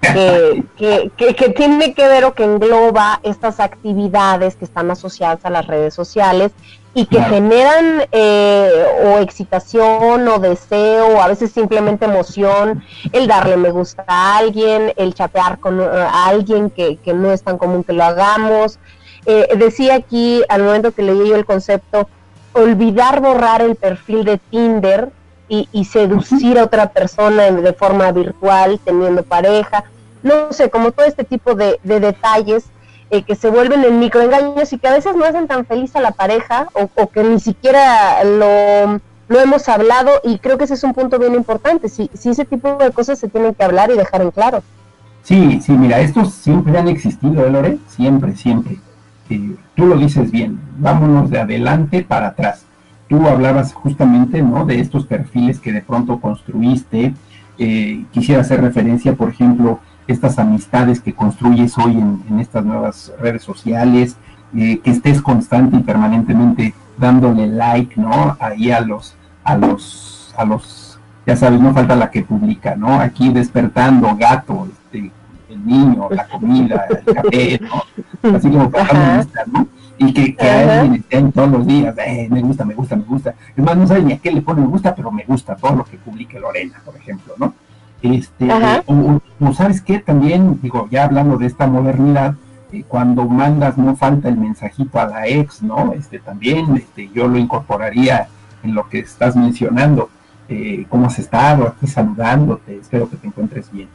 Que, 0.00 0.64
que, 0.76 1.48
tiene 1.56 1.92
que 1.92 2.06
ver 2.06 2.24
o 2.24 2.32
que 2.32 2.44
engloba 2.44 3.20
estas 3.24 3.58
actividades 3.58 4.54
que 4.56 4.64
están 4.64 4.90
asociadas 4.90 5.44
a 5.44 5.50
las 5.50 5.66
redes 5.66 5.92
sociales 5.92 6.52
y 6.94 7.06
que 7.06 7.22
generan 7.22 8.02
eh, 8.12 8.84
o 9.04 9.18
excitación 9.18 10.26
o 10.26 10.38
deseo 10.38 11.08
o 11.08 11.20
a 11.20 11.28
veces 11.28 11.52
simplemente 11.52 12.06
emoción, 12.06 12.82
el 13.12 13.26
darle 13.26 13.56
me 13.56 13.70
gusta 13.70 14.04
a 14.06 14.38
alguien, 14.38 14.92
el 14.96 15.14
chatear 15.14 15.58
con 15.58 15.80
uh, 15.80 15.88
alguien 16.12 16.70
que, 16.70 16.98
no 17.14 17.32
es 17.32 17.42
tan 17.42 17.58
común 17.58 17.84
que 17.84 17.92
lo 17.92 18.04
hagamos. 18.04 18.78
Eh, 19.26 19.48
decía 19.56 19.96
aquí 19.96 20.42
al 20.48 20.62
momento 20.62 20.92
que 20.92 21.02
leí 21.02 21.28
yo 21.28 21.36
el 21.36 21.44
concepto, 21.44 22.08
olvidar 22.52 23.20
borrar 23.20 23.60
el 23.62 23.76
perfil 23.76 24.24
de 24.24 24.38
Tinder 24.38 25.10
y, 25.50 25.84
seducir 25.86 26.58
a 26.58 26.64
otra 26.64 26.90
persona 26.90 27.50
de 27.50 27.72
forma 27.72 28.12
virtual, 28.12 28.78
teniendo 28.84 29.22
pareja, 29.22 29.84
no 30.22 30.52
sé, 30.52 30.68
como 30.68 30.92
todo 30.92 31.06
este 31.06 31.24
tipo 31.24 31.54
de, 31.54 31.80
de 31.82 32.00
detalles 32.00 32.66
eh, 33.10 33.22
que 33.22 33.34
se 33.34 33.48
vuelven 33.48 33.84
en 33.84 33.98
microengaños 33.98 34.72
y 34.72 34.78
que 34.78 34.86
a 34.86 34.92
veces 34.92 35.16
no 35.16 35.24
hacen 35.24 35.46
tan 35.46 35.64
feliz 35.64 35.96
a 35.96 36.00
la 36.00 36.10
pareja 36.10 36.68
o, 36.74 37.08
que 37.08 37.24
ni 37.24 37.40
siquiera 37.40 38.22
lo, 38.22 39.00
lo, 39.28 39.40
hemos 39.40 39.66
hablado 39.68 40.10
y 40.24 40.38
creo 40.38 40.58
que 40.58 40.64
ese 40.64 40.74
es 40.74 40.84
un 40.84 40.92
punto 40.92 41.18
bien 41.18 41.34
importante. 41.34 41.88
Si, 41.88 42.10
ese 42.12 42.44
tipo 42.44 42.76
de 42.76 42.90
cosas 42.90 43.18
se 43.18 43.28
tienen 43.28 43.54
que 43.54 43.64
hablar 43.64 43.90
y 43.90 43.96
dejar 43.96 44.20
en 44.20 44.30
claro. 44.30 44.62
Sí, 45.22 45.60
sí, 45.62 45.72
mira, 45.72 46.00
estos 46.00 46.34
siempre 46.34 46.76
han 46.78 46.88
existido, 46.88 47.46
¿eh, 47.46 47.50
Lore? 47.50 47.78
Siempre, 47.88 48.36
siempre. 48.36 48.76
Eh, 49.30 49.56
tú 49.74 49.86
lo 49.86 49.96
dices 49.96 50.30
bien, 50.30 50.60
vámonos 50.78 51.30
de 51.30 51.40
adelante 51.40 52.02
para 52.02 52.28
atrás. 52.28 52.66
Tú 53.08 53.26
hablabas 53.26 53.72
justamente, 53.72 54.42
¿no? 54.42 54.66
De 54.66 54.80
estos 54.80 55.06
perfiles 55.06 55.60
que 55.60 55.72
de 55.72 55.80
pronto 55.80 56.20
construiste. 56.20 57.14
Eh, 57.56 58.04
quisiera 58.12 58.42
hacer 58.42 58.60
referencia, 58.60 59.14
por 59.14 59.30
ejemplo, 59.30 59.80
estas 60.08 60.38
amistades 60.38 61.00
que 61.00 61.12
construyes 61.12 61.76
hoy 61.78 61.92
en, 61.92 62.40
estas 62.40 62.64
nuevas 62.64 63.12
redes 63.20 63.42
sociales, 63.42 64.16
eh, 64.56 64.80
que 64.82 64.90
estés 64.90 65.20
constante 65.20 65.76
y 65.76 65.80
permanentemente 65.80 66.74
dándole 66.96 67.46
like, 67.46 68.00
¿no? 68.00 68.36
Ahí 68.40 68.70
a 68.70 68.80
los, 68.80 69.14
a 69.44 69.56
los, 69.56 70.34
a 70.36 70.44
los, 70.44 70.98
ya 71.26 71.36
sabes, 71.36 71.60
no 71.60 71.74
falta 71.74 71.94
la 71.94 72.10
que 72.10 72.22
publica, 72.22 72.74
¿no? 72.74 73.00
Aquí 73.00 73.28
despertando, 73.28 74.16
gato, 74.16 74.66
este, 74.72 75.12
el 75.50 75.66
niño, 75.66 76.08
la 76.10 76.26
comida, 76.26 76.86
el 76.88 77.14
café, 77.14 77.60
¿no? 77.60 78.34
Así 78.34 78.50
como 78.50 78.70
para 78.70 79.26
¿no? 79.52 79.68
Y 79.98 80.12
que, 80.14 80.34
que 80.34 80.48
alguien 80.48 80.94
esté 80.94 81.22
todos 81.32 81.50
los 81.50 81.66
días, 81.66 81.94
eh, 81.98 82.28
me 82.30 82.40
gusta, 82.40 82.64
me 82.64 82.74
gusta, 82.74 82.96
me 82.96 83.02
gusta. 83.02 83.34
Es 83.54 83.62
más, 83.62 83.76
no 83.76 83.86
sabe 83.86 84.02
ni 84.02 84.12
a 84.14 84.18
qué 84.18 84.30
le 84.30 84.40
pone 84.40 84.62
me 84.62 84.68
gusta, 84.68 84.94
pero 84.94 85.10
me 85.10 85.24
gusta 85.24 85.54
todo 85.56 85.76
lo 85.76 85.84
que 85.84 85.98
publique 85.98 86.40
Lorena, 86.40 86.80
por 86.84 86.96
ejemplo, 86.96 87.34
¿no? 87.36 87.52
Este, 88.02 88.48
o, 88.86 89.52
sabes 89.54 89.80
qué, 89.80 89.98
también, 89.98 90.60
digo, 90.62 90.88
ya 90.90 91.04
hablando 91.04 91.36
de 91.36 91.46
esta 91.46 91.66
modernidad, 91.66 92.34
eh, 92.72 92.84
cuando 92.86 93.26
mandas 93.26 93.76
no 93.76 93.96
falta 93.96 94.28
el 94.28 94.36
mensajito 94.36 95.00
a 95.00 95.06
la 95.06 95.26
ex, 95.26 95.62
¿no? 95.62 95.92
Este 95.94 96.18
también, 96.18 96.76
este, 96.76 97.10
yo 97.14 97.26
lo 97.26 97.38
incorporaría 97.38 98.28
en 98.62 98.74
lo 98.74 98.88
que 98.88 99.00
estás 99.00 99.34
mencionando. 99.36 100.10
Eh, 100.48 100.86
¿Cómo 100.88 101.06
has 101.06 101.18
estado? 101.18 101.68
Aquí 101.68 101.86
saludándote, 101.86 102.76
espero 102.76 103.08
que 103.08 103.16
te 103.16 103.26
encuentres 103.26 103.70
bien. 103.70 103.88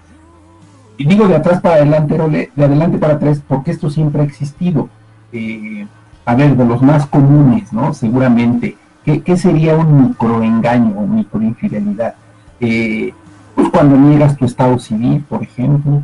Y 0.97 1.05
digo 1.05 1.27
de 1.27 1.35
atrás 1.35 1.61
para 1.61 1.75
adelante, 1.75 2.17
de 2.55 2.63
adelante 2.63 2.97
para 2.97 3.15
atrás, 3.15 3.41
porque 3.47 3.71
esto 3.71 3.89
siempre 3.89 4.21
ha 4.21 4.25
existido. 4.25 4.89
Eh, 5.31 5.87
a 6.25 6.35
ver, 6.35 6.55
de 6.55 6.65
los 6.65 6.81
más 6.81 7.05
comunes, 7.05 7.73
¿no? 7.73 7.93
Seguramente, 7.93 8.77
¿qué, 9.03 9.21
qué 9.21 9.35
sería 9.35 9.75
un 9.75 10.09
microengaño 10.09 10.99
o 10.99 11.07
microinfidelidad? 11.07 12.15
Eh, 12.59 13.13
pues 13.63 13.71
cuando 13.71 13.97
niegas 13.97 14.35
tu 14.35 14.45
estado 14.45 14.77
civil, 14.77 15.23
por 15.29 15.41
ejemplo, 15.41 16.03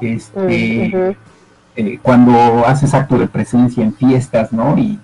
este, 0.00 1.16
eh, 1.76 1.98
cuando 2.02 2.66
haces 2.66 2.94
acto 2.94 3.16
de 3.18 3.28
presencia 3.28 3.84
en 3.84 3.94
fiestas, 3.94 4.52
¿no? 4.52 4.76
Y, 4.76 4.98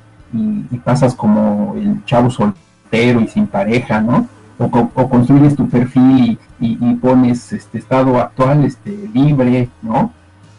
pasas 0.84 1.14
como 1.14 1.74
el 1.76 2.04
chavo 2.04 2.28
soltero 2.30 3.20
y 3.20 3.28
sin 3.28 3.46
pareja, 3.46 4.00
¿no? 4.00 4.28
O, 4.58 5.08
construyes 5.08 5.56
tu 5.56 5.68
perfil 5.68 6.38
y, 6.60 6.94
pones 6.96 7.52
este 7.52 7.78
estado 7.78 8.20
actual, 8.20 8.64
este, 8.64 8.90
libre, 9.14 9.68
¿no? 9.82 10.12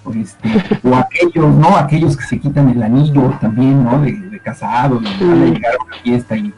O, 0.03 0.13
este, 0.13 0.49
o 0.83 0.95
aquellos, 0.95 1.55
¿no? 1.55 1.77
Aquellos 1.77 2.17
que 2.17 2.23
se 2.23 2.39
quitan 2.39 2.69
el 2.69 2.81
anillo 2.81 3.33
también, 3.39 3.83
¿no? 3.83 4.01
De, 4.01 4.39
casado, 4.43 5.01
y 5.01 5.25
van 5.25 5.41
a 5.41 5.45
llegar 5.45 5.73
a 5.73 5.83
una 5.83 5.97
fiesta 5.97 6.37
y, 6.37 6.53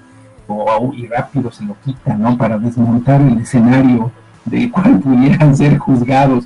y 0.95 1.07
rápido 1.07 1.51
se 1.51 1.65
lo 1.65 1.75
quitan, 1.83 2.21
¿no? 2.21 2.37
Para 2.37 2.57
desmontar 2.57 3.21
el 3.21 3.39
escenario 3.39 4.11
de 4.49 4.69
cuál 4.71 4.99
pudieran 4.99 5.55
ser 5.55 5.77
juzgados. 5.77 6.45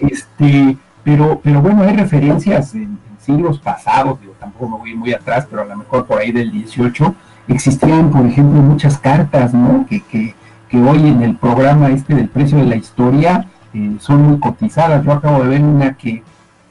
Este, 0.00 0.76
pero, 1.02 1.40
pero 1.42 1.60
bueno, 1.60 1.82
hay 1.82 1.96
referencias 1.96 2.74
en, 2.74 2.98
siglos 3.24 3.58
pasados, 3.58 4.20
digo, 4.20 4.34
tampoco 4.38 4.68
me 4.68 4.78
voy 4.78 4.94
muy 4.94 5.12
atrás, 5.14 5.46
pero 5.48 5.62
a 5.62 5.64
lo 5.64 5.76
mejor 5.76 6.04
por 6.04 6.18
ahí 6.18 6.30
del 6.30 6.52
18, 6.52 7.14
existían, 7.48 8.10
por 8.10 8.26
ejemplo, 8.26 8.60
muchas 8.60 8.98
cartas, 8.98 9.54
¿no? 9.54 9.86
Que, 9.88 10.02
que, 10.02 10.34
que 10.68 10.76
hoy 10.76 11.08
en 11.08 11.22
el 11.22 11.36
programa 11.36 11.88
este 11.88 12.14
del 12.14 12.28
precio 12.28 12.58
de 12.58 12.64
la 12.64 12.76
historia 12.76 13.46
eh, 13.72 13.96
son 13.98 14.22
muy 14.22 14.40
cotizadas. 14.40 15.04
Yo 15.04 15.12
acabo 15.12 15.42
de 15.42 15.48
ver 15.48 15.62
una 15.62 15.94
que, 15.94 16.22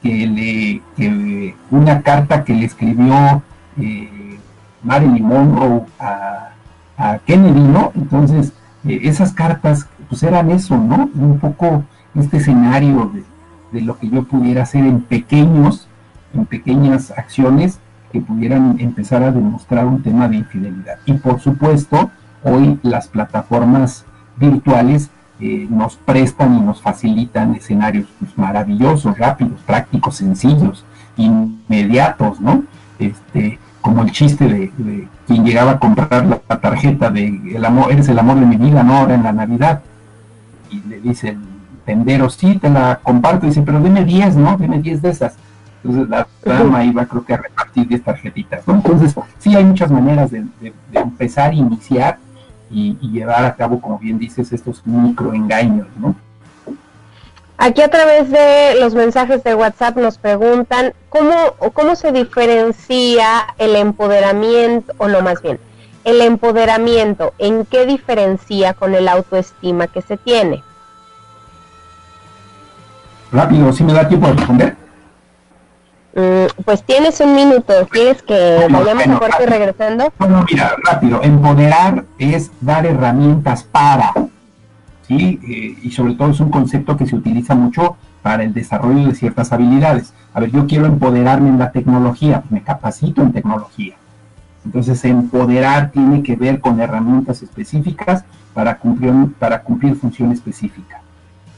que 0.02 0.80
le, 0.96 1.54
una 1.70 2.02
carta 2.02 2.44
que 2.44 2.54
le 2.54 2.66
escribió 2.66 3.42
eh, 3.80 4.38
Marilyn 4.82 5.24
Monroe 5.24 5.82
a, 5.98 6.50
a 6.96 7.18
Kennedy, 7.18 7.62
¿no? 7.62 7.90
Entonces, 7.94 8.52
eh, 8.86 9.00
esas 9.02 9.32
cartas 9.32 9.88
pues 10.14 10.22
eran 10.22 10.48
eso, 10.52 10.78
¿no? 10.78 11.10
Un 11.16 11.40
poco 11.40 11.82
este 12.14 12.36
escenario 12.36 13.10
de, 13.72 13.80
lo 13.80 13.98
que 13.98 14.08
yo 14.08 14.22
pudiera 14.22 14.62
hacer 14.62 14.84
en 14.84 15.00
pequeños, 15.00 15.88
en 16.32 16.46
pequeñas 16.46 17.10
acciones 17.10 17.80
que 18.12 18.20
pudieran 18.20 18.76
empezar 18.78 19.24
a 19.24 19.32
demostrar 19.32 19.86
un 19.86 20.04
tema 20.04 20.28
de 20.28 20.36
infidelidad. 20.36 20.98
Y 21.04 21.14
por 21.14 21.40
supuesto, 21.40 22.12
hoy 22.44 22.78
las 22.84 23.08
plataformas 23.08 24.04
virtuales 24.36 25.10
eh, 25.40 25.66
nos 25.68 25.96
prestan 25.96 26.58
y 26.58 26.60
nos 26.60 26.80
facilitan 26.80 27.56
escenarios 27.56 28.06
pues, 28.20 28.38
maravillosos, 28.38 29.18
rápidos, 29.18 29.60
prácticos, 29.66 30.14
sencillos, 30.14 30.84
inmediatos, 31.16 32.40
¿no? 32.40 32.62
Este, 33.00 33.58
como 33.80 34.02
el 34.02 34.12
chiste 34.12 34.46
de, 34.46 35.08
quien 35.26 35.44
llegaba 35.44 35.72
a 35.72 35.78
comprar 35.80 36.24
la, 36.24 36.40
la, 36.48 36.60
tarjeta 36.60 37.10
de 37.10 37.56
el 37.56 37.64
amor, 37.64 37.90
eres 37.90 38.08
el 38.08 38.18
amor 38.20 38.38
de 38.38 38.46
mi 38.46 38.56
vida, 38.56 38.84
¿no? 38.84 38.98
Ahora 38.98 39.16
en 39.16 39.24
la 39.24 39.32
Navidad 39.32 39.82
le 40.82 41.00
dice 41.00 41.30
el 41.30 41.38
tendero, 41.84 42.30
sí, 42.30 42.58
te 42.58 42.70
la 42.70 43.00
comparto, 43.02 43.46
dice, 43.46 43.62
pero 43.62 43.80
deme 43.80 44.04
10, 44.04 44.36
¿no? 44.36 44.56
Deme 44.56 44.80
10 44.80 45.02
de 45.02 45.10
esas. 45.10 45.36
Entonces 45.82 46.08
la 46.08 46.26
dama 46.44 46.82
iba 46.84 47.04
creo 47.04 47.24
que 47.24 47.34
a 47.34 47.36
repartir 47.36 47.86
10 47.86 48.02
tarjetitas, 48.02 48.66
¿no? 48.66 48.74
Entonces 48.74 49.14
sí 49.38 49.54
hay 49.54 49.64
muchas 49.64 49.90
maneras 49.90 50.30
de, 50.30 50.44
empezar, 50.92 51.52
iniciar 51.52 52.18
y, 52.70 52.96
llevar 53.10 53.44
a 53.44 53.54
cabo, 53.54 53.80
como 53.80 53.98
bien 53.98 54.18
dices, 54.18 54.52
estos 54.52 54.84
microengaños, 54.86 55.86
¿no? 55.98 56.14
Aquí 57.56 57.82
a 57.82 57.88
través 57.88 58.30
de 58.30 58.80
los 58.80 58.94
mensajes 58.94 59.44
de 59.44 59.54
WhatsApp 59.54 59.96
nos 59.96 60.18
preguntan 60.18 60.92
cómo, 61.08 61.34
cómo 61.72 61.94
se 61.94 62.10
diferencia 62.10 63.26
el 63.58 63.76
empoderamiento, 63.76 64.92
o 64.98 65.06
no 65.06 65.20
más 65.20 65.40
bien, 65.40 65.60
el 66.04 66.20
empoderamiento, 66.20 67.32
¿en 67.38 67.64
qué 67.64 67.86
diferencia 67.86 68.74
con 68.74 68.94
el 68.94 69.08
autoestima 69.08 69.86
que 69.86 70.02
se 70.02 70.16
tiene? 70.16 70.62
Rápido, 73.32 73.72
si 73.72 73.82
me 73.82 73.92
da 73.92 74.06
tiempo 74.06 74.28
de 74.28 74.32
responder. 74.34 74.76
Mm, 76.14 76.62
pues 76.64 76.84
tienes 76.84 77.18
un 77.20 77.34
minuto, 77.34 77.72
¿quieres 77.90 78.22
que 78.22 78.68
vayamos 78.70 79.06
a 79.08 79.18
corte 79.18 79.46
regresando? 79.46 80.12
No, 80.20 80.44
mira, 80.48 80.76
rápido, 80.84 81.20
empoderar 81.22 82.04
es 82.18 82.52
dar 82.60 82.86
herramientas 82.86 83.64
para, 83.64 84.12
¿sí? 85.08 85.40
Eh, 85.42 85.76
y 85.82 85.90
sobre 85.90 86.14
todo 86.14 86.30
es 86.30 86.38
un 86.38 86.50
concepto 86.50 86.96
que 86.96 87.06
se 87.06 87.16
utiliza 87.16 87.56
mucho 87.56 87.96
para 88.22 88.44
el 88.44 88.54
desarrollo 88.54 89.08
de 89.08 89.14
ciertas 89.16 89.52
habilidades. 89.52 90.14
A 90.32 90.40
ver, 90.40 90.52
yo 90.52 90.66
quiero 90.68 90.86
empoderarme 90.86 91.48
en 91.48 91.58
la 91.58 91.72
tecnología, 91.72 92.44
me 92.50 92.62
capacito 92.62 93.20
en 93.22 93.32
tecnología. 93.32 93.96
Entonces, 94.64 95.04
empoderar 95.04 95.90
tiene 95.90 96.22
que 96.22 96.36
ver 96.36 96.60
con 96.60 96.80
herramientas 96.80 97.42
específicas 97.42 98.24
para 98.54 98.78
cumplir, 98.78 99.12
para 99.38 99.62
cumplir 99.62 99.96
función 99.96 100.32
específica. 100.32 101.02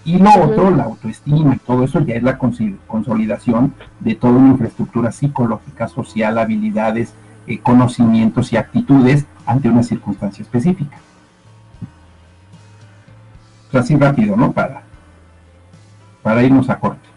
Y 0.05 0.19
lo 0.19 0.31
otro, 0.41 0.71
la 0.71 0.85
autoestima 0.85 1.55
y 1.55 1.59
todo 1.59 1.83
eso 1.83 2.01
ya 2.01 2.15
es 2.15 2.23
la 2.23 2.39
consolidación 2.39 3.75
de 4.01 4.15
toda 4.15 4.35
una 4.35 4.51
infraestructura 4.51 5.11
psicológica, 5.11 5.89
social, 5.89 6.39
habilidades, 6.39 7.13
eh, 7.49 7.59
conocimientos 7.59 8.53
y 8.53 8.57
actitudes 8.57 9.27
ante 9.45 9.69
una 9.69 9.83
circunstancia 9.83 10.43
específica. 10.43 10.99
así 13.73 13.95
rápido, 13.97 14.37
¿no? 14.37 14.53
Para, 14.53 14.83
para 16.23 16.43
irnos 16.43 16.71
a 16.71 16.79
corte. 16.79 17.16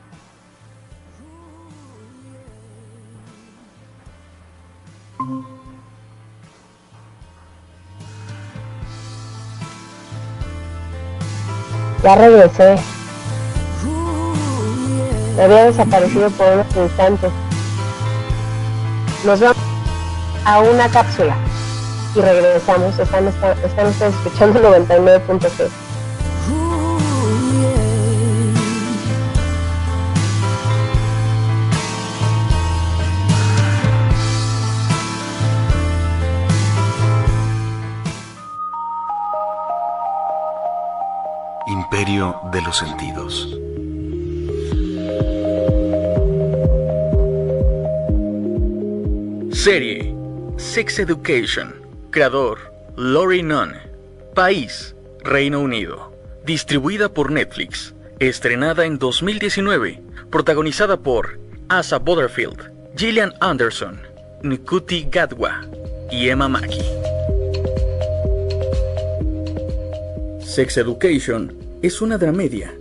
Ya 12.03 12.15
regresé. 12.15 12.75
Me 15.35 15.43
había 15.43 15.65
desaparecido 15.65 16.29
por 16.31 16.47
unos 16.47 16.75
instantes. 16.75 17.31
Nos 19.25 19.39
vamos 19.39 19.57
a 20.45 20.59
una 20.59 20.89
cápsula 20.89 21.35
y 22.15 22.21
regresamos. 22.21 22.97
Están, 22.97 23.27
están, 23.27 23.87
ustedes 23.87 24.15
escuchando 24.15 24.61
99.6. 24.77 25.88
De 42.09 42.59
los 42.63 42.75
sentidos. 42.75 43.55
Serie 49.51 50.15
Sex 50.57 50.97
Education. 50.97 51.75
Creador 52.09 52.73
Lori 52.95 53.43
Nunn. 53.43 53.73
País 54.33 54.95
Reino 55.23 55.59
Unido. 55.59 56.11
Distribuida 56.47 57.09
por 57.09 57.31
Netflix. 57.31 57.93
Estrenada 58.17 58.87
en 58.87 58.97
2019. 58.97 60.01
Protagonizada 60.31 60.97
por 60.97 61.39
Asa 61.67 61.99
Butterfield, 61.99 62.71
Gillian 62.95 63.35
Anderson, 63.39 64.01
Nikuti 64.41 65.07
Gadwa 65.11 65.61
y 66.09 66.29
Emma 66.29 66.47
Mackey. 66.47 66.81
Sex 70.41 70.77
Education 70.77 71.68
es 71.81 72.01
una 72.01 72.17
dramedia. 72.17 72.73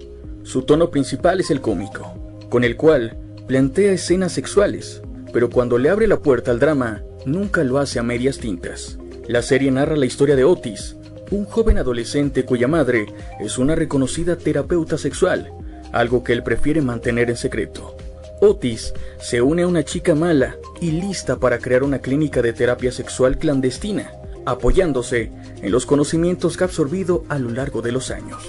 Su 0.43 0.63
tono 0.63 0.91
principal 0.91 1.39
es 1.39 1.53
el 1.53 1.61
cómico, 1.61 2.15
con 2.49 2.65
el 2.65 2.77
cual 2.77 3.17
plantea 3.47 3.93
escenas 3.93 4.33
sexuales, 4.33 5.03
pero 5.33 5.51
cuando 5.51 5.79
le 5.79 5.89
abre 5.89 6.09
la 6.09 6.19
puerta 6.19 6.51
al 6.51 6.59
drama, 6.59 7.05
nunca 7.25 7.63
lo 7.63 7.79
hace 7.79 8.01
a 8.01 8.03
medias 8.03 8.39
tintas. 8.39 8.99
La 9.29 9.43
serie 9.43 9.71
narra 9.71 9.97
la 9.97 10.07
historia 10.07 10.35
de 10.35 10.45
Otis, 10.45 10.97
un 11.31 11.45
joven 11.45 11.79
adolescente 11.79 12.45
cuya 12.45 12.67
madre 12.67 13.07
es 13.39 13.59
una 13.59 13.77
reconocida 13.77 14.37
terapeuta 14.37 14.99
sexual, 14.99 15.53
algo 15.93 16.25
que 16.25 16.33
él 16.33 16.43
prefiere 16.43 16.81
mantener 16.81 17.31
en 17.31 17.37
secreto. 17.37 17.97
Otis 18.41 18.95
se 19.21 19.43
une 19.43 19.63
a 19.63 19.69
una 19.69 19.85
chica 19.85 20.17
mala 20.17 20.57
y 20.81 20.91
lista 20.91 21.37
para 21.37 21.59
crear 21.59 21.85
una 21.85 22.01
clínica 22.01 22.43
de 22.43 22.53
terapia 22.53 22.91
sexual 22.91 23.39
clandestina, 23.39 24.11
apoyándose 24.45 25.31
en 25.63 25.71
los 25.71 25.87
conocimientos 25.87 26.57
que 26.57 26.65
ha 26.65 26.67
absorbido 26.67 27.25
a 27.29 27.39
lo 27.39 27.51
largo 27.51 27.81
de 27.81 27.93
los 27.93 28.11
años. 28.11 28.43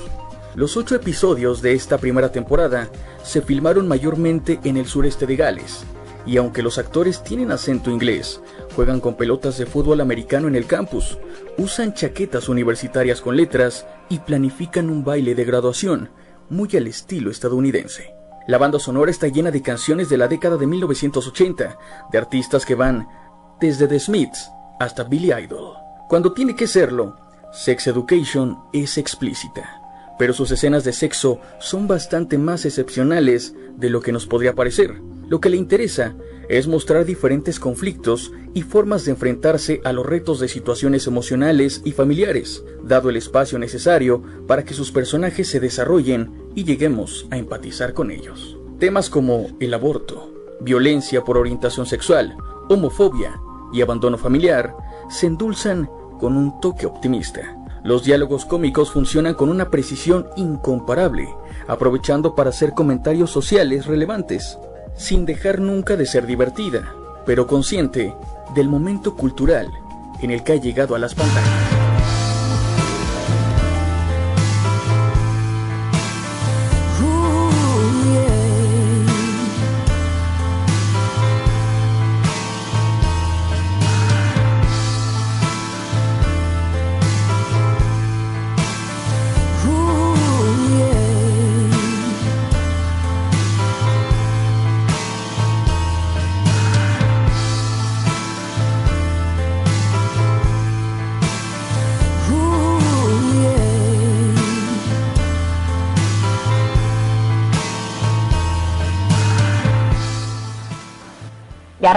Los 0.59 0.75
ocho 0.75 0.93
episodios 0.93 1.61
de 1.61 1.71
esta 1.71 1.97
primera 1.97 2.33
temporada 2.33 2.89
se 3.23 3.41
filmaron 3.41 3.87
mayormente 3.87 4.59
en 4.65 4.75
el 4.75 4.87
sureste 4.87 5.25
de 5.25 5.37
Gales, 5.37 5.85
y 6.25 6.35
aunque 6.35 6.61
los 6.61 6.77
actores 6.77 7.23
tienen 7.23 7.53
acento 7.53 7.89
inglés, 7.89 8.41
juegan 8.75 8.99
con 8.99 9.15
pelotas 9.15 9.57
de 9.57 9.65
fútbol 9.65 10.01
americano 10.01 10.49
en 10.49 10.57
el 10.57 10.65
campus, 10.65 11.17
usan 11.57 11.93
chaquetas 11.93 12.49
universitarias 12.49 13.21
con 13.21 13.37
letras 13.37 13.87
y 14.09 14.19
planifican 14.19 14.89
un 14.89 15.05
baile 15.05 15.33
de 15.33 15.45
graduación, 15.45 16.09
muy 16.49 16.67
al 16.75 16.87
estilo 16.87 17.31
estadounidense. 17.31 18.13
La 18.45 18.57
banda 18.57 18.79
sonora 18.79 19.11
está 19.11 19.29
llena 19.29 19.51
de 19.51 19.61
canciones 19.61 20.09
de 20.09 20.17
la 20.17 20.27
década 20.27 20.57
de 20.57 20.67
1980, 20.67 21.77
de 22.11 22.17
artistas 22.17 22.65
que 22.65 22.75
van 22.75 23.07
desde 23.61 23.87
The 23.87 23.97
Smiths 23.97 24.51
hasta 24.77 25.05
Billy 25.05 25.31
Idol. 25.31 25.77
Cuando 26.09 26.33
tiene 26.33 26.53
que 26.53 26.67
serlo, 26.67 27.15
Sex 27.53 27.87
Education 27.87 28.59
es 28.73 28.97
explícita, 28.97 29.78
pero 30.19 30.33
sus 30.33 30.51
escenas 30.51 30.83
de 30.83 30.91
sexo 30.91 31.39
son 31.59 31.87
bastante 31.87 32.37
más 32.37 32.65
excepcionales 32.65 33.55
de 33.77 33.89
lo 33.89 34.01
que 34.01 34.11
nos 34.11 34.27
podría 34.27 34.53
parecer. 34.53 35.01
Lo 35.29 35.39
que 35.39 35.49
le 35.49 35.55
interesa 35.55 36.13
es 36.49 36.67
mostrar 36.67 37.05
diferentes 37.05 37.57
conflictos 37.57 38.33
y 38.53 38.63
formas 38.63 39.05
de 39.05 39.11
enfrentarse 39.11 39.79
a 39.85 39.93
los 39.93 40.05
retos 40.05 40.41
de 40.41 40.49
situaciones 40.49 41.07
emocionales 41.07 41.81
y 41.85 41.93
familiares, 41.93 42.65
dado 42.83 43.09
el 43.09 43.15
espacio 43.15 43.59
necesario 43.59 44.21
para 44.45 44.65
que 44.65 44.73
sus 44.73 44.91
personajes 44.91 45.47
se 45.47 45.61
desarrollen 45.61 46.49
y 46.53 46.65
lleguemos 46.65 47.25
a 47.31 47.37
empatizar 47.37 47.93
con 47.93 48.11
ellos. 48.11 48.57
Temas 48.77 49.09
como 49.09 49.47
el 49.61 49.73
aborto, 49.73 50.33
violencia 50.59 51.23
por 51.23 51.37
orientación 51.37 51.85
sexual, 51.85 52.35
homofobia 52.67 53.39
y 53.71 53.81
abandono 53.81 54.17
familiar 54.17 54.75
se 55.09 55.27
endulzan 55.27 55.89
con 56.19 56.35
un 56.35 56.59
toque 56.59 56.85
optimista. 56.85 57.55
Los 57.83 58.03
diálogos 58.03 58.45
cómicos 58.45 58.91
funcionan 58.91 59.35
con 59.35 59.49
una 59.49 59.69
precisión 59.69 60.27
incomparable, 60.35 61.29
aprovechando 61.67 62.35
para 62.35 62.49
hacer 62.49 62.73
comentarios 62.73 63.31
sociales 63.31 63.85
relevantes, 63.85 64.57
sin 64.95 65.25
dejar 65.25 65.59
nunca 65.59 65.95
de 65.95 66.05
ser 66.05 66.25
divertida, 66.25 66.93
pero 67.25 67.47
consciente 67.47 68.13
del 68.53 68.67
momento 68.67 69.15
cultural 69.15 69.69
en 70.21 70.31
el 70.31 70.43
que 70.43 70.53
ha 70.53 70.57
llegado 70.57 70.95
a 70.95 70.99
las 70.99 71.15
pantallas. 71.15 71.68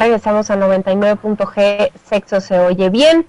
Regresamos 0.02 0.50
a 0.50 0.56
99.g, 0.56 1.92
sexo 2.08 2.40
se 2.40 2.58
oye 2.58 2.90
bien. 2.90 3.24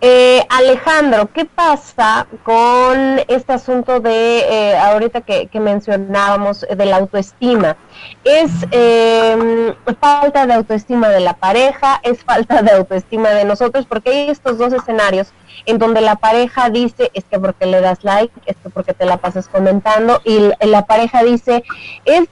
Eh, 0.00 0.46
Alejandro, 0.48 1.30
¿qué 1.32 1.44
pasa 1.44 2.26
con 2.42 3.20
este 3.28 3.52
asunto 3.52 4.00
de, 4.00 4.38
eh, 4.38 4.76
ahorita 4.78 5.22
que, 5.22 5.48
mencionábamos, 5.60 6.66
de 6.74 6.86
la 6.86 6.96
autoestima? 6.96 7.76
¿Es 8.24 8.50
em, 8.70 9.74
falta 10.00 10.46
de 10.46 10.54
autoestima 10.54 11.08
de 11.08 11.20
la 11.20 11.34
pareja? 11.34 12.00
¿Es 12.02 12.24
falta 12.24 12.62
de 12.62 12.72
autoestima 12.72 13.30
de 13.30 13.44
nosotros? 13.44 13.84
Porque 13.86 14.10
hay 14.10 14.30
estos 14.30 14.56
dos 14.56 14.72
escenarios 14.72 15.32
en 15.66 15.78
donde 15.78 16.00
la 16.00 16.16
pareja 16.16 16.70
dice, 16.70 17.10
es 17.12 17.24
que 17.24 17.38
porque 17.38 17.66
le 17.66 17.80
das 17.82 18.04
like, 18.04 18.32
es 18.46 18.56
que 18.62 18.70
porque 18.70 18.94
te 18.94 19.04
la 19.04 19.18
pasas 19.18 19.48
comentando, 19.48 20.20
y 20.24 20.50
la 20.60 20.86
pareja 20.86 21.22
dice, 21.24 21.62
es 22.04 22.28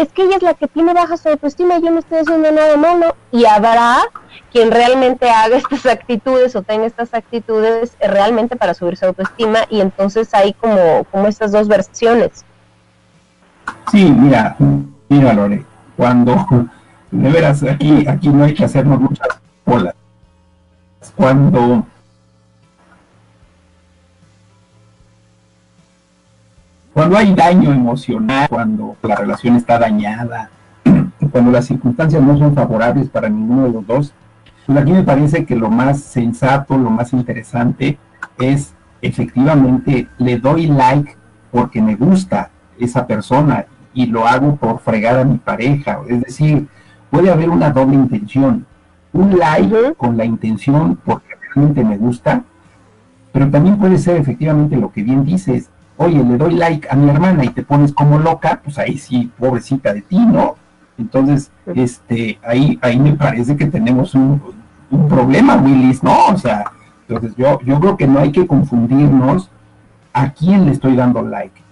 es 0.00 0.08
que 0.12 0.22
ella 0.22 0.36
es 0.36 0.42
la 0.42 0.54
que 0.54 0.68
tiene 0.68 0.92
baja 0.92 1.14
autoestima 1.24 1.78
y 1.78 1.82
yo 1.82 1.90
no 1.90 1.98
estoy 1.98 2.18
haciendo 2.18 2.50
nada 2.50 2.76
malo. 2.76 3.16
Y 3.30 3.44
habrá 3.44 3.98
quien 4.50 4.70
realmente 4.70 5.30
haga 5.30 5.56
estas 5.70 5.86
actitudes 5.86 6.54
o 6.56 6.62
tenga 6.62 6.86
estas 6.86 7.14
actitudes 7.14 7.96
realmente 8.00 8.56
para 8.56 8.74
subir 8.74 8.96
su 8.96 9.06
autoestima 9.06 9.60
y 9.70 9.80
entonces 9.80 10.32
hay 10.34 10.52
como, 10.54 11.04
como 11.10 11.26
estas 11.26 11.52
dos 11.52 11.68
versiones. 11.68 12.44
Sí, 13.90 14.10
mira, 14.10 14.56
mira 15.08 15.32
Lore, 15.32 15.64
cuando, 15.96 16.34
de 17.10 17.30
veras, 17.30 17.62
aquí, 17.62 18.06
aquí 18.06 18.28
no 18.28 18.44
hay 18.44 18.54
que 18.54 18.64
hacernos 18.64 19.00
muchas 19.00 19.28
bolas. 19.64 19.94
Cuando 21.16 21.86
cuando 26.92 27.16
hay 27.16 27.34
daño 27.34 27.72
emocional, 27.72 28.48
cuando 28.48 28.96
la 29.02 29.16
relación 29.16 29.56
está 29.56 29.78
dañada, 29.78 30.50
cuando 31.32 31.50
las 31.50 31.66
circunstancias 31.66 32.22
no 32.22 32.36
son 32.36 32.54
favorables 32.54 33.08
para 33.08 33.28
ninguno 33.28 33.64
de 33.64 33.72
los 33.72 33.86
dos, 33.86 34.12
pues 34.66 34.78
aquí 34.78 34.92
me 34.92 35.02
parece 35.02 35.44
que 35.44 35.56
lo 35.56 35.70
más 35.70 36.00
sensato, 36.00 36.76
lo 36.76 36.90
más 36.90 37.12
interesante 37.12 37.98
es 38.38 38.74
efectivamente 39.00 40.06
le 40.18 40.38
doy 40.38 40.66
like 40.66 41.16
porque 41.50 41.82
me 41.82 41.96
gusta 41.96 42.50
esa 42.78 43.06
persona 43.06 43.66
y 43.94 44.06
lo 44.06 44.26
hago 44.26 44.56
por 44.56 44.78
fregar 44.80 45.18
a 45.18 45.24
mi 45.24 45.38
pareja. 45.38 46.00
Es 46.08 46.20
decir, 46.20 46.68
puede 47.10 47.30
haber 47.30 47.50
una 47.50 47.70
doble 47.70 47.96
intención. 47.96 48.66
Un 49.12 49.38
like 49.38 49.94
con 49.96 50.16
la 50.16 50.24
intención 50.24 50.98
porque 51.04 51.34
realmente 51.54 51.84
me 51.84 51.98
gusta, 51.98 52.44
pero 53.32 53.50
también 53.50 53.78
puede 53.78 53.98
ser 53.98 54.16
efectivamente 54.16 54.76
lo 54.76 54.90
que 54.90 55.02
bien 55.02 55.24
dices, 55.24 55.68
oye, 55.96 56.22
le 56.22 56.36
doy 56.36 56.54
like 56.54 56.88
a 56.90 56.96
mi 56.96 57.10
hermana 57.10 57.44
y 57.44 57.48
te 57.48 57.62
pones 57.62 57.92
como 57.92 58.18
loca, 58.18 58.60
pues 58.62 58.78
ahí 58.78 58.98
sí, 58.98 59.30
pobrecita 59.38 59.92
de 59.92 60.02
ti, 60.02 60.18
¿no? 60.18 60.56
Entonces, 60.98 61.50
este, 61.74 62.38
ahí, 62.44 62.78
ahí 62.82 62.98
me 62.98 63.14
parece 63.14 63.56
que 63.56 63.66
tenemos 63.66 64.14
un, 64.14 64.40
problema, 65.08 65.56
Willis, 65.56 66.02
¿no? 66.02 66.26
O 66.26 66.36
sea, 66.36 66.64
entonces 67.08 67.34
yo, 67.36 67.58
yo 67.64 67.80
creo 67.80 67.96
que 67.96 68.06
no 68.06 68.20
hay 68.20 68.30
que 68.30 68.46
confundirnos 68.46 69.50
a 70.12 70.32
quién 70.32 70.66
le 70.66 70.72
estoy 70.72 70.96
dando 70.96 71.22
like. 71.22 71.62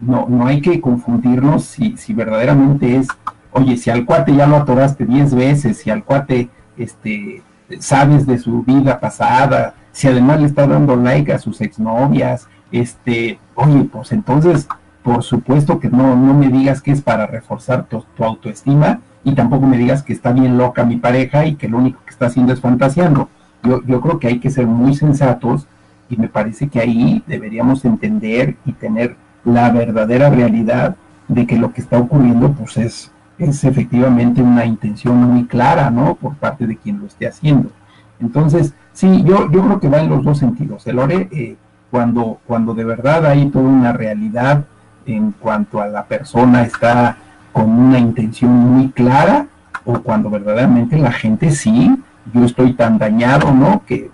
No, 0.00 0.26
no 0.28 0.46
hay 0.46 0.62
que 0.62 0.80
confundirnos 0.80 1.64
si, 1.64 1.98
si 1.98 2.14
verdaderamente 2.14 2.96
es, 2.96 3.08
oye, 3.52 3.76
si 3.76 3.90
al 3.90 4.06
cuate 4.06 4.34
ya 4.34 4.46
lo 4.46 4.56
atoraste 4.56 5.04
diez 5.04 5.34
veces, 5.34 5.76
si 5.76 5.90
al 5.90 6.04
cuate, 6.04 6.48
este, 6.78 7.42
sabes 7.80 8.26
de 8.26 8.38
su 8.38 8.62
vida 8.62 8.98
pasada, 8.98 9.74
si 9.92 10.08
además 10.08 10.40
le 10.40 10.46
está 10.46 10.66
dando 10.66 10.96
like 10.96 11.32
a 11.32 11.38
sus 11.38 11.60
exnovias, 11.60 12.48
este, 12.72 13.38
oye, 13.54 13.84
pues 13.84 14.12
entonces, 14.12 14.68
por 15.02 15.22
supuesto 15.22 15.80
que 15.80 15.88
no, 15.88 16.16
no 16.16 16.34
me 16.34 16.48
digas 16.48 16.82
que 16.82 16.92
es 16.92 17.00
para 17.00 17.26
reforzar 17.26 17.86
tu, 17.86 18.04
autoestima 18.22 19.00
y 19.24 19.34
tampoco 19.34 19.66
me 19.66 19.78
digas 19.78 20.02
que 20.02 20.12
está 20.12 20.32
bien 20.32 20.58
loca 20.58 20.84
mi 20.84 20.96
pareja 20.96 21.46
y 21.46 21.56
que 21.56 21.68
lo 21.68 21.78
único 21.78 22.00
que 22.04 22.10
está 22.10 22.26
haciendo 22.26 22.52
es 22.52 22.60
fantaseando. 22.60 23.28
Yo, 23.62 23.82
yo 23.84 24.00
creo 24.00 24.18
que 24.18 24.28
hay 24.28 24.38
que 24.38 24.50
ser 24.50 24.66
muy 24.66 24.94
sensatos 24.94 25.66
y 26.08 26.16
me 26.16 26.28
parece 26.28 26.68
que 26.68 26.80
ahí 26.80 27.22
deberíamos 27.26 27.84
entender 27.84 28.56
y 28.64 28.72
tener 28.72 29.16
la 29.44 29.70
verdadera 29.70 30.30
realidad 30.30 30.96
de 31.28 31.46
que 31.46 31.56
lo 31.56 31.72
que 31.72 31.80
está 31.80 31.98
ocurriendo 31.98 32.52
pues 32.52 32.76
es, 32.76 33.12
es 33.38 33.64
efectivamente 33.64 34.42
una 34.42 34.64
intención 34.64 35.16
muy 35.16 35.46
clara, 35.46 35.90
¿no? 35.90 36.14
Por 36.16 36.34
parte 36.36 36.66
de 36.66 36.76
quien 36.76 36.98
lo 36.98 37.06
esté 37.06 37.26
haciendo. 37.26 37.70
Entonces, 38.20 38.74
sí, 38.92 39.22
yo, 39.24 39.50
yo 39.50 39.64
creo 39.64 39.80
que 39.80 39.88
va 39.88 40.00
en 40.00 40.10
los 40.10 40.24
dos 40.24 40.38
sentidos. 40.38 40.86
El 40.86 40.98
ORE 40.98 41.28
eh, 41.30 41.56
cuando, 41.90 42.38
cuando 42.46 42.74
de 42.74 42.84
verdad 42.84 43.26
hay 43.26 43.46
toda 43.46 43.64
una 43.64 43.92
realidad 43.92 44.64
en 45.06 45.32
cuanto 45.32 45.80
a 45.80 45.88
la 45.88 46.04
persona 46.04 46.62
está 46.62 47.16
con 47.52 47.70
una 47.70 47.98
intención 47.98 48.50
muy 48.50 48.90
clara 48.90 49.46
o 49.84 50.00
cuando 50.00 50.30
verdaderamente 50.30 50.98
la 50.98 51.12
gente 51.12 51.50
sí, 51.50 51.90
yo 52.32 52.44
estoy 52.44 52.74
tan 52.74 52.98
dañado, 52.98 53.52
¿no? 53.52 53.82
Que, 53.86 54.10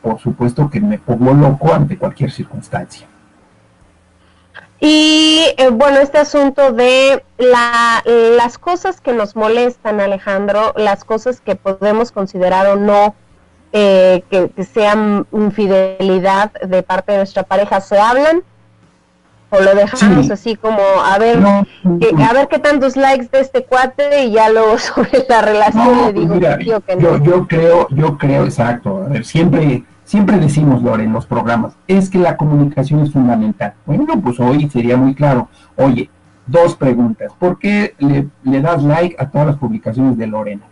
por 0.00 0.20
supuesto 0.20 0.70
que 0.70 0.80
me 0.80 0.96
pongo 0.96 1.34
loco 1.34 1.74
ante 1.74 1.98
cualquier 1.98 2.30
circunstancia. 2.30 3.08
Y 4.78 5.40
eh, 5.56 5.70
bueno, 5.72 5.98
este 5.98 6.18
asunto 6.18 6.70
de 6.70 7.24
la, 7.36 8.00
las 8.04 8.58
cosas 8.58 9.00
que 9.00 9.12
nos 9.12 9.34
molestan, 9.34 10.00
Alejandro, 10.00 10.72
las 10.76 11.02
cosas 11.02 11.40
que 11.40 11.56
podemos 11.56 12.12
considerar 12.12 12.68
o 12.68 12.76
no 12.76 13.16
eh, 13.72 14.22
que, 14.30 14.50
sean 14.64 15.26
infidelidad 15.32 16.52
de 16.52 16.82
parte 16.82 17.12
de 17.12 17.18
nuestra 17.18 17.42
pareja, 17.42 17.80
¿se 17.80 17.98
hablan? 17.98 18.42
¿O 19.50 19.60
lo 19.60 19.74
dejamos 19.74 20.30
así 20.30 20.56
como 20.56 20.80
a 20.80 21.18
ver, 21.18 21.38
a 21.38 22.32
ver 22.32 22.48
qué 22.48 22.58
tantos 22.58 22.96
likes 22.96 23.28
de 23.30 23.40
este 23.40 23.64
cuate 23.64 24.24
y 24.24 24.32
ya 24.32 24.50
luego 24.50 24.76
sobre 24.78 25.24
la 25.28 25.40
relación 25.40 26.06
le 26.06 26.12
digo 26.12 26.40
que 26.80 26.98
yo, 26.98 27.22
yo 27.22 27.46
creo, 27.46 27.86
yo 27.90 28.18
creo, 28.18 28.44
exacto, 28.44 29.04
a 29.04 29.08
ver, 29.08 29.24
siempre 29.24 29.84
siempre 30.06 30.38
decimos, 30.38 30.82
Lore, 30.82 31.04
en 31.04 31.12
los 31.12 31.26
programas, 31.26 31.76
es 31.86 32.08
que 32.08 32.18
la 32.18 32.36
comunicación 32.36 33.00
es 33.00 33.12
fundamental. 33.12 33.74
Bueno, 33.84 34.06
pues 34.22 34.40
hoy 34.40 34.70
sería 34.70 34.96
muy 34.96 35.14
claro. 35.14 35.48
Oye, 35.76 36.08
dos 36.46 36.76
preguntas. 36.76 37.32
¿Por 37.38 37.58
qué 37.58 37.94
le, 37.98 38.28
le, 38.44 38.60
das 38.60 38.82
like 38.82 39.16
a 39.18 39.28
todas 39.28 39.48
las 39.48 39.56
publicaciones 39.56 40.16
de 40.16 40.26
Lorena? 40.28 40.62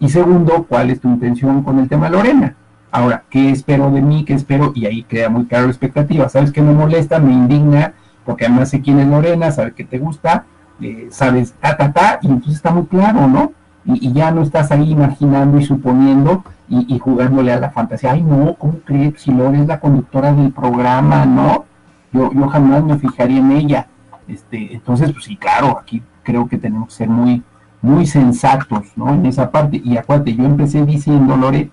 Y 0.00 0.08
segundo, 0.08 0.66
¿cuál 0.68 0.90
es 0.90 1.00
tu 1.00 1.08
intención 1.08 1.62
con 1.62 1.78
el 1.78 1.88
tema 1.88 2.08
Lorena? 2.08 2.56
Ahora, 2.90 3.24
¿qué 3.30 3.50
espero 3.50 3.90
de 3.90 4.02
mí? 4.02 4.24
¿Qué 4.24 4.34
espero? 4.34 4.72
Y 4.74 4.86
ahí 4.86 5.02
queda 5.02 5.28
muy 5.28 5.46
claro 5.46 5.64
la 5.64 5.70
expectativa. 5.70 6.28
¿Sabes 6.28 6.52
qué 6.52 6.62
me 6.62 6.72
molesta? 6.72 7.18
Me 7.18 7.32
indigna, 7.32 7.94
porque 8.24 8.46
además 8.46 8.70
sé 8.70 8.80
quién 8.80 9.00
es 9.00 9.06
Lorena, 9.06 9.50
sabe 9.50 9.72
que 9.72 9.84
te 9.84 9.98
gusta, 9.98 10.44
eh, 10.80 11.08
sabes, 11.10 11.54
ta, 11.60 11.76
ta, 11.76 11.92
ta, 11.92 12.18
y 12.22 12.26
entonces 12.26 12.56
está 12.56 12.70
muy 12.70 12.86
claro, 12.86 13.26
¿no? 13.26 13.52
Y, 13.84 14.12
ya 14.12 14.30
no 14.30 14.42
estás 14.42 14.70
ahí 14.70 14.92
imaginando 14.92 15.58
y 15.58 15.64
suponiendo 15.64 16.44
y, 16.68 16.98
jugándole 16.98 17.52
a 17.52 17.60
la 17.60 17.70
fantasía. 17.70 18.12
Ay, 18.12 18.22
no, 18.22 18.54
¿cómo 18.54 18.78
crees? 18.84 19.20
Si 19.20 19.30
Lorena 19.32 19.62
es 19.62 19.68
la 19.68 19.80
conductora 19.80 20.32
del 20.32 20.52
programa, 20.52 21.26
¿no? 21.26 21.64
Yo, 22.12 22.32
yo 22.32 22.48
jamás 22.48 22.82
me 22.84 22.98
fijaría 22.98 23.38
en 23.38 23.52
ella. 23.52 23.88
Este, 24.26 24.74
entonces, 24.74 25.12
pues 25.12 25.24
sí, 25.24 25.36
claro, 25.36 25.78
aquí 25.78 26.02
creo 26.22 26.48
que 26.48 26.58
tenemos 26.58 26.88
que 26.88 26.94
ser 26.94 27.08
muy, 27.08 27.42
muy 27.84 28.06
sensatos, 28.06 28.86
¿no? 28.96 29.12
En 29.12 29.26
esa 29.26 29.50
parte. 29.50 29.80
Y 29.84 29.98
acuérdate, 29.98 30.34
yo 30.34 30.44
empecé 30.44 30.84
diciendo, 30.86 31.36
Lore, 31.36 31.70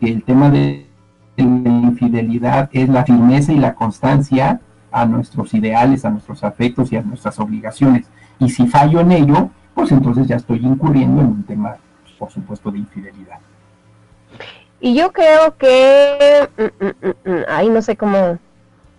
que 0.00 0.06
el 0.06 0.22
tema 0.22 0.50
de 0.50 0.86
la 1.36 1.44
infidelidad 1.44 2.70
es 2.72 2.88
la 2.88 3.04
firmeza 3.04 3.52
y 3.52 3.58
la 3.58 3.74
constancia 3.74 4.60
a 4.92 5.04
nuestros 5.04 5.52
ideales, 5.54 6.04
a 6.04 6.10
nuestros 6.10 6.44
afectos 6.44 6.92
y 6.92 6.96
a 6.96 7.02
nuestras 7.02 7.40
obligaciones. 7.40 8.06
Y 8.38 8.48
si 8.50 8.68
fallo 8.68 9.00
en 9.00 9.10
ello, 9.10 9.50
pues 9.74 9.90
entonces 9.90 10.28
ya 10.28 10.36
estoy 10.36 10.58
incurriendo 10.64 11.22
en 11.22 11.26
un 11.26 11.42
tema, 11.42 11.76
por 12.18 12.30
supuesto, 12.30 12.70
de 12.70 12.78
infidelidad. 12.78 13.38
Y 14.80 14.94
yo 14.94 15.10
creo 15.10 15.56
que, 15.56 16.48
mm, 16.56 16.84
mm, 16.84 17.32
mm, 17.32 17.44
ahí 17.48 17.68
no 17.68 17.82
sé 17.82 17.96
cómo, 17.96 18.38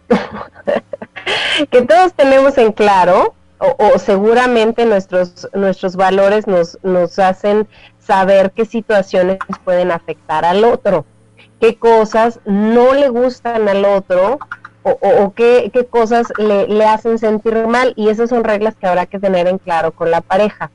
que 1.72 1.82
todos 1.84 2.14
tenemos 2.14 2.58
en 2.58 2.74
claro 2.74 3.34
o, 3.60 4.00
seguramente 4.00 4.86
nuestros, 4.86 5.48
nuestros 5.54 5.96
valores 5.96 6.48
nos, 6.48 6.78
nos 6.82 7.20
hacen 7.20 7.68
saber 8.00 8.52
qué 8.52 8.66
situaciones 8.66 9.38
pueden 9.64 9.92
afectar 9.92 10.46
al 10.46 10.64
otro, 10.64 11.06
qué 11.60 11.78
cosas 11.78 12.40
no 12.46 12.94
le 12.94 13.10
gustan 13.10 13.68
al 13.68 13.84
otro 13.84 14.40
o, 14.84 14.92
o, 14.92 15.34
qué, 15.34 15.70
qué, 15.74 15.86
cosas 15.86 16.28
le, 16.38 16.68
le, 16.68 16.86
hacen 16.86 17.20
sentir 17.20 17.68
mal 17.68 17.94
y 17.98 18.08
esas 18.08 18.30
son 18.30 18.46
reglas 18.46 18.76
que 18.76 18.88
habrá 18.88 19.06
que 19.06 19.20
tener 19.20 19.48
en 19.48 19.58
claro 19.58 19.92
con 19.92 20.10
la 20.10 20.22
pareja. 20.22 20.72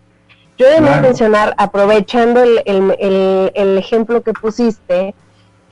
Yo 0.59 0.69
debo 0.69 1.01
mencionar, 1.01 1.55
aprovechando 1.57 2.41
el, 2.43 2.63
el, 2.67 3.51
el 3.55 3.79
ejemplo 3.79 4.23
que 4.23 4.33
pusiste, 4.35 5.15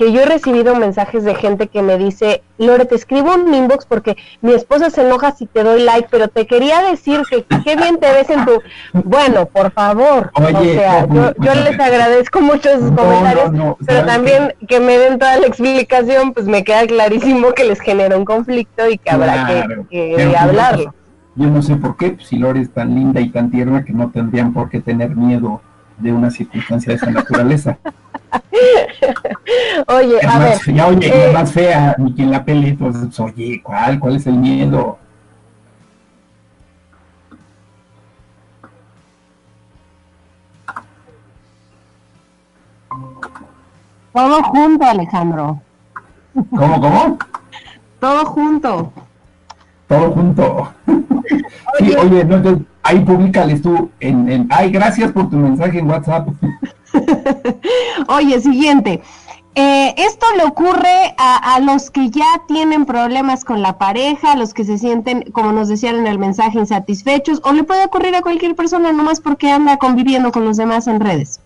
que 0.02 0.10
yo 0.10 0.22
he 0.22 0.26
recibido 0.26 0.74
mensajes 0.74 1.22
de 1.22 1.36
gente 1.36 1.68
que 1.68 1.80
me 1.80 1.96
dice, 1.96 2.42
Lore, 2.58 2.86
te 2.86 2.96
escribo 2.96 3.36
un 3.36 3.54
inbox 3.54 3.86
porque 3.86 4.16
mi 4.40 4.52
esposa 4.52 4.90
se 4.90 5.02
enoja 5.02 5.30
si 5.30 5.46
te 5.46 5.62
doy 5.62 5.80
like, 5.80 6.08
pero 6.10 6.26
te 6.26 6.44
quería 6.44 6.82
decir 6.82 7.22
que 7.30 7.44
qué 7.62 7.76
bien 7.76 7.98
te 7.98 8.10
ves 8.10 8.28
en 8.28 8.44
tu... 8.44 8.60
Bueno, 9.04 9.46
por 9.46 9.70
favor. 9.70 10.32
o 10.34 10.42
sea, 10.42 11.06
yo, 11.06 11.54
les 11.54 11.78
agradezco 11.78 12.40
mucho 12.40 12.68
sus 12.80 12.90
comentarios, 12.90 13.76
pero 13.86 14.04
también 14.04 14.54
que... 14.66 14.80
me 14.80 14.98
den 14.98 15.20
toda 15.20 15.38
la 15.38 15.46
explicación, 15.46 16.32
pues 16.32 16.46
me 16.46 16.64
queda 16.64 16.84
clarísimo 16.88 17.52
que 17.52 17.62
les 17.62 17.80
genera 17.80 18.16
un 18.16 18.24
conflicto 18.24 18.90
y 18.90 18.98
que 18.98 19.08
habrá 19.08 19.46
que, 19.88 20.36
hablarlo. 20.36 20.92
Yo 21.36 21.46
no 21.46 21.62
sé 21.62 21.76
por 21.76 21.96
qué, 21.96 22.10
pues, 22.10 22.26
si 22.26 22.38
Lore 22.38 22.60
es 22.60 22.72
tan 22.72 22.92
linda 22.92 23.20
y 23.20 23.28
tan 23.28 23.52
tierna 23.52 23.84
que 23.84 23.92
no 23.92 24.10
tendrían 24.10 24.52
por 24.52 24.68
qué 24.68 24.80
tener 24.80 25.14
miedo 25.14 25.60
de 25.98 26.12
una 26.12 26.32
circunstancia 26.32 26.90
de 26.90 26.96
esa 26.96 27.10
naturaleza. 27.12 27.78
oye, 29.88 30.18
a 30.26 30.38
ver. 30.38 30.58
Ya, 30.74 30.86
oye, 30.86 31.28
eh, 31.28 31.32
más 31.32 31.52
fea, 31.52 31.94
ni 31.98 32.14
quien 32.14 32.30
la 32.30 32.44
pele, 32.44 32.68
entonces, 32.68 33.18
oye, 33.20 33.60
¿cuál? 33.62 33.98
¿Cuál 33.98 34.16
es 34.16 34.26
el 34.26 34.34
miedo? 34.34 34.98
Todo 44.12 44.42
junto, 44.42 44.84
Alejandro. 44.84 45.60
¿Cómo, 46.50 46.80
cómo? 46.80 47.18
Todo 47.98 48.24
junto. 48.26 48.92
Todo 49.88 50.10
junto. 50.10 50.72
Oye, 50.86 51.92
sí, 51.92 51.94
oye, 51.94 52.24
no, 52.24 52.64
ahí 52.82 53.00
públicales 53.00 53.62
tú 53.62 53.90
en, 54.00 54.30
en, 54.30 54.48
ay, 54.50 54.70
gracias 54.70 55.12
por 55.12 55.30
tu 55.30 55.36
mensaje 55.36 55.78
en 55.78 55.88
WhatsApp. 55.88 56.28
Oye, 58.08 58.40
siguiente. 58.40 59.02
Eh, 59.54 59.94
esto 59.98 60.24
le 60.36 60.44
ocurre 60.44 61.14
a, 61.18 61.60
los 61.60 61.90
que 61.90 62.08
ya 62.08 62.42
tienen 62.48 62.86
problemas 62.86 63.44
con 63.44 63.60
la 63.60 63.76
pareja, 63.76 64.32
a 64.32 64.36
los 64.36 64.54
que 64.54 64.64
se 64.64 64.78
sienten, 64.78 65.30
como 65.32 65.52
nos 65.52 65.68
decían 65.68 65.96
en 65.96 66.06
el 66.06 66.18
mensaje, 66.18 66.58
insatisfechos, 66.58 67.40
o 67.44 67.52
le 67.52 67.62
puede 67.62 67.84
ocurrir 67.84 68.14
a 68.16 68.22
cualquier 68.22 68.54
persona 68.54 68.92
nomás 68.92 69.20
porque 69.20 69.50
anda 69.50 69.76
conviviendo 69.76 70.32
con 70.32 70.46
los 70.46 70.56
demás 70.56 70.86
en 70.86 71.00
redes. 71.00 71.40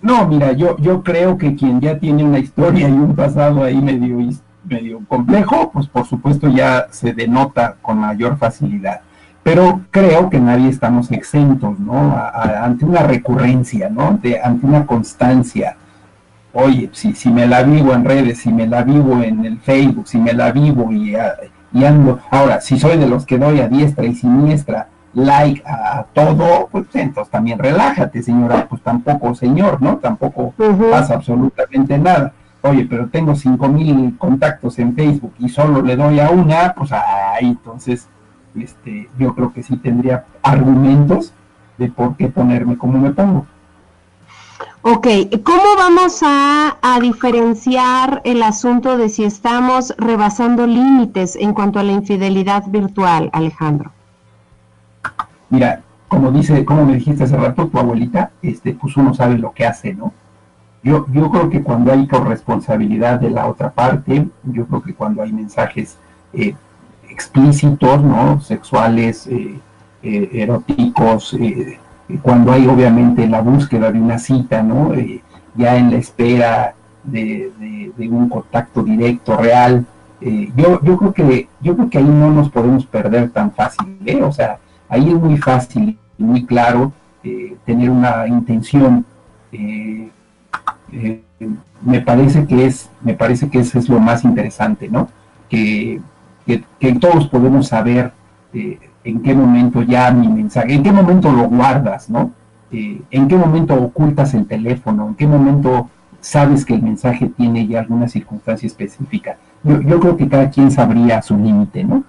No, 0.00 0.28
mira, 0.28 0.52
yo, 0.52 0.76
yo 0.78 1.02
creo 1.02 1.36
que 1.36 1.56
quien 1.56 1.80
ya 1.80 1.98
tiene 1.98 2.22
una 2.22 2.38
historia 2.38 2.88
y 2.88 2.92
un 2.92 3.16
pasado 3.16 3.64
ahí 3.64 3.80
medio 3.80 4.18
medio 4.64 5.00
complejo, 5.08 5.70
pues 5.72 5.86
por 5.86 6.06
supuesto 6.06 6.48
ya 6.48 6.86
se 6.90 7.12
denota 7.12 7.76
con 7.82 7.98
mayor 7.98 8.38
facilidad. 8.38 9.00
Pero 9.44 9.82
creo 9.90 10.30
que 10.30 10.40
nadie 10.40 10.70
estamos 10.70 11.12
exentos, 11.12 11.78
¿no? 11.78 12.16
ante 12.16 12.84
una 12.86 13.02
recurrencia, 13.02 13.90
¿no? 13.90 14.18
De, 14.20 14.40
ante 14.42 14.66
una 14.66 14.86
constancia. 14.86 15.76
Oye, 16.54 16.88
si, 16.92 17.14
si 17.14 17.30
me 17.30 17.46
la 17.46 17.62
vivo 17.62 17.92
en 17.92 18.04
redes, 18.04 18.38
si 18.38 18.50
me 18.50 18.66
la 18.66 18.82
vivo 18.82 19.22
en 19.22 19.44
el 19.44 19.58
Facebook, 19.58 20.08
si 20.08 20.18
me 20.18 20.32
la 20.32 20.50
vivo 20.50 20.90
y, 20.90 21.14
y 21.74 21.84
ando. 21.84 22.20
Ahora, 22.30 22.60
si 22.62 22.78
soy 22.78 22.96
de 22.96 23.06
los 23.06 23.26
que 23.26 23.38
doy 23.38 23.60
a 23.60 23.68
diestra 23.68 24.06
y 24.06 24.14
siniestra 24.14 24.88
like 25.14 25.62
a, 25.66 26.06
todo, 26.12 26.68
pues 26.70 26.86
entonces 26.94 27.30
también 27.30 27.58
relájate, 27.58 28.22
señora, 28.22 28.66
pues 28.68 28.82
tampoco, 28.82 29.34
señor, 29.34 29.80
¿no? 29.80 29.98
Tampoco 29.98 30.54
pasa 30.90 31.14
absolutamente 31.14 31.98
nada. 31.98 32.32
Oye, 32.62 32.86
pero 32.88 33.08
tengo 33.08 33.34
cinco 33.34 33.68
mil 33.68 34.16
contactos 34.16 34.78
en 34.78 34.94
Facebook 34.94 35.34
y 35.38 35.50
solo 35.50 35.82
le 35.82 35.96
doy 35.96 36.18
a 36.18 36.30
una, 36.30 36.72
pues 36.72 36.92
ahí 36.92 37.48
entonces, 37.48 38.08
este, 38.56 39.08
yo 39.18 39.34
creo 39.34 39.52
que 39.52 39.62
sí 39.62 39.76
tendría 39.76 40.26
argumentos 40.42 41.32
de 41.78 41.88
por 41.88 42.16
qué 42.16 42.28
ponerme 42.28 42.78
como 42.78 42.98
me 42.98 43.10
pongo. 43.10 43.46
Ok, 44.82 45.06
¿cómo 45.42 45.76
vamos 45.76 46.20
a, 46.22 46.76
a, 46.82 47.00
diferenciar 47.00 48.20
el 48.24 48.42
asunto 48.42 48.98
de 48.98 49.08
si 49.08 49.24
estamos 49.24 49.94
rebasando 49.96 50.66
límites 50.66 51.36
en 51.36 51.54
cuanto 51.54 51.78
a 51.78 51.82
la 51.82 51.92
infidelidad 51.92 52.64
virtual, 52.66 53.30
Alejandro? 53.32 53.92
Mira, 55.48 55.82
como 56.08 56.30
dice, 56.30 56.64
como 56.64 56.84
me 56.84 56.96
dijiste 56.96 57.24
hace 57.24 57.36
rato, 57.36 57.66
tu 57.68 57.78
abuelita, 57.78 58.30
este, 58.42 58.74
pues 58.74 58.96
uno 58.96 59.14
sabe 59.14 59.38
lo 59.38 59.52
que 59.52 59.66
hace, 59.66 59.94
¿no? 59.94 60.12
Yo, 60.82 61.06
yo 61.10 61.30
creo 61.30 61.48
que 61.48 61.62
cuando 61.62 61.92
hay 61.92 62.06
corresponsabilidad 62.06 63.18
de 63.18 63.30
la 63.30 63.46
otra 63.46 63.70
parte, 63.70 64.28
yo 64.44 64.66
creo 64.66 64.82
que 64.82 64.94
cuando 64.94 65.22
hay 65.22 65.32
mensajes 65.32 65.96
eh, 66.34 66.54
explícitos, 67.14 68.02
¿no? 68.02 68.40
Sexuales, 68.40 69.26
eh, 69.26 69.58
eh, 70.02 70.30
eróticos, 70.32 71.36
cuando 72.20 72.52
hay 72.52 72.66
obviamente 72.66 73.26
la 73.26 73.40
búsqueda 73.40 73.90
de 73.90 73.98
una 73.98 74.18
cita, 74.18 74.62
¿no? 74.62 74.92
ya 75.56 75.76
en 75.76 75.90
la 75.90 75.96
espera 75.96 76.74
de, 77.04 77.50
un 77.98 78.28
contacto 78.28 78.82
directo, 78.82 79.36
real, 79.36 79.86
yo, 80.20 80.80
yo 80.82 80.96
creo 80.98 81.12
que 81.14 81.48
yo 81.60 81.74
creo 81.76 81.88
que 81.90 81.98
ahí 81.98 82.04
no 82.04 82.30
nos 82.30 82.50
podemos 82.50 82.84
perder 82.84 83.30
tan 83.30 83.52
fácil, 83.52 83.98
¿eh? 84.04 84.22
O 84.22 84.32
sea, 84.32 84.58
Ahí 84.88 85.08
es 85.08 85.14
muy 85.14 85.38
fácil 85.38 85.98
y 86.18 86.22
muy 86.22 86.44
claro 86.44 86.92
eh, 87.22 87.56
tener 87.64 87.90
una 87.90 88.26
intención. 88.28 89.04
Eh, 89.50 90.08
eh, 90.92 91.20
me 91.82 92.00
parece 92.00 92.46
que 92.46 92.66
es, 92.66 92.88
me 93.02 93.14
parece 93.14 93.48
que 93.48 93.58
eso 93.58 93.78
es 93.78 93.88
lo 93.88 93.98
más 93.98 94.24
interesante, 94.24 94.88
¿no? 94.88 95.08
Que, 95.48 96.00
todos 97.00 97.28
podemos 97.28 97.68
saber 97.68 98.12
en 98.52 99.22
qué 99.22 99.34
momento 99.34 99.82
ya 99.82 100.10
mi 100.10 100.28
mensaje, 100.28 100.74
en 100.74 100.82
qué 100.82 100.92
momento 100.92 101.30
lo 101.30 101.48
guardas, 101.48 102.08
¿no? 102.08 102.32
en 102.70 103.28
qué 103.28 103.36
momento 103.36 103.74
ocultas 103.74 104.34
el 104.34 104.46
teléfono, 104.46 105.08
en 105.08 105.14
qué 105.14 105.26
momento 105.26 105.88
sabes 106.20 106.64
que 106.64 106.74
el 106.74 106.82
mensaje 106.82 107.28
tiene 107.28 107.66
ya 107.66 107.80
alguna 107.80 108.08
circunstancia 108.08 108.66
específica. 108.66 109.36
Yo, 109.62 109.80
yo 109.82 110.00
creo 110.00 110.16
que 110.16 110.28
cada 110.28 110.50
quien 110.50 110.70
sabría 110.70 111.22
su 111.22 111.36
límite, 111.36 111.84
¿no? 111.84 112.02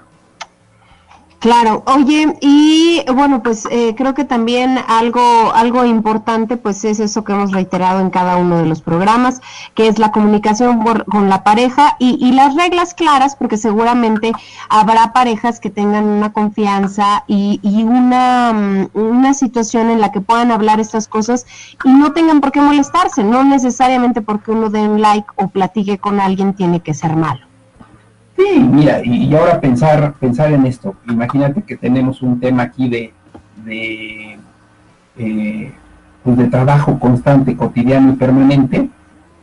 Claro, 1.45 1.83
oye, 1.85 2.35
y 2.41 3.03
bueno, 3.13 3.43
pues 3.43 3.67
eh, 3.69 3.93
creo 3.95 4.15
que 4.15 4.25
también 4.25 4.79
algo, 4.87 5.53
algo 5.53 5.85
importante, 5.85 6.57
pues 6.57 6.83
es 6.85 6.99
eso 6.99 7.23
que 7.23 7.33
hemos 7.33 7.51
reiterado 7.51 7.99
en 7.99 8.09
cada 8.09 8.37
uno 8.37 8.57
de 8.57 8.65
los 8.65 8.81
programas, 8.81 9.41
que 9.75 9.87
es 9.87 9.99
la 9.99 10.11
comunicación 10.11 10.83
con 11.05 11.29
la 11.29 11.43
pareja 11.43 11.97
y, 11.99 12.17
y, 12.19 12.31
las 12.31 12.55
reglas 12.55 12.95
claras, 12.95 13.35
porque 13.35 13.57
seguramente 13.57 14.31
habrá 14.69 15.13
parejas 15.13 15.59
que 15.59 15.69
tengan 15.69 16.05
una 16.05 16.33
confianza 16.33 17.23
y, 17.27 17.59
y 17.61 17.83
una, 17.83 18.51
mm, 18.51 18.97
una 18.97 19.35
situación 19.35 19.91
en 19.91 20.01
la 20.01 20.11
que 20.11 20.21
puedan 20.21 20.51
hablar 20.51 20.79
estas 20.79 21.07
cosas 21.07 21.45
y 21.83 21.89
no 21.89 22.11
tengan 22.13 22.41
por 22.41 22.51
qué 22.51 22.59
molestarse, 22.59 23.23
no 23.23 23.43
necesariamente 23.43 24.23
porque 24.23 24.49
uno 24.49 24.71
dé 24.71 24.79
un 24.79 24.99
like 24.99 25.27
o 25.35 25.49
platique 25.49 25.99
con 25.99 26.19
alguien 26.19 26.55
tiene 26.55 26.79
que 26.79 26.95
ser 26.95 27.15
malo. 27.15 27.55
Sí, 28.36 28.59
mira, 28.59 29.01
y, 29.03 29.33
ahora 29.33 29.61
pensar, 29.61 30.13
pensar 30.19 30.51
en 30.51 30.65
esto. 30.65 30.95
Imagínate 31.07 31.63
que 31.63 31.77
tenemos 31.77 32.21
un 32.21 32.39
tema 32.39 32.63
aquí 32.63 32.89
de, 32.89 33.13
de, 33.63 34.38
eh, 35.17 35.71
pues 36.23 36.38
de 36.38 36.47
trabajo 36.47 36.99
constante, 36.99 37.55
cotidiano 37.55 38.11
y 38.11 38.15
permanente, 38.15 38.89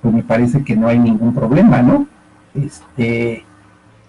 pues 0.02 0.14
me 0.14 0.22
parece 0.22 0.62
que 0.62 0.76
no 0.76 0.88
hay 0.88 0.98
ningún 0.98 1.34
problema, 1.34 1.80
¿no? 1.80 2.06
Este, 2.54 3.44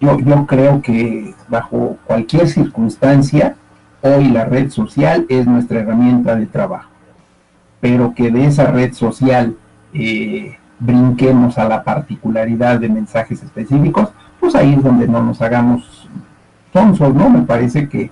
yo, 0.00 0.18
yo 0.18 0.44
creo 0.46 0.82
que 0.82 1.34
bajo 1.48 1.96
cualquier 2.04 2.48
circunstancia, 2.48 3.56
hoy 4.02 4.28
la 4.28 4.44
red 4.44 4.70
social 4.70 5.24
es 5.30 5.46
nuestra 5.46 5.80
herramienta 5.80 6.36
de 6.36 6.46
trabajo, 6.46 6.90
pero 7.80 8.12
que 8.14 8.30
de 8.30 8.46
esa 8.46 8.66
red 8.66 8.92
social 8.92 9.56
eh, 9.94 10.58
brinquemos 10.78 11.56
a 11.56 11.68
la 11.68 11.82
particularidad 11.84 12.80
de 12.80 12.88
mensajes 12.90 13.42
específicos, 13.42 14.12
pues 14.44 14.56
ahí 14.56 14.74
es 14.74 14.82
donde 14.82 15.08
no 15.08 15.22
nos 15.22 15.40
hagamos 15.40 16.06
tonsos, 16.70 17.14
¿no? 17.14 17.30
Me 17.30 17.40
parece 17.44 17.88
que 17.88 18.10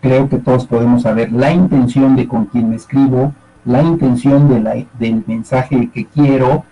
creo 0.00 0.28
que 0.28 0.38
todos 0.38 0.64
podemos 0.64 1.02
saber 1.02 1.32
la 1.32 1.50
intención 1.50 2.14
de 2.14 2.28
con 2.28 2.44
quien 2.44 2.70
me 2.70 2.76
escribo, 2.76 3.32
la 3.64 3.82
intención 3.82 4.48
de 4.48 4.60
la, 4.60 4.76
del 5.00 5.24
mensaje 5.26 5.90
que 5.92 6.06
quiero, 6.06 6.62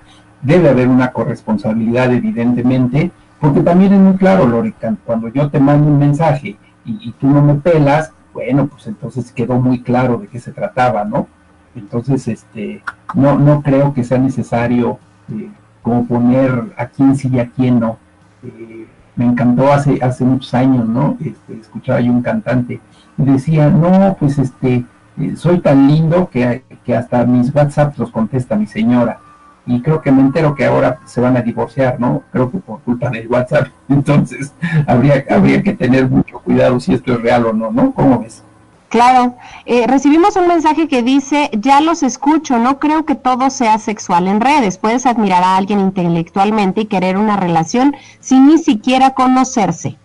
debe 0.43 0.69
haber 0.69 0.87
una 0.87 1.11
corresponsabilidad 1.11 2.13
evidentemente, 2.13 3.11
porque 3.41 3.63
también 3.63 3.95
es 3.95 3.99
muy 3.99 4.15
claro, 4.15 4.47
Lorica, 4.47 4.95
cuando 5.05 5.27
yo 5.27 5.51
te 5.51 5.59
mando 5.59 5.89
un 5.89 5.99
mensaje 5.99 6.57
y, 6.85 7.11
tú 7.19 7.27
no 7.27 7.43
me 7.43 7.55
pelas, 7.55 8.13
bueno, 8.33 8.69
pues 8.69 8.87
entonces 8.87 9.33
quedó 9.33 9.55
muy 9.55 9.83
claro 9.83 10.19
de 10.19 10.29
qué 10.29 10.39
se 10.39 10.53
trataba, 10.53 11.05
¿no? 11.05 11.27
Entonces, 11.75 12.29
este, 12.29 12.81
no, 13.17 13.37
no 13.41 13.61
creo 13.63 13.93
que 13.93 14.05
sea 14.05 14.19
necesario 14.19 15.01
eh, 15.33 15.51
como 15.83 16.07
poner 16.07 16.73
a 16.77 16.87
quién 16.87 17.17
sí 17.17 17.29
y 17.33 17.41
a 17.41 17.51
quién 17.51 17.81
no. 17.81 17.99
Eh, 18.45 18.87
me 19.17 19.27
encantó 19.27 19.73
hace, 19.73 19.99
hace 20.03 20.25
muchos 20.25 20.53
años, 20.55 20.89
¿no? 20.89 21.17
Este, 21.21 21.61
escuchaba 21.61 22.01
yo 22.01 22.13
un 22.13 22.23
cantante 22.23 22.81
y 23.19 23.25
decía, 23.25 23.69
no, 23.69 24.17
pues 24.19 24.39
este, 24.39 24.85
eh, 25.19 25.35
soy 25.37 25.61
tan 25.61 25.89
lindo 25.89 26.29
que, 26.31 26.65
que 26.85 26.97
hasta 26.97 27.25
mis 27.25 27.55
WhatsApp 27.55 27.99
los 27.99 28.11
contesta 28.11 28.57
mi 28.57 28.67
señora. 28.67 29.19
Y 29.67 29.83
creo 29.83 30.01
que 30.01 30.11
me 30.11 30.23
entero 30.23 30.55
que 30.55 30.65
ahora 30.65 31.01
se 31.05 31.21
van 31.21 31.37
a 31.37 31.43
divorciar, 31.43 32.01
¿no? 32.01 32.23
Creo 32.33 32.51
que 32.51 32.59
por 32.59 32.81
culpa 32.81 33.11
del 33.11 33.29
WhatsApp. 33.29 33.69
Entonces, 33.89 34.53
habría, 34.87 35.25
habría 35.31 35.63
que 35.63 35.75
tener 35.75 36.09
mucho 36.09 36.39
cuidado 36.41 36.81
si 36.81 36.95
esto 36.95 37.13
es 37.13 37.23
real 37.23 37.47
o 37.47 37.53
no, 37.53 37.71
¿no? 37.71 37.93
¿Cómo 37.93 38.21
ves? 38.21 38.43
Claro, 38.91 39.37
eh, 39.67 39.87
recibimos 39.87 40.35
un 40.35 40.49
mensaje 40.49 40.89
que 40.89 41.05
dice, 41.05 41.49
ya 41.53 41.81
los 41.81 42.03
escucho, 42.03 42.59
no 42.59 42.81
creo 42.81 43.05
que 43.05 43.15
todo 43.15 43.49
sea 43.49 43.79
sexual 43.79 44.27
en 44.27 44.41
redes, 44.41 44.79
puedes 44.79 45.07
admirar 45.07 45.45
a 45.45 45.57
alguien 45.57 45.79
intelectualmente 45.79 46.81
y 46.81 46.87
querer 46.87 47.17
una 47.17 47.37
relación 47.37 47.95
sin 48.19 48.49
ni 48.49 48.59
siquiera 48.59 49.11
conocerse. 49.11 49.97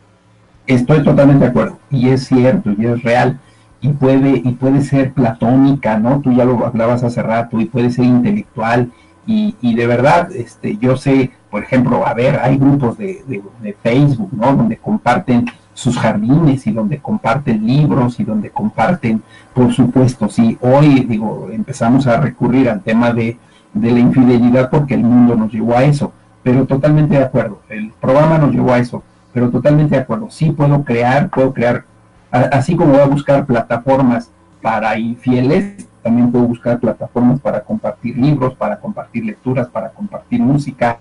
Estoy 0.68 1.04
totalmente 1.04 1.46
de 1.46 1.50
acuerdo, 1.50 1.80
y 1.90 2.10
es 2.10 2.28
cierto, 2.28 2.74
y 2.78 2.86
es 2.86 3.02
real, 3.02 3.40
y 3.82 3.90
puede, 3.90 4.44
y 4.46 4.52
puede 4.52 4.84
ser 4.84 5.14
platónica, 5.14 5.98
¿no? 5.98 6.22
Tú 6.22 6.32
ya 6.34 6.46
lo 6.46 6.64
hablabas 6.64 7.04
hace 7.04 7.24
rato, 7.24 7.60
y 7.60 7.66
puede 7.66 7.90
ser 7.90 8.06
intelectual, 8.06 8.92
y, 9.26 9.56
y 9.62 9.74
de 9.74 9.88
verdad, 9.88 10.32
este, 10.32 10.78
yo 10.78 10.96
sé, 10.96 11.32
por 11.50 11.64
ejemplo, 11.64 12.06
a 12.06 12.14
ver, 12.14 12.40
hay 12.40 12.58
grupos 12.58 13.00
de, 13.00 13.24
de, 13.26 13.42
de 13.62 13.74
Facebook, 13.82 14.30
¿no? 14.32 14.56
Donde 14.56 14.78
comparten 14.78 15.46
sus 15.76 16.00
jardines 16.00 16.66
y 16.66 16.72
donde 16.72 17.00
comparten 17.00 17.68
libros 17.68 18.20
y 18.20 18.24
donde 18.24 18.50
comparten, 18.50 19.22
por 19.54 19.74
supuesto, 19.74 20.30
sí, 20.30 20.58
hoy 20.62 21.02
digo, 21.02 21.50
empezamos 21.52 22.08
a 22.08 22.18
recurrir 22.18 22.70
al 22.70 22.82
tema 22.82 23.12
de, 23.12 23.38
de 23.74 23.92
la 23.92 24.00
infidelidad 24.00 24.70
porque 24.70 24.96
el 24.96 25.04
mundo 25.04 25.36
nos 25.36 25.52
llevó 25.52 25.76
a 25.78 25.84
eso, 25.84 26.14
pero 26.42 26.66
totalmente 26.66 27.18
de 27.18 27.26
acuerdo, 27.26 27.60
el 27.70 27.92
programa 28.00 28.38
nos 28.38 28.54
llevó 28.54 28.72
a 28.72 28.80
eso, 28.80 29.04
pero 29.34 29.52
totalmente 29.52 29.96
de 29.96 30.02
acuerdo, 30.02 30.32
sí 30.32 30.52
puedo 30.52 30.84
crear, 30.86 31.30
puedo 31.30 31.54
crear, 31.54 31.84
así 32.32 32.78
como 32.78 32.94
voy 32.94 33.02
a 33.02 33.08
buscar 33.08 33.46
plataformas 33.46 34.32
para 34.62 34.98
infieles, 34.98 35.88
también 36.02 36.32
puedo 36.32 36.46
buscar 36.46 36.80
plataformas 36.80 37.42
para 37.42 37.60
compartir 37.62 38.18
libros, 38.18 38.56
para 38.56 38.80
compartir 38.80 39.26
lecturas, 39.26 39.68
para 39.68 39.90
compartir 39.90 40.40
música, 40.40 41.00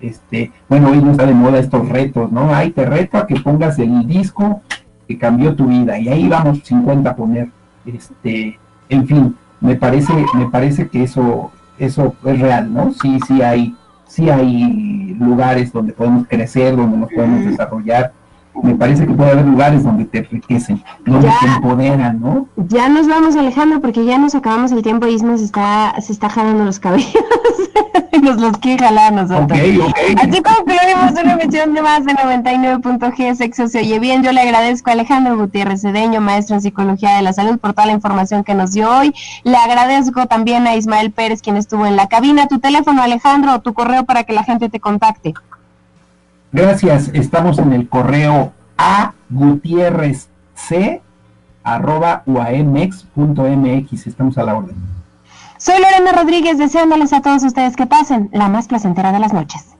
este, 0.00 0.52
bueno, 0.68 0.90
hoy 0.90 1.02
no 1.02 1.12
está 1.12 1.26
de 1.26 1.34
moda 1.34 1.58
estos 1.58 1.88
retos, 1.88 2.30
¿no? 2.32 2.54
Ay, 2.54 2.70
te 2.70 2.84
reto 2.84 3.18
a 3.18 3.26
que 3.26 3.36
pongas 3.36 3.78
el 3.78 4.06
disco 4.06 4.62
que 5.06 5.18
cambió 5.18 5.54
tu 5.54 5.66
vida, 5.66 5.98
y 5.98 6.08
ahí 6.08 6.28
vamos 6.28 6.60
50 6.64 7.08
a 7.08 7.16
poner, 7.16 7.48
este, 7.86 8.58
en 8.88 9.06
fin, 9.06 9.36
me 9.60 9.74
parece, 9.74 10.12
me 10.34 10.50
parece 10.50 10.88
que 10.88 11.02
eso, 11.04 11.50
eso 11.78 12.14
es 12.24 12.38
real, 12.38 12.72
¿no? 12.72 12.92
Sí, 12.92 13.18
sí 13.26 13.40
hay, 13.40 13.74
sí 14.06 14.28
hay 14.28 15.16
lugares 15.18 15.72
donde 15.72 15.92
podemos 15.94 16.26
crecer, 16.28 16.76
donde 16.76 16.98
nos 16.98 17.10
podemos 17.10 17.44
desarrollar, 17.44 18.12
me 18.62 18.74
parece 18.74 19.06
que 19.06 19.14
puede 19.14 19.30
haber 19.30 19.46
lugares 19.46 19.84
donde 19.84 20.04
te 20.04 20.18
enriquecen, 20.18 20.82
donde 21.04 21.28
te 21.40 21.46
empoderan, 21.46 22.20
¿no? 22.20 22.48
Ya 22.56 22.88
nos 22.88 23.06
vamos, 23.06 23.36
Alejandro, 23.36 23.80
porque 23.80 24.04
ya 24.04 24.18
nos 24.18 24.34
acabamos 24.34 24.72
el 24.72 24.82
tiempo 24.82 25.06
y 25.06 25.14
Isma 25.14 25.38
se 25.38 25.44
está, 25.44 25.94
se 26.00 26.12
está 26.12 26.28
jalando 26.28 26.64
los 26.64 26.78
cabellos. 26.78 27.12
Nos 28.22 28.40
los 28.40 28.56
quiere 28.58 28.84
jalar 28.84 29.12
a 29.12 29.22
nosotros. 29.22 29.58
Así 29.58 30.42
concluimos 30.42 31.12
una 31.12 31.32
emisión 31.34 31.74
de 31.74 31.82
más 31.82 32.04
de 32.04 32.12
99.g 32.14 33.34
Sexo 33.34 33.68
se 33.68 33.80
oye 33.80 33.98
bien. 33.98 34.22
Yo 34.22 34.32
le 34.32 34.40
agradezco 34.40 34.90
a 34.90 34.92
Alejandro 34.94 35.36
Gutiérrez 35.36 35.82
Cedeño, 35.82 36.20
maestro 36.20 36.56
en 36.56 36.62
Psicología 36.62 37.16
de 37.16 37.22
la 37.22 37.32
Salud, 37.32 37.58
por 37.58 37.72
toda 37.72 37.86
la 37.86 37.92
información 37.92 38.44
que 38.44 38.54
nos 38.54 38.72
dio 38.72 38.90
hoy. 38.90 39.14
Le 39.44 39.56
agradezco 39.56 40.26
también 40.26 40.66
a 40.66 40.76
Ismael 40.76 41.12
Pérez, 41.12 41.42
quien 41.42 41.56
estuvo 41.56 41.86
en 41.86 41.96
la 41.96 42.08
cabina. 42.08 42.48
Tu 42.48 42.58
teléfono, 42.58 43.02
Alejandro, 43.02 43.54
o 43.54 43.60
tu 43.60 43.74
correo 43.74 44.04
para 44.04 44.24
que 44.24 44.32
la 44.32 44.44
gente 44.44 44.68
te 44.68 44.80
contacte. 44.80 45.34
Gracias. 46.52 47.10
Estamos 47.12 47.58
en 47.58 47.72
el 47.72 47.88
correo 47.88 48.52
a 48.76 49.12
Gutiérrez 49.30 50.28
C 50.54 51.02
arroba 51.62 52.22
uamex.mx. 52.26 54.06
Estamos 54.06 54.38
a 54.38 54.44
la 54.44 54.56
orden. 54.56 54.97
Soy 55.58 55.74
Lorena 55.80 56.12
Rodríguez, 56.12 56.56
deseándoles 56.56 57.12
a 57.12 57.20
todos 57.20 57.42
ustedes 57.42 57.74
que 57.74 57.86
pasen 57.86 58.30
la 58.32 58.48
más 58.48 58.68
placentera 58.68 59.10
de 59.10 59.18
las 59.18 59.32
noches. 59.32 59.77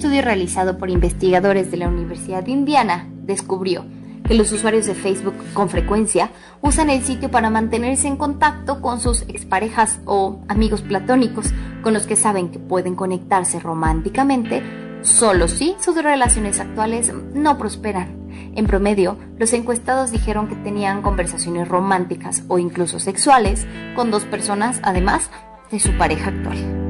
Estudio 0.00 0.22
realizado 0.22 0.78
por 0.78 0.88
investigadores 0.88 1.70
de 1.70 1.76
la 1.76 1.86
Universidad 1.86 2.42
de 2.42 2.52
Indiana 2.52 3.06
descubrió 3.24 3.84
que 4.26 4.32
los 4.32 4.50
usuarios 4.50 4.86
de 4.86 4.94
Facebook 4.94 5.34
con 5.52 5.68
frecuencia 5.68 6.30
usan 6.62 6.88
el 6.88 7.02
sitio 7.02 7.30
para 7.30 7.50
mantenerse 7.50 8.08
en 8.08 8.16
contacto 8.16 8.80
con 8.80 8.98
sus 8.98 9.22
exparejas 9.28 10.00
o 10.06 10.40
amigos 10.48 10.80
platónicos 10.80 11.52
con 11.82 11.92
los 11.92 12.06
que 12.06 12.16
saben 12.16 12.48
que 12.48 12.58
pueden 12.58 12.94
conectarse 12.94 13.60
románticamente 13.60 14.62
solo 15.02 15.48
si 15.48 15.76
sus 15.80 16.02
relaciones 16.02 16.60
actuales 16.60 17.12
no 17.34 17.58
prosperan. 17.58 18.16
En 18.56 18.66
promedio, 18.66 19.18
los 19.38 19.52
encuestados 19.52 20.12
dijeron 20.12 20.48
que 20.48 20.56
tenían 20.56 21.02
conversaciones 21.02 21.68
románticas 21.68 22.44
o 22.48 22.58
incluso 22.58 23.00
sexuales 23.00 23.66
con 23.94 24.10
dos 24.10 24.24
personas 24.24 24.80
además 24.82 25.30
de 25.70 25.78
su 25.78 25.92
pareja 25.98 26.30
actual. 26.30 26.89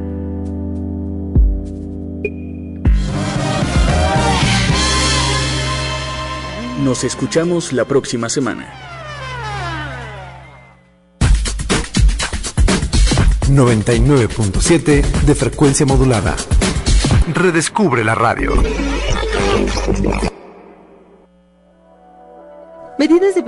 Nos 6.85 7.05
escuchamos 7.05 7.74
la 7.74 7.85
próxima 7.85 8.31
semana. 8.31 8.72
99.7 13.51 15.03
de 15.03 15.35
frecuencia 15.35 15.85
modulada. 15.85 16.37
Redescubre 17.35 18.03
la 18.03 18.14
radio. 18.14 18.55
Medidas 22.99 23.35
de 23.35 23.43